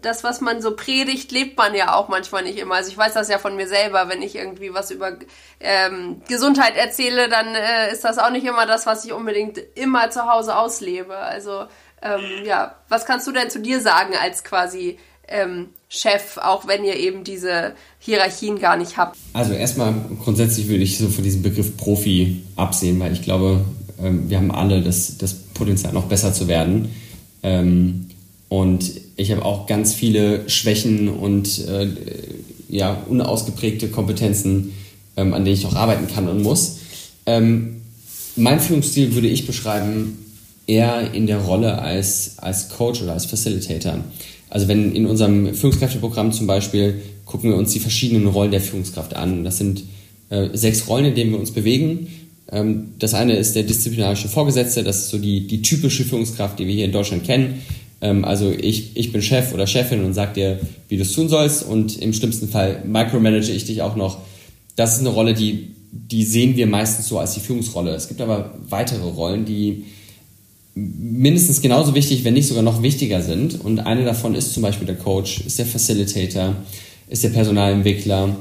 das, 0.00 0.24
was 0.24 0.40
man 0.40 0.62
so 0.62 0.74
predigt, 0.74 1.30
lebt 1.30 1.58
man 1.58 1.74
ja 1.74 1.94
auch 1.94 2.08
manchmal 2.08 2.42
nicht 2.42 2.58
immer. 2.58 2.76
Also 2.76 2.90
ich 2.90 2.96
weiß 2.96 3.12
das 3.12 3.28
ja 3.28 3.38
von 3.38 3.56
mir 3.56 3.68
selber, 3.68 4.08
wenn 4.08 4.22
ich 4.22 4.34
irgendwie 4.34 4.72
was 4.72 4.90
über 4.90 5.12
ähm, 5.60 6.22
Gesundheit 6.26 6.76
erzähle, 6.76 7.28
dann 7.28 7.54
äh, 7.54 7.92
ist 7.92 8.04
das 8.04 8.18
auch 8.18 8.30
nicht 8.30 8.46
immer 8.46 8.64
das, 8.64 8.86
was 8.86 9.04
ich 9.04 9.12
unbedingt 9.12 9.58
immer 9.76 10.10
zu 10.10 10.26
Hause 10.26 10.56
auslebe. 10.56 11.16
Also 11.16 11.66
ähm, 12.00 12.44
ja, 12.44 12.76
was 12.88 13.04
kannst 13.04 13.26
du 13.26 13.32
denn 13.32 13.50
zu 13.50 13.60
dir 13.60 13.80
sagen 13.80 14.14
als 14.16 14.44
quasi 14.44 14.98
ähm, 15.30 15.66
Chef, 15.88 16.36
auch 16.36 16.66
wenn 16.68 16.84
ihr 16.84 16.96
eben 16.96 17.24
diese 17.24 17.72
Hierarchien 17.98 18.58
gar 18.58 18.76
nicht 18.76 18.96
habt? 18.96 19.16
Also 19.32 19.52
erstmal 19.54 19.94
grundsätzlich 20.22 20.68
würde 20.68 20.84
ich 20.84 20.98
so 20.98 21.08
von 21.08 21.24
diesem 21.24 21.42
Begriff 21.42 21.76
Profi 21.76 22.42
absehen, 22.56 23.00
weil 23.00 23.12
ich 23.12 23.22
glaube, 23.22 23.64
ähm, 24.02 24.28
wir 24.28 24.38
haben 24.38 24.50
alle 24.50 24.82
das, 24.82 25.16
das 25.18 25.34
Potenzial, 25.34 25.92
noch 25.92 26.06
besser 26.06 26.32
zu 26.32 26.46
werden. 26.46 26.94
Ähm, 27.42 28.06
und 28.48 28.92
ich 29.16 29.30
habe 29.30 29.44
auch 29.44 29.66
ganz 29.66 29.94
viele 29.94 30.48
Schwächen 30.48 31.08
und 31.08 31.66
äh, 31.66 31.88
ja, 32.68 33.02
unausgeprägte 33.08 33.88
Kompetenzen, 33.88 34.74
ähm, 35.16 35.32
an 35.34 35.44
denen 35.44 35.56
ich 35.56 35.66
auch 35.66 35.74
arbeiten 35.74 36.06
kann 36.06 36.28
und 36.28 36.42
muss. 36.42 36.78
mein 37.26 38.60
Führungsstil 38.60 39.14
würde 39.14 39.28
ich 39.28 39.46
beschreiben 39.46 40.16
eher 40.66 41.12
in 41.12 41.26
der 41.26 41.38
Rolle 41.38 41.78
als, 41.80 42.34
als 42.38 42.68
Coach 42.68 43.02
oder 43.02 43.14
als 43.14 43.26
Facilitator. 43.26 44.04
Also 44.50 44.68
wenn 44.68 44.94
in 44.94 45.06
unserem 45.06 45.54
Führungskräfteprogramm 45.54 46.32
zum 46.32 46.46
Beispiel 46.46 47.00
gucken 47.24 47.50
wir 47.50 47.56
uns 47.56 47.72
die 47.72 47.80
verschiedenen 47.80 48.26
Rollen 48.26 48.50
der 48.50 48.60
Führungskraft 48.60 49.14
an. 49.14 49.44
Das 49.44 49.58
sind 49.58 49.84
äh, 50.30 50.48
sechs 50.54 50.88
Rollen, 50.88 51.06
in 51.06 51.14
denen 51.14 51.32
wir 51.32 51.38
uns 51.38 51.50
bewegen. 51.50 52.08
Ähm, 52.50 52.94
das 52.98 53.14
eine 53.14 53.36
ist 53.36 53.54
der 53.54 53.64
disziplinarische 53.64 54.28
Vorgesetzte, 54.28 54.82
das 54.82 54.98
ist 54.98 55.10
so 55.10 55.18
die, 55.18 55.46
die 55.46 55.62
typische 55.62 56.04
Führungskraft, 56.04 56.58
die 56.58 56.66
wir 56.66 56.74
hier 56.74 56.86
in 56.86 56.92
Deutschland 56.92 57.24
kennen. 57.24 57.62
Ähm, 58.00 58.24
also 58.24 58.50
ich, 58.50 58.96
ich 58.96 59.12
bin 59.12 59.22
Chef 59.22 59.52
oder 59.52 59.66
Chefin 59.66 60.04
und 60.04 60.14
sag 60.14 60.34
dir, 60.34 60.58
wie 60.88 60.96
du 60.96 61.02
es 61.02 61.12
tun 61.12 61.28
sollst 61.28 61.62
und 61.62 61.98
im 61.98 62.12
schlimmsten 62.12 62.48
Fall 62.48 62.82
micromanage 62.86 63.52
ich 63.52 63.66
dich 63.66 63.82
auch 63.82 63.96
noch. 63.96 64.18
Das 64.76 64.94
ist 64.94 65.00
eine 65.00 65.10
Rolle, 65.10 65.34
die, 65.34 65.68
die 65.90 66.24
sehen 66.24 66.56
wir 66.56 66.66
meistens 66.66 67.08
so 67.08 67.18
als 67.18 67.34
die 67.34 67.40
Führungsrolle. 67.40 67.90
Es 67.90 68.08
gibt 68.08 68.20
aber 68.20 68.54
weitere 68.68 69.04
Rollen, 69.04 69.44
die 69.44 69.84
mindestens 70.98 71.60
genauso 71.60 71.94
wichtig, 71.94 72.24
wenn 72.24 72.34
nicht 72.34 72.48
sogar 72.48 72.62
noch 72.62 72.82
wichtiger 72.82 73.22
sind. 73.22 73.60
Und 73.60 73.80
eine 73.80 74.04
davon 74.04 74.34
ist 74.34 74.54
zum 74.54 74.62
Beispiel 74.62 74.86
der 74.86 74.96
Coach, 74.96 75.40
ist 75.40 75.58
der 75.58 75.66
Facilitator, 75.66 76.56
ist 77.08 77.24
der 77.24 77.30
Personalentwickler, 77.30 78.36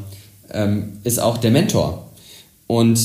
ähm, 0.52 0.94
ist 1.04 1.20
auch 1.20 1.38
der 1.38 1.52
Mentor. 1.52 2.12
Und 2.68 3.00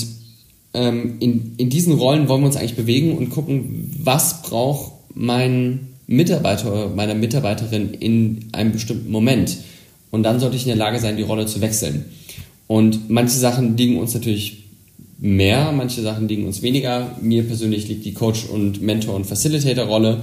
ähm, 0.74 1.16
in, 1.20 1.54
in 1.56 1.70
diesen 1.70 1.94
Rollen 1.94 2.28
wollen 2.28 2.42
wir 2.42 2.46
uns 2.46 2.56
eigentlich 2.56 2.76
bewegen 2.76 3.16
und 3.16 3.30
gucken, 3.30 3.94
was 4.02 4.42
braucht 4.42 4.92
mein 5.14 5.88
Mitarbeiter, 6.06 6.90
meine 6.94 7.14
Mitarbeiterin 7.14 7.94
in 7.94 8.46
einem 8.52 8.72
bestimmten 8.72 9.10
Moment. 9.10 9.58
Und 10.10 10.24
dann 10.24 10.40
sollte 10.40 10.56
ich 10.56 10.62
in 10.62 10.68
der 10.68 10.76
Lage 10.76 10.98
sein, 10.98 11.16
die 11.16 11.22
Rolle 11.22 11.46
zu 11.46 11.60
wechseln. 11.60 12.04
Und 12.66 13.10
manche 13.10 13.36
Sachen 13.36 13.76
liegen 13.76 13.98
uns 13.98 14.14
natürlich 14.14 14.61
mehr, 15.22 15.70
manche 15.70 16.02
Sachen 16.02 16.26
liegen 16.26 16.46
uns 16.46 16.62
weniger. 16.62 17.16
Mir 17.20 17.44
persönlich 17.44 17.86
liegt 17.86 18.04
die 18.04 18.12
Coach- 18.12 18.46
und 18.46 18.82
Mentor- 18.82 19.14
und 19.14 19.24
Facilitator-Rolle. 19.24 20.20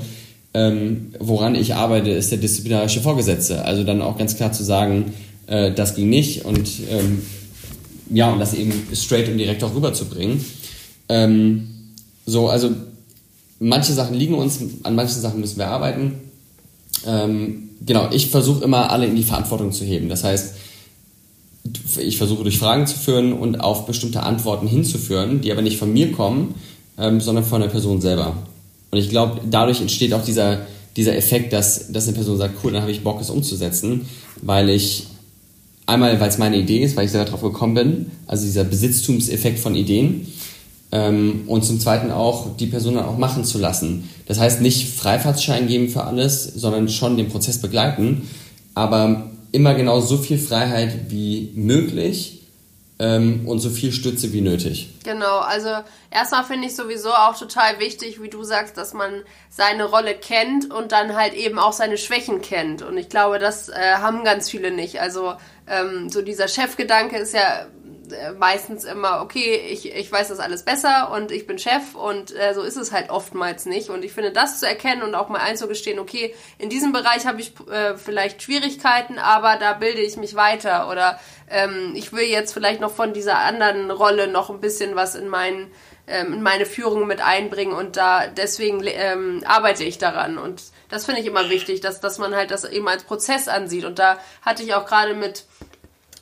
Ähm, 0.54 1.14
woran 1.20 1.56
ich 1.56 1.74
arbeite, 1.74 2.10
ist 2.10 2.32
der 2.32 2.38
disziplinarische 2.38 3.00
Vorgesetzte. 3.00 3.64
Also 3.64 3.84
dann 3.84 4.02
auch 4.02 4.18
ganz 4.18 4.36
klar 4.36 4.52
zu 4.52 4.64
sagen, 4.64 5.14
äh, 5.48 5.72
das 5.72 5.96
ging 5.96 6.10
nicht 6.10 6.44
und 6.44 6.70
ähm, 6.92 7.22
ja, 8.10 8.32
und 8.34 8.40
das 8.40 8.54
eben 8.54 8.74
straight 8.94 9.30
und 9.30 9.38
direkt 9.38 9.64
auch 9.64 9.74
rüberzubringen. 9.74 10.44
Ähm, 11.08 11.68
so, 12.26 12.50
also 12.50 12.72
manche 13.60 13.94
Sachen 13.94 14.18
liegen 14.18 14.34
uns, 14.34 14.60
an 14.84 14.96
manchen 14.96 15.22
Sachen 15.22 15.40
müssen 15.40 15.60
wir 15.60 15.68
arbeiten. 15.68 16.16
Ähm, 17.08 17.70
genau, 17.86 18.10
ich 18.12 18.28
versuche 18.28 18.66
immer 18.66 18.92
alle 18.92 19.06
in 19.06 19.16
die 19.16 19.24
Verantwortung 19.24 19.72
zu 19.72 19.86
heben. 19.86 20.10
Das 20.10 20.26
heißt, 20.26 20.56
ich 21.98 22.18
versuche 22.18 22.44
durch 22.44 22.58
Fragen 22.58 22.88
zu 22.88 22.98
führen 22.98 23.34
und 23.34 23.60
auf 23.60 23.86
bestimmte 23.86 24.24
Antworten 24.24 24.68
hinzuführen, 24.68 25.42
die 25.42 25.52
aber 25.52 25.62
nicht 25.62 25.78
von 25.78 25.92
mir 25.92 26.12
kommen, 26.12 26.56
ähm, 26.98 27.22
sondern 27.22 27.44
von 27.44 27.62
der 27.62 27.68
Person 27.68 28.02
selber. 28.02 28.36
Und 28.92 28.98
ich 28.98 29.10
glaube, 29.10 29.42
dadurch 29.50 29.82
entsteht 29.82 30.14
auch 30.14 30.24
dieser, 30.24 30.62
dieser 30.96 31.16
Effekt, 31.16 31.54
dass, 31.54 31.92
dass 31.92 32.08
eine 32.08 32.16
Person 32.16 32.38
sagt, 32.38 32.56
cool, 32.64 32.72
dann 32.72 32.82
habe 32.82 32.92
ich 32.92 33.04
Bock, 33.04 33.22
es 33.22 33.30
umzusetzen, 33.30 34.08
weil 34.42 34.70
ich 34.70 35.08
einmal, 35.86 36.20
weil 36.20 36.30
es 36.30 36.38
meine 36.38 36.58
Idee 36.58 36.80
ist, 36.80 36.96
weil 36.96 37.06
ich 37.06 37.12
selber 37.12 37.26
darauf 37.26 37.42
gekommen 37.42 37.74
bin, 37.74 38.12
also 38.28 38.46
dieser 38.46 38.64
Besitztumseffekt 38.64 39.60
von 39.60 39.76
Ideen, 39.76 40.28
ähm, 40.92 41.44
und 41.48 41.64
zum 41.64 41.80
Zweiten 41.80 42.12
auch 42.12 42.56
die 42.58 42.66
Person 42.66 42.96
dann 42.96 43.06
auch 43.06 43.18
machen 43.18 43.44
zu 43.44 43.60
lassen. 43.60 44.10
Das 44.26 44.40
heißt 44.40 44.62
nicht 44.62 44.90
Freifahrtschein 44.90 45.68
geben 45.68 45.90
für 45.90 46.04
alles, 46.04 46.44
sondern 46.44 46.90
schon 46.90 47.18
den 47.18 47.30
Prozess 47.30 47.60
begleiten, 47.60 48.24
aber 48.74 49.29
immer 49.52 49.74
genau 49.74 50.00
so 50.00 50.18
viel 50.18 50.38
Freiheit 50.38 51.10
wie 51.10 51.52
möglich 51.56 52.40
ähm, 53.00 53.48
und 53.48 53.60
so 53.60 53.70
viel 53.70 53.92
Stütze 53.92 54.34
wie 54.34 54.42
nötig. 54.42 54.90
Genau, 55.04 55.40
also 55.40 55.70
erstmal 56.12 56.44
finde 56.44 56.68
ich 56.68 56.76
sowieso 56.76 57.12
auch 57.12 57.38
total 57.38 57.80
wichtig, 57.80 58.22
wie 58.22 58.30
du 58.30 58.44
sagst, 58.44 58.78
dass 58.78 58.94
man 58.94 59.24
seine 59.50 59.86
Rolle 59.86 60.14
kennt 60.14 60.72
und 60.72 60.92
dann 60.92 61.16
halt 61.16 61.34
eben 61.34 61.58
auch 61.58 61.74
seine 61.74 61.98
Schwächen 61.98 62.42
kennt. 62.42 62.82
Und 62.82 62.98
ich 62.98 63.10
glaube, 63.10 63.40
das 63.40 63.70
äh, 63.70 63.94
haben 63.96 64.24
ganz 64.24 64.50
viele 64.50 64.72
nicht. 64.72 65.02
Also 65.02 65.34
ähm, 65.68 66.10
so 66.10 66.22
dieser 66.22 66.48
Chefgedanke 66.48 67.18
ist 67.18 67.34
ja 67.34 67.68
meistens 68.38 68.84
immer, 68.84 69.22
okay, 69.22 69.56
ich, 69.70 69.94
ich 69.94 70.12
weiß 70.12 70.30
das 70.30 70.40
alles 70.40 70.64
besser 70.64 71.12
und 71.12 71.32
ich 71.32 71.48
bin 71.48 71.60
Chef 71.60 71.96
und 71.96 72.36
äh, 72.36 72.54
so 72.54 72.62
ist 72.62 72.78
es 72.78 72.92
halt 72.92 73.10
oftmals 73.10 73.66
nicht. 73.66 73.90
Und 73.90 74.04
ich 74.04 74.14
finde, 74.14 74.32
das 74.32 74.60
zu 74.60 74.68
erkennen 74.68 75.02
und 75.02 75.16
auch 75.16 75.30
mal 75.30 75.40
einzugestehen, 75.40 76.00
okay, 76.00 76.36
in 76.58 76.70
diesem 76.70 76.92
Bereich 76.92 77.26
habe 77.26 77.42
ich 77.42 77.54
äh, 77.70 77.98
vielleicht 77.98 78.42
Schwierigkeiten, 78.42 79.20
aber 79.20 79.58
da 79.58 79.74
bilde 79.74 80.02
ich 80.02 80.18
mich 80.18 80.36
weiter 80.36 80.90
oder 80.90 81.20
ähm, 81.50 81.94
ich 81.96 82.14
will 82.14 82.26
jetzt 82.26 82.54
vielleicht 82.54 82.82
noch 82.82 82.92
von 82.92 83.14
dieser 83.14 83.40
anderen 83.40 83.92
Rolle 83.92 84.28
noch 84.28 84.50
ein 84.50 84.62
bisschen 84.62 84.96
was 84.96 85.16
in 85.16 85.28
meinen 85.28 85.72
ähm, 86.08 86.34
in 86.34 86.42
meine 86.42 86.66
Führung 86.66 87.08
mit 87.08 87.22
einbringen 87.22 87.74
und 87.74 87.96
da 87.96 88.28
deswegen 88.28 88.82
ähm, 88.86 89.44
arbeite 89.46 89.84
ich 89.84 89.98
daran 90.00 90.38
und 90.38 90.64
das 90.90 91.06
finde 91.06 91.22
ich 91.22 91.28
immer 91.28 91.50
wichtig, 91.50 91.82
dass, 91.82 92.02
dass 92.02 92.18
man 92.18 92.36
halt 92.36 92.52
das 92.52 92.64
eben 92.66 92.88
als 92.88 93.04
Prozess 93.04 93.48
ansieht 93.48 93.86
und 93.86 94.00
da 94.00 94.18
hatte 94.42 94.64
ich 94.64 94.74
auch 94.74 94.86
gerade 94.86 95.14
mit 95.14 95.46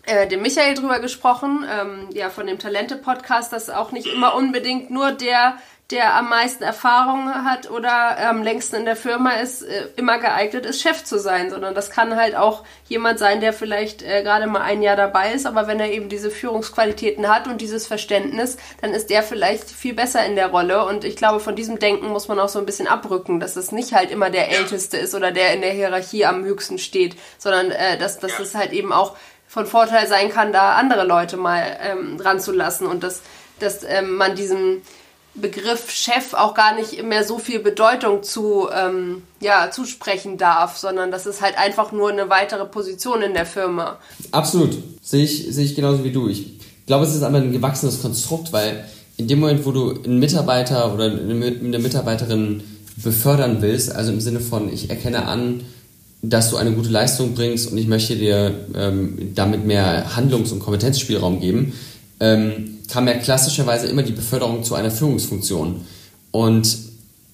äh, 0.07 0.27
dem 0.27 0.41
Michael 0.41 0.73
drüber 0.73 0.99
gesprochen, 0.99 1.65
ähm, 1.69 2.09
ja, 2.13 2.29
von 2.29 2.47
dem 2.47 2.59
Talente-Podcast, 2.59 3.53
dass 3.53 3.69
auch 3.69 3.91
nicht 3.91 4.07
immer 4.07 4.35
unbedingt 4.35 4.89
nur 4.89 5.11
der 5.11 5.57
der 5.91 6.15
am 6.15 6.27
meisten 6.27 6.63
Erfahrung 6.63 7.33
hat 7.45 7.71
oder 7.71 8.19
am 8.27 8.43
längsten 8.43 8.75
in 8.75 8.85
der 8.85 8.97
Firma 8.97 9.31
ist, 9.31 9.61
äh, 9.61 9.87
immer 9.95 10.17
geeignet 10.17 10.65
ist, 10.65 10.81
Chef 10.81 11.05
zu 11.05 11.17
sein, 11.17 11.49
sondern 11.49 11.75
das 11.75 11.91
kann 11.91 12.17
halt 12.17 12.35
auch 12.35 12.65
jemand 12.89 13.19
sein, 13.19 13.39
der 13.39 13.53
vielleicht 13.53 14.01
äh, 14.01 14.21
gerade 14.21 14.47
mal 14.47 14.61
ein 14.61 14.81
Jahr 14.81 14.97
dabei 14.97 15.31
ist, 15.31 15.45
aber 15.45 15.67
wenn 15.67 15.79
er 15.79 15.89
eben 15.89 16.09
diese 16.09 16.29
Führungsqualitäten 16.29 17.29
hat 17.29 17.47
und 17.47 17.61
dieses 17.61 17.87
Verständnis, 17.87 18.57
dann 18.81 18.91
ist 18.91 19.09
der 19.09 19.23
vielleicht 19.23 19.69
viel 19.69 19.93
besser 19.93 20.25
in 20.25 20.35
der 20.35 20.47
Rolle. 20.47 20.85
Und 20.85 21.05
ich 21.05 21.15
glaube, 21.15 21.39
von 21.39 21.55
diesem 21.55 21.79
Denken 21.79 22.09
muss 22.09 22.27
man 22.27 22.39
auch 22.39 22.49
so 22.49 22.59
ein 22.59 22.65
bisschen 22.65 22.87
abrücken, 22.87 23.39
dass 23.39 23.55
es 23.55 23.71
nicht 23.71 23.93
halt 23.93 24.11
immer 24.11 24.29
der 24.29 24.51
Älteste 24.51 24.97
ist 24.97 25.15
oder 25.15 25.31
der 25.31 25.53
in 25.53 25.61
der 25.61 25.71
Hierarchie 25.71 26.25
am 26.25 26.43
höchsten 26.43 26.79
steht, 26.79 27.15
sondern 27.37 27.71
äh, 27.71 27.97
dass, 27.97 28.19
dass 28.19 28.39
es 28.39 28.55
halt 28.55 28.73
eben 28.73 28.91
auch 28.91 29.15
von 29.57 29.65
Vorteil 29.65 30.07
sein 30.07 30.29
kann, 30.29 30.53
da 30.53 30.75
andere 30.75 31.03
Leute 31.03 31.35
mal 31.35 31.63
ähm, 31.81 32.19
ranzulassen 32.19 32.85
und 32.85 33.01
dass, 33.01 33.21
dass 33.59 33.79
ähm, 33.83 34.15
man 34.15 34.35
diesem 34.35 34.83
Begriff 35.33 35.89
Chef 35.89 36.35
auch 36.35 36.53
gar 36.53 36.75
nicht 36.75 37.01
mehr 37.01 37.23
so 37.23 37.39
viel 37.39 37.57
Bedeutung 37.57 38.21
zu 38.21 38.67
ähm, 38.71 39.23
ja, 39.39 39.71
zusprechen 39.71 40.37
darf, 40.37 40.77
sondern 40.77 41.09
das 41.09 41.25
ist 41.25 41.41
halt 41.41 41.57
einfach 41.57 41.91
nur 41.91 42.11
eine 42.11 42.29
weitere 42.29 42.65
Position 42.65 43.23
in 43.23 43.33
der 43.33 43.47
Firma. 43.47 43.97
Absolut. 44.29 44.77
Sehe 45.01 45.23
ich, 45.23 45.47
sehe 45.49 45.65
ich 45.65 45.73
genauso 45.73 46.03
wie 46.03 46.11
du. 46.11 46.27
Ich 46.27 46.59
glaube, 46.85 47.05
es 47.05 47.15
ist 47.15 47.23
einfach 47.23 47.41
ein 47.41 47.51
gewachsenes 47.51 47.99
Konstrukt, 48.03 48.53
weil 48.53 48.87
in 49.17 49.27
dem 49.27 49.39
Moment, 49.39 49.65
wo 49.65 49.71
du 49.71 50.03
einen 50.03 50.19
Mitarbeiter 50.19 50.93
oder 50.93 51.05
eine 51.05 51.79
Mitarbeiterin 51.79 52.61
befördern 52.97 53.57
willst, 53.61 53.91
also 53.91 54.11
im 54.11 54.21
Sinne 54.21 54.39
von, 54.39 54.71
ich 54.71 54.91
erkenne 54.91 55.25
an, 55.25 55.65
dass 56.21 56.49
du 56.49 56.57
eine 56.57 56.71
gute 56.71 56.89
Leistung 56.89 57.33
bringst 57.35 57.71
und 57.71 57.77
ich 57.77 57.87
möchte 57.87 58.15
dir 58.15 58.53
ähm, 58.75 59.33
damit 59.35 59.65
mehr 59.65 60.15
Handlungs- 60.15 60.51
und 60.51 60.59
Kompetenzspielraum 60.59 61.39
geben, 61.39 61.73
ähm, 62.19 62.79
kam 62.89 63.07
ja 63.07 63.13
klassischerweise 63.15 63.87
immer 63.87 64.03
die 64.03 64.13
Beförderung 64.13 64.63
zu 64.63 64.75
einer 64.75 64.91
Führungsfunktion. 64.91 65.81
Und 66.31 66.77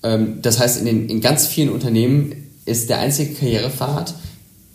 ähm, 0.04 0.40
das 0.42 0.60
heißt, 0.60 0.80
in, 0.80 0.86
den, 0.86 1.10
in 1.10 1.22
ganz 1.22 1.48
vielen 1.48 1.70
Unternehmen 1.70 2.36
ist 2.66 2.90
der 2.90 3.00
einzige 3.00 3.34
Karrierepfad 3.34 4.14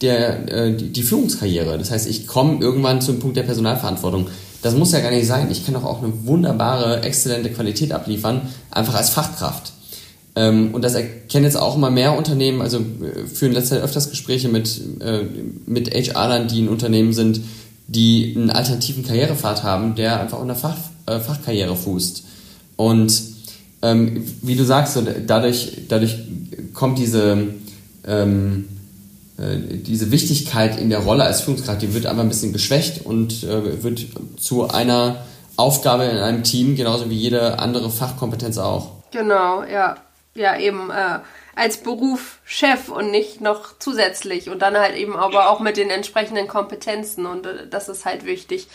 der, 0.00 0.52
äh, 0.52 0.76
die, 0.76 0.92
die, 0.92 1.02
Führungskarriere. 1.02 1.76
Das 1.78 1.90
heißt, 1.90 2.08
ich 2.08 2.26
komme 2.26 2.60
irgendwann 2.60 3.00
zum 3.00 3.18
Punkt 3.18 3.36
der 3.36 3.42
Personalverantwortung. 3.42 4.28
Das 4.62 4.74
muss 4.74 4.92
ja 4.92 5.00
gar 5.00 5.10
nicht 5.10 5.26
sein. 5.26 5.50
Ich 5.50 5.64
kann 5.64 5.74
doch 5.74 5.84
auch 5.84 6.02
eine 6.02 6.12
wunderbare, 6.24 7.02
exzellente 7.02 7.50
Qualität 7.50 7.92
abliefern, 7.92 8.42
einfach 8.70 8.94
als 8.94 9.10
Fachkraft. 9.10 9.72
Ähm, 10.38 10.72
und 10.72 10.82
das 10.84 10.94
erkennen 10.94 11.46
jetzt 11.46 11.56
auch 11.56 11.74
immer 11.74 11.90
mehr 11.90 12.16
Unternehmen, 12.16 12.62
also 12.62 12.78
äh, 12.78 13.26
führen 13.26 13.52
letzte 13.52 13.70
Zeit 13.70 13.82
öfters 13.82 14.08
Gespräche 14.08 14.48
mit, 14.48 14.80
äh, 15.00 15.22
mit 15.66 15.92
HR-Lern, 15.92 16.46
die 16.46 16.60
in 16.60 16.68
Unternehmen 16.68 17.12
sind, 17.12 17.40
die 17.88 18.34
einen 18.36 18.50
alternativen 18.50 19.04
Karrierepfad 19.04 19.64
haben, 19.64 19.96
der 19.96 20.20
einfach 20.20 20.38
unter 20.38 20.54
Fach, 20.54 20.76
äh, 21.06 21.18
Fachkarriere 21.18 21.74
fußt. 21.74 22.22
Und 22.76 23.20
ähm, 23.82 24.24
wie 24.42 24.54
du 24.54 24.64
sagst, 24.64 24.94
so, 24.94 25.04
dadurch, 25.26 25.72
dadurch 25.88 26.16
kommt 26.72 27.00
diese, 27.00 27.48
ähm, 28.06 28.68
äh, 29.38 29.56
diese 29.84 30.12
Wichtigkeit 30.12 30.80
in 30.80 30.88
der 30.88 31.00
Rolle 31.00 31.24
als 31.24 31.40
Führungskraft, 31.40 31.82
die 31.82 31.94
wird 31.94 32.06
einfach 32.06 32.22
ein 32.22 32.28
bisschen 32.28 32.52
geschwächt 32.52 33.04
und 33.04 33.42
äh, 33.42 33.82
wird 33.82 34.06
zu 34.36 34.68
einer 34.68 35.16
Aufgabe 35.56 36.04
in 36.04 36.18
einem 36.18 36.44
Team, 36.44 36.76
genauso 36.76 37.10
wie 37.10 37.16
jede 37.16 37.58
andere 37.58 37.90
Fachkompetenz 37.90 38.58
auch. 38.58 38.92
Genau, 39.10 39.64
ja. 39.64 39.96
Ja, 40.38 40.56
eben 40.56 40.90
äh, 40.90 41.18
als 41.54 41.78
Beruf 41.78 42.38
Chef 42.44 42.88
und 42.88 43.10
nicht 43.10 43.40
noch 43.40 43.78
zusätzlich 43.78 44.48
und 44.48 44.60
dann 44.60 44.78
halt 44.78 44.96
eben 44.96 45.16
aber 45.16 45.50
auch 45.50 45.60
mit 45.60 45.76
den 45.76 45.90
entsprechenden 45.90 46.46
Kompetenzen 46.46 47.26
und 47.26 47.46
äh, 47.46 47.66
das 47.68 47.88
ist 47.88 48.04
halt 48.04 48.24
wichtig. 48.24 48.68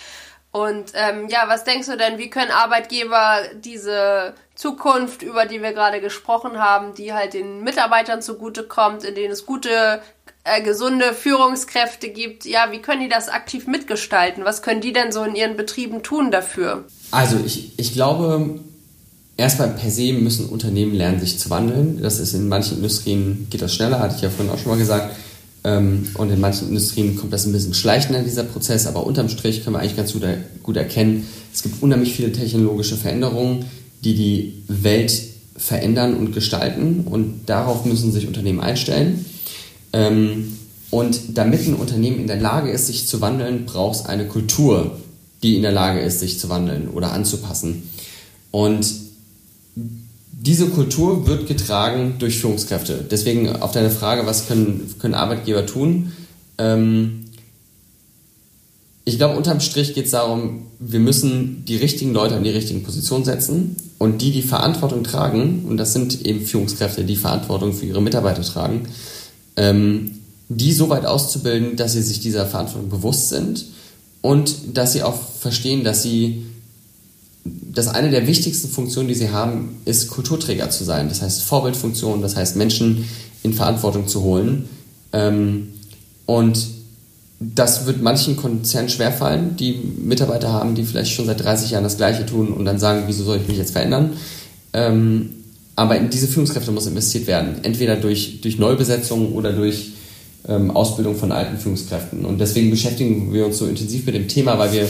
Und 0.51 0.91
ähm, 0.93 1.29
ja, 1.29 1.45
was 1.47 1.63
denkst 1.63 1.87
du 1.87 1.97
denn, 1.97 2.19
wie 2.19 2.29
können 2.29 2.51
Arbeitgeber 2.51 3.39
diese 3.55 4.35
Zukunft, 4.53 5.23
über 5.23 5.47
die 5.47 5.63
wir 5.63 5.73
gerade 5.73 5.99
gesprochen 5.99 6.59
haben, 6.59 6.93
die 6.93 7.11
halt 7.11 7.33
den 7.33 7.63
Mitarbeitern 7.63 8.21
zugutekommt, 8.21 9.03
in 9.03 9.15
denen 9.15 9.33
es 9.33 9.47
gute, 9.47 10.03
äh, 10.43 10.61
gesunde 10.61 11.13
Führungskräfte 11.13 12.09
gibt, 12.09 12.45
ja, 12.45 12.71
wie 12.71 12.83
können 12.83 13.01
die 13.01 13.09
das 13.09 13.29
aktiv 13.29 13.65
mitgestalten? 13.65 14.45
Was 14.45 14.61
können 14.61 14.81
die 14.81 14.93
denn 14.93 15.11
so 15.11 15.23
in 15.23 15.33
ihren 15.33 15.57
Betrieben 15.57 16.03
tun 16.03 16.29
dafür? 16.29 16.83
Also 17.09 17.37
ich, 17.43 17.79
ich 17.79 17.93
glaube, 17.93 18.59
erstmal 19.37 19.69
per 19.69 19.89
se 19.89 20.13
müssen 20.13 20.47
Unternehmen 20.47 20.93
lernen, 20.95 21.19
sich 21.19 21.39
zu 21.39 21.49
wandeln. 21.49 22.01
Das 22.01 22.19
ist 22.19 22.33
in 22.33 22.47
manchen 22.47 22.77
Industrien 22.77 23.47
geht 23.49 23.61
das 23.61 23.73
schneller, 23.73 23.99
hatte 23.99 24.15
ich 24.15 24.21
ja 24.21 24.29
vorhin 24.29 24.53
auch 24.53 24.59
schon 24.59 24.71
mal 24.71 24.77
gesagt. 24.77 25.15
Ähm, 25.63 26.07
und 26.15 26.29
in 26.29 26.39
manchen 26.39 26.67
Industrien 26.69 27.15
kommt 27.15 27.33
das 27.33 27.45
ein 27.45 27.53
bisschen 27.53 27.73
schleichender, 27.73 28.21
dieser 28.21 28.43
Prozess. 28.43 28.85
Aber 28.87 29.05
unterm 29.05 29.29
Strich 29.29 29.63
können 29.63 29.75
wir 29.75 29.79
eigentlich 29.79 29.97
ganz 29.97 30.13
gut 30.63 30.75
erkennen, 30.75 31.27
es 31.53 31.63
gibt 31.63 31.81
unheimlich 31.81 32.13
viele 32.13 32.31
technologische 32.31 32.97
Veränderungen, 32.97 33.65
die 34.03 34.15
die 34.15 34.63
Welt 34.67 35.13
verändern 35.55 36.15
und 36.15 36.33
gestalten. 36.33 37.01
Und 37.01 37.45
darauf 37.45 37.85
müssen 37.85 38.11
sich 38.11 38.27
Unternehmen 38.27 38.59
einstellen. 38.59 39.25
Ähm, 39.93 40.57
und 40.89 41.37
damit 41.37 41.65
ein 41.67 41.75
Unternehmen 41.75 42.19
in 42.19 42.27
der 42.27 42.39
Lage 42.39 42.69
ist, 42.69 42.87
sich 42.87 43.07
zu 43.07 43.21
wandeln, 43.21 43.65
braucht 43.65 44.01
es 44.01 44.05
eine 44.05 44.27
Kultur, 44.27 44.99
die 45.41 45.55
in 45.55 45.63
der 45.63 45.71
Lage 45.71 45.99
ist, 46.01 46.19
sich 46.19 46.39
zu 46.39 46.49
wandeln 46.49 46.87
oder 46.89 47.13
anzupassen. 47.13 47.89
Und 48.51 48.85
diese 49.75 50.67
Kultur 50.67 51.25
wird 51.27 51.47
getragen 51.47 52.15
durch 52.19 52.37
Führungskräfte. 52.37 53.05
Deswegen 53.09 53.55
auf 53.55 53.71
deine 53.71 53.89
Frage, 53.89 54.25
was 54.25 54.47
können, 54.47 54.93
können 54.99 55.13
Arbeitgeber 55.13 55.65
tun? 55.65 56.11
Ähm, 56.57 57.25
ich 59.05 59.17
glaube, 59.17 59.37
unterm 59.37 59.59
Strich 59.59 59.93
geht 59.93 60.05
es 60.05 60.11
darum, 60.11 60.67
wir 60.79 60.99
müssen 60.99 61.65
die 61.65 61.75
richtigen 61.75 62.13
Leute 62.13 62.35
an 62.35 62.43
die 62.43 62.49
richtigen 62.49 62.83
Positionen 62.83 63.25
setzen 63.25 63.75
und 63.97 64.21
die, 64.21 64.31
die 64.31 64.41
Verantwortung 64.41 65.03
tragen, 65.03 65.65
und 65.67 65.77
das 65.77 65.93
sind 65.93 66.25
eben 66.25 66.45
Führungskräfte, 66.45 67.03
die 67.03 67.17
Verantwortung 67.17 67.73
für 67.73 67.85
ihre 67.85 68.01
Mitarbeiter 68.01 68.43
tragen, 68.43 68.87
ähm, 69.57 70.19
die 70.49 70.73
so 70.73 70.89
weit 70.89 71.05
auszubilden, 71.05 71.75
dass 71.75 71.93
sie 71.93 72.01
sich 72.01 72.19
dieser 72.21 72.45
Verantwortung 72.45 72.89
bewusst 72.89 73.29
sind 73.29 73.65
und 74.21 74.55
dass 74.73 74.93
sie 74.93 75.03
auch 75.03 75.17
verstehen, 75.39 75.83
dass 75.83 76.03
sie 76.03 76.45
dass 77.45 77.87
eine 77.87 78.09
der 78.09 78.27
wichtigsten 78.27 78.69
Funktionen, 78.69 79.07
die 79.07 79.15
sie 79.15 79.29
haben, 79.29 79.77
ist 79.85 80.09
Kulturträger 80.09 80.69
zu 80.69 80.83
sein. 80.83 81.09
Das 81.09 81.21
heißt 81.21 81.43
Vorbildfunktion, 81.43 82.21
das 82.21 82.35
heißt 82.35 82.55
Menschen 82.55 83.05
in 83.41 83.53
Verantwortung 83.53 84.07
zu 84.07 84.21
holen. 84.21 84.69
Ähm, 85.11 85.69
und 86.25 86.67
das 87.39 87.85
wird 87.85 88.01
manchen 88.01 88.37
Konzernen 88.37 88.89
schwerfallen, 88.89 89.57
die 89.57 89.73
Mitarbeiter 89.73 90.53
haben, 90.53 90.75
die 90.75 90.83
vielleicht 90.83 91.11
schon 91.11 91.25
seit 91.25 91.43
30 91.43 91.71
Jahren 91.71 91.83
das 91.83 91.97
Gleiche 91.97 92.25
tun 92.25 92.49
und 92.49 92.63
dann 92.63 92.79
sagen, 92.79 93.03
wieso 93.07 93.23
soll 93.25 93.37
ich 93.37 93.47
mich 93.47 93.57
jetzt 93.57 93.71
verändern? 93.71 94.13
Ähm, 94.71 95.29
aber 95.75 95.97
in 95.97 96.09
diese 96.09 96.27
Führungskräfte 96.27 96.71
muss 96.71 96.87
investiert 96.87 97.27
werden, 97.27 97.63
entweder 97.63 97.97
durch, 97.97 98.39
durch 98.41 98.59
Neubesetzung 98.59 99.33
oder 99.33 99.51
durch 99.51 99.91
ähm, 100.47 100.71
Ausbildung 100.71 101.15
von 101.15 101.31
alten 101.31 101.57
Führungskräften. 101.57 102.25
Und 102.25 102.39
deswegen 102.39 102.69
beschäftigen 102.69 103.33
wir 103.33 103.45
uns 103.45 103.57
so 103.57 103.65
intensiv 103.65 104.05
mit 104.05 104.15
dem 104.15 104.27
Thema, 104.27 104.57
weil 104.59 104.71
wir 104.71 104.87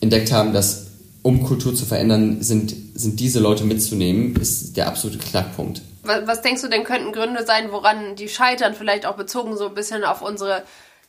entdeckt 0.00 0.32
haben, 0.32 0.52
dass 0.52 0.85
um 1.26 1.42
Kultur 1.42 1.74
zu 1.74 1.84
verändern, 1.84 2.40
sind, 2.40 2.72
sind 2.94 3.18
diese 3.18 3.40
Leute 3.40 3.64
mitzunehmen, 3.64 4.36
ist 4.36 4.76
der 4.76 4.86
absolute 4.86 5.18
Knackpunkt. 5.18 5.82
Was, 6.04 6.24
was 6.24 6.42
denkst 6.42 6.62
du 6.62 6.68
denn 6.68 6.84
könnten 6.84 7.10
Gründe 7.10 7.44
sein, 7.44 7.72
woran 7.72 8.14
die 8.14 8.28
scheitern? 8.28 8.74
Vielleicht 8.74 9.06
auch 9.06 9.16
bezogen 9.16 9.56
so 9.56 9.66
ein 9.66 9.74
bisschen 9.74 10.04
auf 10.04 10.22
unsere 10.22 10.62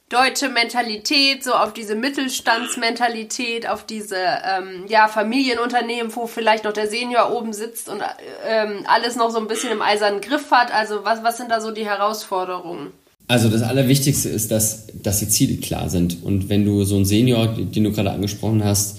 deutsche 0.10 0.50
Mentalität, 0.50 1.44
so 1.44 1.54
auf 1.54 1.72
diese 1.72 1.94
Mittelstandsmentalität, 1.94 3.70
auf 3.70 3.86
diese 3.86 4.16
ähm, 4.18 4.86
ja, 4.88 5.08
Familienunternehmen, 5.08 6.16
wo 6.16 6.26
vielleicht 6.26 6.64
noch 6.64 6.74
der 6.74 6.88
Senior 6.88 7.32
oben 7.32 7.54
sitzt 7.54 7.88
und 7.88 8.02
ähm, 8.48 8.86
alles 8.88 9.18
noch 9.18 9.30
so 9.30 9.38
ein 9.38 9.48
bisschen 9.48 9.72
im 9.72 9.84
eisernen 9.84 10.22
Griff 10.22 10.50
hat. 10.50 10.74
Also 10.74 11.06
was, 11.06 11.24
was 11.24 11.38
sind 11.38 11.52
da 11.52 11.62
so 11.62 11.70
die 11.70 11.86
Herausforderungen? 11.86 12.92
Also 13.28 13.50
das 13.50 13.62
Allerwichtigste 13.62 14.30
ist, 14.30 14.50
dass, 14.50 14.88
dass 14.94 15.20
die 15.20 15.28
Ziele 15.28 15.58
klar 15.58 15.90
sind. 15.90 16.24
Und 16.24 16.50
wenn 16.50 16.66
du 16.66 16.86
so 16.86 16.96
einen 16.96 17.06
Senior, 17.06 17.48
den 17.50 17.84
du 17.84 17.92
gerade 17.92 18.10
angesprochen 18.10 18.64
hast, 18.64 18.98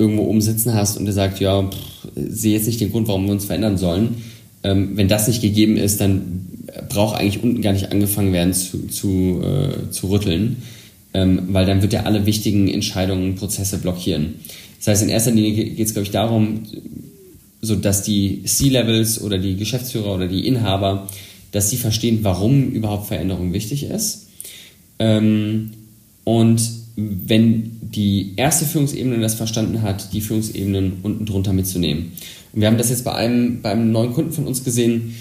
irgendwo 0.00 0.22
umsitzen 0.22 0.74
hast 0.74 0.96
und 0.96 1.04
der 1.04 1.14
sagt, 1.14 1.40
ja, 1.40 1.62
pff, 1.62 2.10
sehe 2.16 2.54
jetzt 2.54 2.66
nicht 2.66 2.80
den 2.80 2.90
Grund, 2.90 3.06
warum 3.06 3.26
wir 3.26 3.32
uns 3.32 3.44
verändern 3.44 3.76
sollen. 3.76 4.16
Ähm, 4.62 4.96
wenn 4.96 5.08
das 5.08 5.28
nicht 5.28 5.42
gegeben 5.42 5.76
ist, 5.76 6.00
dann 6.00 6.46
braucht 6.88 7.18
eigentlich 7.18 7.42
unten 7.42 7.62
gar 7.62 7.72
nicht 7.72 7.92
angefangen 7.92 8.32
werden 8.32 8.52
zu, 8.52 8.86
zu, 8.88 9.42
äh, 9.42 9.90
zu 9.90 10.10
rütteln, 10.10 10.62
ähm, 11.14 11.48
weil 11.48 11.66
dann 11.66 11.82
wird 11.82 11.94
er 11.94 12.06
alle 12.06 12.26
wichtigen 12.26 12.68
Entscheidungen, 12.68 13.36
Prozesse 13.36 13.78
blockieren. 13.78 14.36
Das 14.78 14.88
heißt, 14.88 15.02
in 15.02 15.08
erster 15.08 15.30
Linie 15.30 15.52
geht 15.52 15.86
es, 15.86 15.92
glaube 15.92 16.06
ich, 16.06 16.10
darum, 16.10 16.62
so 17.60 17.76
dass 17.76 18.02
die 18.02 18.42
C-Levels 18.44 19.20
oder 19.20 19.38
die 19.38 19.56
Geschäftsführer 19.56 20.14
oder 20.14 20.26
die 20.26 20.46
Inhaber, 20.46 21.08
dass 21.52 21.68
sie 21.68 21.76
verstehen, 21.76 22.20
warum 22.22 22.70
überhaupt 22.70 23.08
Veränderung 23.08 23.52
wichtig 23.52 23.84
ist. 23.84 24.28
Ähm, 24.98 25.72
und 26.24 26.79
wenn 27.26 27.78
die 27.80 28.34
erste 28.36 28.64
Führungsebene 28.64 29.18
das 29.20 29.34
verstanden 29.34 29.82
hat, 29.82 30.12
die 30.12 30.20
Führungsebenen 30.20 30.98
unten 31.02 31.26
drunter 31.26 31.52
mitzunehmen. 31.52 32.12
Und 32.52 32.60
wir 32.60 32.68
haben 32.68 32.78
das 32.78 32.90
jetzt 32.90 33.04
bei 33.04 33.14
einem, 33.14 33.62
bei 33.62 33.70
einem 33.70 33.92
neuen 33.92 34.12
Kunden 34.12 34.32
von 34.32 34.46
uns 34.46 34.64
gesehen. 34.64 35.14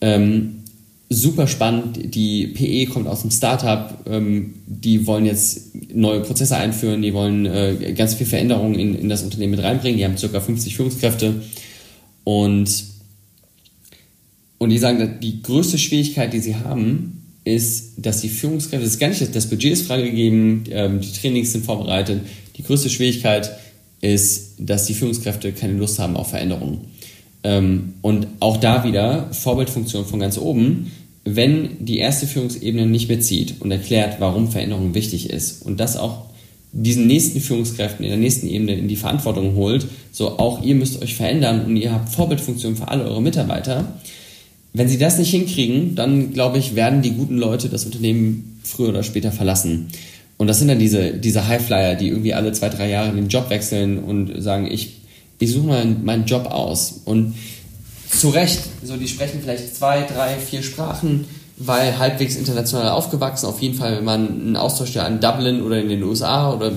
Ähm, 0.00 0.64
super 1.08 1.46
spannend. 1.46 2.14
Die 2.14 2.48
PE 2.48 2.86
kommt 2.92 3.06
aus 3.06 3.22
dem 3.22 3.30
Startup. 3.30 3.98
Ähm, 4.06 4.54
die 4.66 5.06
wollen 5.06 5.26
jetzt 5.26 5.94
neue 5.94 6.20
Prozesse 6.20 6.56
einführen. 6.56 7.02
Die 7.02 7.14
wollen 7.14 7.46
äh, 7.46 7.94
ganz 7.96 8.14
viel 8.14 8.26
Veränderungen 8.26 8.78
in, 8.78 8.94
in 8.94 9.08
das 9.08 9.22
Unternehmen 9.22 9.52
mit 9.52 9.62
reinbringen. 9.62 9.98
Die 9.98 10.04
haben 10.04 10.16
ca. 10.16 10.40
50 10.40 10.76
Führungskräfte. 10.76 11.42
Und, 12.24 12.84
und 14.58 14.70
die 14.70 14.78
sagen, 14.78 15.18
die 15.20 15.42
größte 15.42 15.78
Schwierigkeit, 15.78 16.32
die 16.32 16.40
sie 16.40 16.56
haben, 16.56 17.23
ist, 17.44 17.92
dass 17.98 18.20
die 18.20 18.28
Führungskräfte, 18.28 18.84
das 18.84 18.94
ist 18.94 19.00
gar 19.00 19.08
nicht, 19.08 19.34
das 19.34 19.48
Budget 19.48 19.72
ist 19.72 19.86
freigegeben, 19.86 20.64
ähm, 20.70 21.00
die 21.00 21.12
Trainings 21.12 21.52
sind 21.52 21.64
vorbereitet. 21.64 22.22
Die 22.56 22.62
größte 22.62 22.88
Schwierigkeit 22.88 23.50
ist, 24.00 24.54
dass 24.58 24.86
die 24.86 24.94
Führungskräfte 24.94 25.52
keine 25.52 25.74
Lust 25.74 25.98
haben 25.98 26.16
auf 26.16 26.30
Veränderungen. 26.30 26.80
Ähm, 27.42 27.94
und 28.00 28.26
auch 28.40 28.56
da 28.56 28.84
wieder 28.84 29.28
Vorbildfunktion 29.32 30.06
von 30.06 30.20
ganz 30.20 30.38
oben, 30.38 30.90
wenn 31.24 31.84
die 31.84 31.98
erste 31.98 32.26
Führungsebene 32.26 32.86
nicht 32.86 33.08
mitzieht 33.08 33.56
und 33.60 33.70
erklärt, 33.70 34.16
warum 34.20 34.50
Veränderung 34.50 34.94
wichtig 34.94 35.30
ist 35.30 35.62
und 35.64 35.80
das 35.80 35.96
auch 35.96 36.26
diesen 36.72 37.06
nächsten 37.06 37.40
Führungskräften 37.40 38.04
in 38.04 38.10
der 38.10 38.18
nächsten 38.18 38.48
Ebene 38.48 38.74
in 38.74 38.88
die 38.88 38.96
Verantwortung 38.96 39.54
holt, 39.54 39.86
so 40.10 40.38
auch 40.38 40.62
ihr 40.62 40.74
müsst 40.74 41.00
euch 41.02 41.14
verändern 41.14 41.64
und 41.64 41.76
ihr 41.76 41.92
habt 41.92 42.08
Vorbildfunktion 42.08 42.76
für 42.76 42.88
alle 42.88 43.04
eure 43.04 43.22
Mitarbeiter. 43.22 43.94
Wenn 44.76 44.88
sie 44.88 44.98
das 44.98 45.18
nicht 45.18 45.30
hinkriegen, 45.30 45.94
dann 45.94 46.32
glaube 46.32 46.58
ich, 46.58 46.74
werden 46.74 47.00
die 47.00 47.12
guten 47.12 47.38
Leute 47.38 47.68
das 47.68 47.84
Unternehmen 47.86 48.58
früher 48.64 48.88
oder 48.88 49.04
später 49.04 49.30
verlassen. 49.30 49.88
Und 50.36 50.48
das 50.48 50.58
sind 50.58 50.66
dann 50.66 50.80
diese, 50.80 51.12
diese 51.12 51.46
Highflyer, 51.46 51.94
die 51.94 52.08
irgendwie 52.08 52.34
alle 52.34 52.52
zwei, 52.52 52.68
drei 52.68 52.90
Jahre 52.90 53.12
den 53.12 53.28
Job 53.28 53.50
wechseln 53.50 54.02
und 54.02 54.42
sagen, 54.42 54.66
ich, 54.68 54.96
ich 55.38 55.52
suche 55.52 55.68
mal 55.68 55.84
meinen 55.86 56.26
Job 56.26 56.46
aus. 56.46 57.02
Und 57.04 57.34
zu 58.10 58.30
Recht, 58.30 58.60
so 58.82 58.96
die 58.96 59.06
sprechen 59.06 59.40
vielleicht 59.40 59.76
zwei, 59.76 60.02
drei, 60.02 60.36
vier 60.36 60.64
Sprachen, 60.64 61.26
weil 61.56 61.96
halbwegs 61.98 62.34
international 62.34 62.88
aufgewachsen. 62.90 63.46
Auf 63.46 63.62
jeden 63.62 63.76
Fall, 63.76 63.98
wenn 63.98 64.04
man 64.04 64.28
einen 64.28 64.56
Austausch 64.56 64.94
ja 64.94 65.06
in 65.06 65.20
Dublin 65.20 65.62
oder 65.62 65.80
in 65.80 65.88
den 65.88 66.02
USA 66.02 66.52
oder 66.52 66.72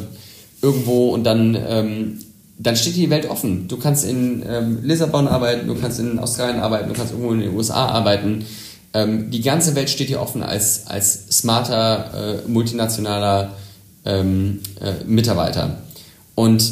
irgendwo 0.62 1.10
und 1.10 1.24
dann, 1.24 1.58
ähm, 1.68 2.20
dann 2.60 2.76
steht 2.76 2.96
die 2.96 3.10
Welt 3.10 3.30
offen. 3.30 3.68
Du 3.68 3.78
kannst 3.78 4.06
in 4.06 4.44
ähm, 4.48 4.80
Lissabon 4.84 5.28
arbeiten, 5.28 5.68
du 5.68 5.76
kannst 5.76 6.00
in 6.00 6.18
Australien 6.20 6.60
arbeiten, 6.60 6.90
du 6.90 6.96
kannst 6.96 7.14
irgendwo 7.14 7.34
in 7.34 7.42
den 7.42 7.56
USA 7.56 7.86
arbeiten. 7.88 8.46
Ähm, 8.94 9.30
die 9.30 9.42
ganze 9.42 9.76
Welt 9.76 9.90
steht 9.90 10.10
dir 10.10 10.22
offen 10.22 10.42
als, 10.42 10.88
als 10.88 11.28
smarter, 11.30 12.44
äh, 12.46 12.48
multinationaler 12.48 13.54
ähm, 14.06 14.62
äh, 14.82 15.04
Mitarbeiter. 15.06 15.82
Und 16.34 16.64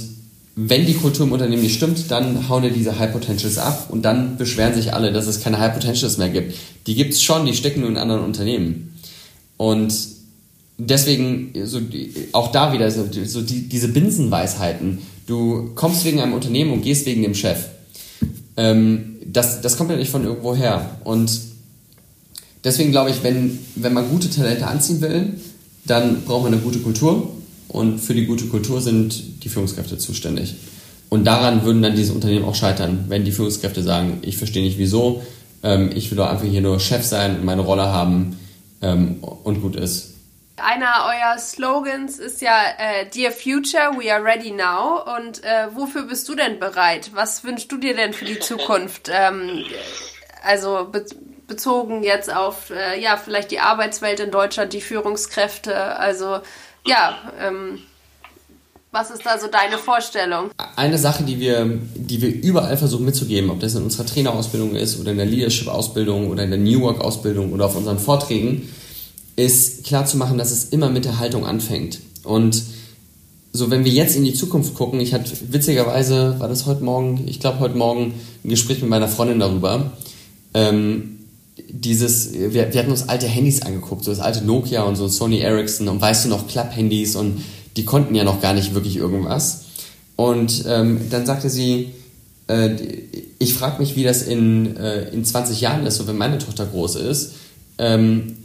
wenn 0.56 0.86
die 0.86 0.94
Kultur 0.94 1.26
im 1.26 1.34
Unternehmen 1.34 1.62
nicht 1.62 1.76
stimmt, 1.76 2.10
dann 2.10 2.48
hauen 2.48 2.64
dir 2.64 2.72
diese 2.72 2.98
High 2.98 3.12
Potentials 3.12 3.58
ab 3.58 3.88
und 3.90 4.04
dann 4.04 4.38
beschweren 4.38 4.74
sich 4.74 4.94
alle, 4.94 5.12
dass 5.12 5.28
es 5.28 5.42
keine 5.42 5.60
High 5.60 5.74
Potentials 5.74 6.18
mehr 6.18 6.30
gibt. 6.30 6.56
Die 6.88 6.96
gibt 6.96 7.14
es 7.14 7.22
schon, 7.22 7.46
die 7.46 7.54
stecken 7.54 7.82
nur 7.82 7.90
in 7.90 7.98
anderen 7.98 8.24
Unternehmen. 8.24 8.98
Und 9.58 9.94
deswegen, 10.78 11.52
so, 11.66 11.80
auch 12.32 12.52
da 12.52 12.72
wieder 12.74 12.90
so, 12.90 13.06
so 13.26 13.42
die, 13.42 13.68
diese 13.68 13.90
Binsenweisheiten. 13.90 15.00
Du 15.26 15.72
kommst 15.76 16.06
wegen 16.06 16.20
einem 16.20 16.34
Unternehmen 16.34 16.72
und 16.72 16.82
gehst 16.82 17.06
wegen 17.06 17.24
dem 17.24 17.36
Chef. 17.36 17.66
Ähm, 18.58 19.18
das, 19.26 19.62
das 19.62 19.78
kommt 19.78 19.90
ja 19.92 19.98
nicht 19.98 20.12
von 20.12 20.24
irgendwo 20.24 20.56
her. 20.56 20.98
Und 21.04 21.40
deswegen 22.64 22.92
glaube 22.92 23.10
ich, 23.10 23.24
wenn, 23.24 23.60
wenn 23.76 23.94
man 23.94 24.10
gute 24.10 24.30
Talente 24.30 24.68
anziehen 24.68 25.02
will, 25.02 25.34
dann 25.86 26.24
braucht 26.24 26.44
man 26.44 26.54
eine 26.54 26.62
gute 26.62 26.80
Kultur 26.80 27.32
und 27.68 28.00
für 28.00 28.14
die 28.14 28.26
gute 28.26 28.46
Kultur 28.46 28.82
sind 28.82 29.44
die 29.44 29.50
Führungskräfte 29.50 29.98
zuständig. 29.98 30.56
Und 31.10 31.26
daran 31.26 31.64
würden 31.64 31.82
dann 31.82 31.96
diese 31.96 32.14
Unternehmen 32.14 32.46
auch 32.46 32.56
scheitern, 32.56 33.06
wenn 33.10 33.26
die 33.26 33.32
Führungskräfte 33.32 33.84
sagen, 33.84 34.20
ich 34.22 34.38
verstehe 34.38 34.64
nicht 34.64 34.78
wieso, 34.78 35.22
ähm, 35.64 35.92
ich 35.96 36.10
will 36.10 36.18
doch 36.18 36.30
einfach 36.30 36.46
hier 36.46 36.62
nur 36.62 36.80
Chef 36.80 37.04
sein 37.04 37.38
und 37.38 37.46
meine 37.46 37.62
Rolle 37.62 37.84
haben 37.84 38.38
ähm, 38.82 39.18
und 39.22 39.62
gut 39.62 39.76
ist. 39.76 40.15
Einer 40.58 41.06
eurer 41.06 41.38
Slogans 41.38 42.18
ist 42.18 42.42
ja 42.42 42.56
äh, 42.78 43.06
Dear 43.14 43.32
Future, 43.32 43.92
we 43.98 44.14
are 44.14 44.24
ready 44.24 44.52
now. 44.52 45.02
Und 45.18 45.44
äh, 45.44 45.68
wofür 45.74 46.04
bist 46.04 46.30
du 46.30 46.36
denn 46.36 46.60
bereit? 46.60 47.12
Was 47.14 47.44
wünschst 47.44 47.72
du 47.72 47.78
dir 47.78 47.96
denn 47.96 48.14
für 48.14 48.26
die 48.26 48.40
Zukunft? 48.40 49.10
Ähm, 49.12 49.64
also 50.44 50.88
be 50.92 51.06
bezogen 51.48 52.02
jetzt 52.02 52.34
auf 52.34 52.72
äh, 52.72 53.00
ja 53.00 53.18
vielleicht 53.18 53.52
die 53.52 53.60
Arbeitswelt 53.60 54.20
in 54.20 54.32
Deutschland, 54.32 54.74
die 54.74 54.82
Führungskräfte. 54.82 55.76
Also 55.76 56.40
ja, 56.88 57.20
ähm, 57.40 57.80
was 58.92 59.12
ist 59.12 59.26
da 59.26 59.38
so 59.38 59.48
deine 59.48 59.78
Vorstellung? 59.78 60.50
Eine 60.76 60.98
Sache, 60.98 61.24
die 61.24 61.40
wir, 61.40 61.66
die 61.94 62.22
wir 62.22 62.34
überall 62.34 62.78
versuchen 62.78 63.06
mitzugeben, 63.06 63.50
ob 63.52 63.60
das 63.60 63.76
in 63.76 63.84
unserer 63.84 64.06
Trainerausbildung 64.08 64.76
ist 64.76 65.00
oder 65.00 65.12
in 65.12 65.18
der 65.18 65.26
Leadership-Ausbildung 65.26 66.32
oder 66.32 66.44
in 66.44 66.50
der 66.50 66.60
New 66.60 66.82
Work-Ausbildung 66.82 67.54
oder 67.54 67.66
auf 67.66 67.76
unseren 67.76 68.00
Vorträgen, 68.00 68.74
ist 69.36 69.84
klarzumachen, 69.84 70.38
dass 70.38 70.52
es 70.52 70.66
immer 70.66 70.90
mit 70.90 71.06
der 71.06 71.20
Haltung 71.20 71.46
anfängt. 71.46 72.00
Und 72.24 72.64
so, 73.52 73.72
wenn 73.72 73.86
wir 73.86 73.92
jetzt 73.92 74.16
in 74.16 74.26
die 74.26 74.34
Zukunft 74.34 74.76
gucken, 74.76 75.00
ich 75.00 75.14
hatte 75.14 75.32
witzigerweise, 75.50 76.40
war 76.40 76.48
das 76.48 76.66
heute 76.66 76.84
Morgen, 76.84 77.24
ich 77.28 77.40
glaube 77.40 77.60
heute 77.60 77.78
Morgen 77.78 78.14
ein 78.44 78.50
Gespräch 78.50 78.82
mit 78.82 78.90
meiner 78.90 79.08
Freundin 79.08 79.40
darüber, 79.40 79.92
ähm, 80.54 81.20
dieses, 81.70 82.34
wir, 82.34 82.74
wir 82.74 82.80
hatten 82.80 82.92
uns 82.92 83.08
alte 83.08 83.28
Handys 83.28 83.62
angeguckt, 83.62 84.04
so 84.04 84.12
das 84.12 84.20
alte 84.20 84.44
Nokia 84.44 84.84
und 84.84 84.96
so 84.96 85.08
Sony 85.08 85.40
Ericsson 85.40 85.88
und 85.88 86.02
weißt 86.02 86.26
du 86.26 86.30
noch, 86.30 86.48
Klapp-Handys 86.48 87.16
und 87.16 87.42
die 87.78 87.86
konnten 87.86 88.16
ja 88.16 88.24
noch 88.24 88.42
gar 88.42 88.54
nicht 88.54 88.74
wirklich 88.74 88.98
irgendwas. 88.98 89.66
Und 90.16 90.64
ähm, 90.68 91.02
dann 91.10 91.26
sagte 91.26 91.50
sie, 91.50 91.92
äh, 92.48 92.76
ich 93.40 93.54
frage 93.54 93.80
mich, 93.80 93.96
wie 93.96 94.04
das 94.04 94.24
in, 94.24 94.78
äh, 94.78 95.10
in 95.10 95.26
20 95.26 95.60
Jahren 95.62 95.86
ist, 95.86 95.98
so 95.98 96.08
wenn 96.08 96.18
meine 96.18 96.38
Tochter 96.38 96.66
groß 96.66 96.96
ist. 96.96 97.34
Ähm, 97.78 98.38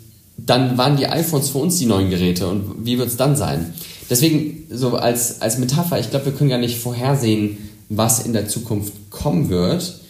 dann 0.46 0.78
waren 0.78 0.96
die 0.96 1.06
iPhones 1.06 1.50
für 1.50 1.58
uns 1.58 1.78
die 1.78 1.86
neuen 1.86 2.10
Geräte 2.10 2.48
und 2.48 2.84
wie 2.84 2.98
wird 2.98 3.08
es 3.08 3.16
dann 3.16 3.36
sein? 3.36 3.74
Deswegen, 4.08 4.66
so 4.70 4.96
als, 4.96 5.40
als 5.40 5.58
Metapher, 5.58 5.98
ich 6.00 6.10
glaube, 6.10 6.26
wir 6.26 6.32
können 6.32 6.50
gar 6.50 6.58
nicht 6.58 6.78
vorhersehen, 6.78 7.58
was 7.88 8.24
in 8.24 8.32
der 8.32 8.48
Zukunft 8.48 8.92
kommen 9.10 9.48
wird 9.48 10.00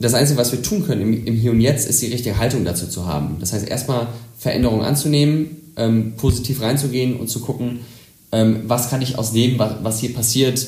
das 0.00 0.14
Einzige, 0.14 0.38
was 0.38 0.52
wir 0.52 0.62
tun 0.62 0.86
können 0.86 1.00
im, 1.00 1.26
im, 1.26 1.34
Hier 1.34 1.50
und 1.50 1.60
Jetzt, 1.60 1.88
ist 1.88 2.00
die 2.02 2.06
richtige 2.06 2.38
Haltung 2.38 2.64
dazu 2.64 2.86
zu 2.86 3.06
haben. 3.06 3.36
Das 3.40 3.52
heißt, 3.52 3.68
erstmal 3.68 4.08
Veränderungen 4.38 4.84
anzunehmen, 4.84 5.72
ähm, 5.76 6.14
positiv 6.16 6.62
reinzugehen 6.62 7.16
und 7.16 7.28
zu 7.28 7.40
gucken, 7.40 7.80
ähm, 8.30 8.62
was 8.66 8.90
kann 8.90 9.02
ich 9.02 9.18
aus 9.18 9.32
dem, 9.32 9.58
was, 9.58 9.74
was 9.82 9.98
hier 9.98 10.14
passiert, 10.14 10.66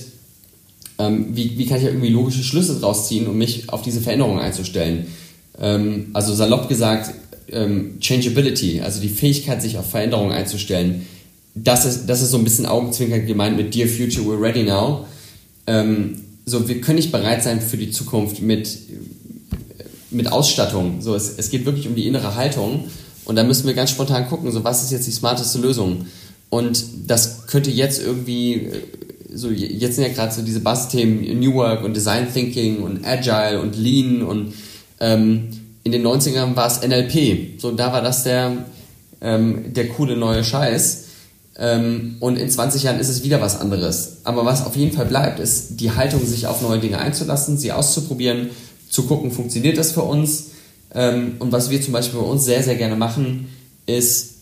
ähm, 0.99 1.29
wie, 1.31 1.59
wie 1.59 1.67
kann 1.67 1.79
ich 1.79 1.85
irgendwie 1.85 2.09
logische 2.09 2.43
Schlüsse 2.43 2.81
draus 2.81 3.07
ziehen, 3.07 3.29
um 3.29 3.39
mich 3.39 3.69
auf 3.73 3.83
diese 3.83 4.01
Veränderungen 4.01 4.41
einzustellen. 4.41 5.07
Ähm, 5.61 6.09
also 6.13 6.35
salopp 6.35 6.69
gesagt, 6.69 7.15
ähm, 7.53 7.99
Changeability, 8.01 8.81
also 8.81 9.01
die 9.01 9.09
Fähigkeit, 9.09 9.63
sich 9.63 9.79
auf 9.79 9.91
Veränderungen 9.91 10.33
einzustellen, 10.33 11.07
das 11.55 11.85
ist, 11.85 12.07
das 12.07 12.23
ist 12.23 12.31
so 12.31 12.39
ein 12.39 12.45
bisschen 12.45 12.67
augenzwinkernd 12.67 13.27
gemeint 13.27 13.57
mit 13.57 13.75
Dear 13.75 13.89
Future, 13.89 14.27
we're 14.27 14.41
ready 14.41 14.63
now. 14.63 15.07
Ähm, 15.67 16.23
so, 16.47 16.69
wir 16.69 16.81
können 16.81 16.97
nicht 16.97 17.13
bereit 17.13 17.43
sein 17.43 17.61
für 17.61 17.77
die 17.77 17.91
Zukunft 17.91 18.41
mit 18.41 18.79
mit 20.11 20.31
Ausstattung. 20.31 21.01
So, 21.01 21.15
es, 21.15 21.35
es 21.37 21.51
geht 21.51 21.65
wirklich 21.67 21.87
um 21.87 21.95
die 21.95 22.07
innere 22.07 22.35
Haltung. 22.35 22.85
Und 23.25 23.37
da 23.37 23.45
müssen 23.45 23.67
wir 23.67 23.75
ganz 23.75 23.91
spontan 23.91 24.29
gucken, 24.29 24.51
so 24.51 24.65
was 24.65 24.83
ist 24.83 24.91
jetzt 24.91 25.07
die 25.07 25.13
smarteste 25.13 25.59
Lösung. 25.59 26.07
Und 26.49 26.85
das 27.07 27.47
könnte 27.47 27.71
jetzt 27.71 28.03
irgendwie, 28.03 28.55
äh, 28.55 28.83
so 29.33 29.51
jetzt 29.51 29.97
sind 29.97 30.05
ja 30.05 30.13
gerade 30.13 30.35
so 30.35 30.43
diese 30.43 30.61
Bass-Themen 30.61 31.39
New 31.39 31.55
Work 31.55 31.85
und 31.85 31.95
Design 31.95 32.33
Thinking 32.33 32.79
und 32.79 33.07
Agile 33.07 33.61
und 33.61 33.77
Lean 33.77 34.23
und 34.23 34.55
ähm, 34.99 35.49
in 35.83 35.93
den 35.93 36.07
90ern 36.07 36.57
war 36.57 36.67
es 36.67 36.83
NLP. 36.83 37.61
So, 37.61 37.73
da 37.73 37.93
war 37.93 38.03
das 38.03 38.25
der, 38.25 38.65
ähm, 39.21 39.73
der 39.73 39.89
coole 39.89 40.17
neue 40.17 40.45
Scheiß. 40.45 41.05
Ähm, 41.57 42.17
und 42.21 42.37
in 42.37 42.49
20 42.49 42.85
Jahren 42.85 43.01
ist 43.01 43.09
es 43.09 43.23
wieder 43.23 43.41
was 43.41 43.61
anderes. 43.61 44.19
Aber 44.25 44.45
was 44.45 44.65
auf 44.65 44.77
jeden 44.77 44.97
Fall 44.97 45.07
bleibt, 45.07 45.41
ist 45.41 45.81
die 45.81 45.93
Haltung, 45.93 46.25
sich 46.25 46.47
auf 46.47 46.63
neue 46.63 46.81
Dinge 46.81 46.99
einzulassen, 46.99 47.59
sie 47.59 47.73
auszuprobieren 47.73 48.51
zu 48.89 49.05
gucken, 49.05 49.31
funktioniert 49.31 49.79
das 49.79 49.93
für 49.93 50.03
uns. 50.03 50.51
Ähm, 50.93 51.37
und 51.39 51.53
was 51.53 51.71
wir 51.71 51.81
zum 51.81 51.93
Beispiel 51.93 52.19
bei 52.19 52.27
uns 52.27 52.45
sehr, 52.45 52.63
sehr 52.63 52.77
gerne 52.77 52.97
machen, 52.97 53.49
ist, 53.87 54.35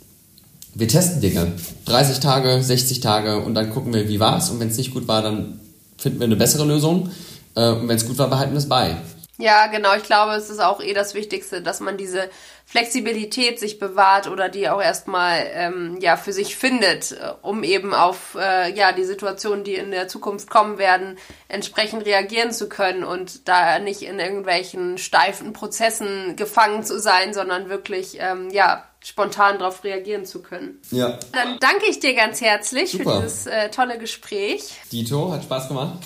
wir 0.75 0.89
testen 0.89 1.21
Dinge. 1.21 1.53
30 1.85 2.21
Tage, 2.21 2.63
60 2.63 3.01
Tage 3.01 3.39
und 3.41 3.55
dann 3.55 3.71
gucken 3.71 3.93
wir, 3.93 4.09
wie 4.09 4.21
war 4.21 4.39
es. 4.39 4.51
Und 4.51 4.61
wenn 4.61 4.69
es 4.69 4.79
nicht 4.79 4.95
gut 4.95 5.09
war, 5.09 5.23
dann 5.23 5.61
finden 5.97 6.21
wir 6.21 6.27
eine 6.27 6.37
bessere 6.37 6.65
Lösung. 6.65 7.11
Äh, 7.55 7.71
und 7.71 7.89
wenn 7.89 7.97
es 7.97 8.07
gut 8.07 8.19
war, 8.19 8.29
behalten 8.29 8.53
wir 8.53 8.59
es 8.59 8.69
bei. 8.69 8.97
Ja, 9.41 9.69
genau. 9.69 9.95
Ich 9.95 10.03
glaube, 10.03 10.33
es 10.33 10.51
ist 10.51 10.59
auch 10.59 10.81
eh 10.81 10.93
das 10.95 11.15
Wichtigste, 11.15 11.63
dass 11.63 11.79
man 11.79 11.97
diese 11.97 12.29
Flexibilität 12.67 13.61
sich 13.61 13.79
bewahrt 13.79 14.27
oder 14.27 14.49
die 14.49 14.69
auch 14.69 14.83
erstmal 14.83 15.47
ähm, 15.53 15.97
ja 16.01 16.17
für 16.17 16.33
sich 16.33 16.57
findet, 16.57 17.13
äh, 17.13 17.33
um 17.41 17.63
eben 17.63 17.95
auf 17.95 18.37
äh, 18.39 18.75
ja 18.75 18.91
die 18.93 19.05
Situationen, 19.05 19.63
die 19.63 19.77
in 19.77 19.93
der 19.93 20.09
Zukunft 20.09 20.51
kommen 20.51 20.77
werden, 20.77 21.19
entsprechend 21.47 22.05
reagieren 22.05 22.53
zu 22.53 22.69
können 22.69 23.05
und 23.05 23.49
da 23.49 23.79
nicht 23.79 24.03
in 24.03 24.19
irgendwelchen 24.19 24.99
steifen 24.99 25.53
Prozessen 25.53 26.35
gefangen 26.35 26.83
zu 26.83 26.99
sein, 26.99 27.33
sondern 27.33 27.71
wirklich 27.71 28.19
ähm, 28.21 28.51
ja 28.51 28.85
spontan 29.05 29.61
darauf 29.61 29.85
reagieren 29.85 30.27
zu 30.27 30.43
können. 30.43 30.81
Ja. 30.91 31.17
Dann 31.33 31.59
danke 31.61 31.87
ich 31.89 32.01
dir 32.01 32.15
ganz 32.15 32.41
herzlich 32.41 32.91
Super. 32.91 33.05
für 33.05 33.23
dieses 33.23 33.47
äh, 33.47 33.71
tolle 33.71 33.99
Gespräch. 33.99 34.73
Dito, 34.91 35.31
hat 35.31 35.45
Spaß 35.45 35.69
gemacht. 35.69 35.99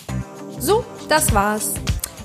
So, 0.59 0.85
das 1.09 1.33
war's. 1.35 1.75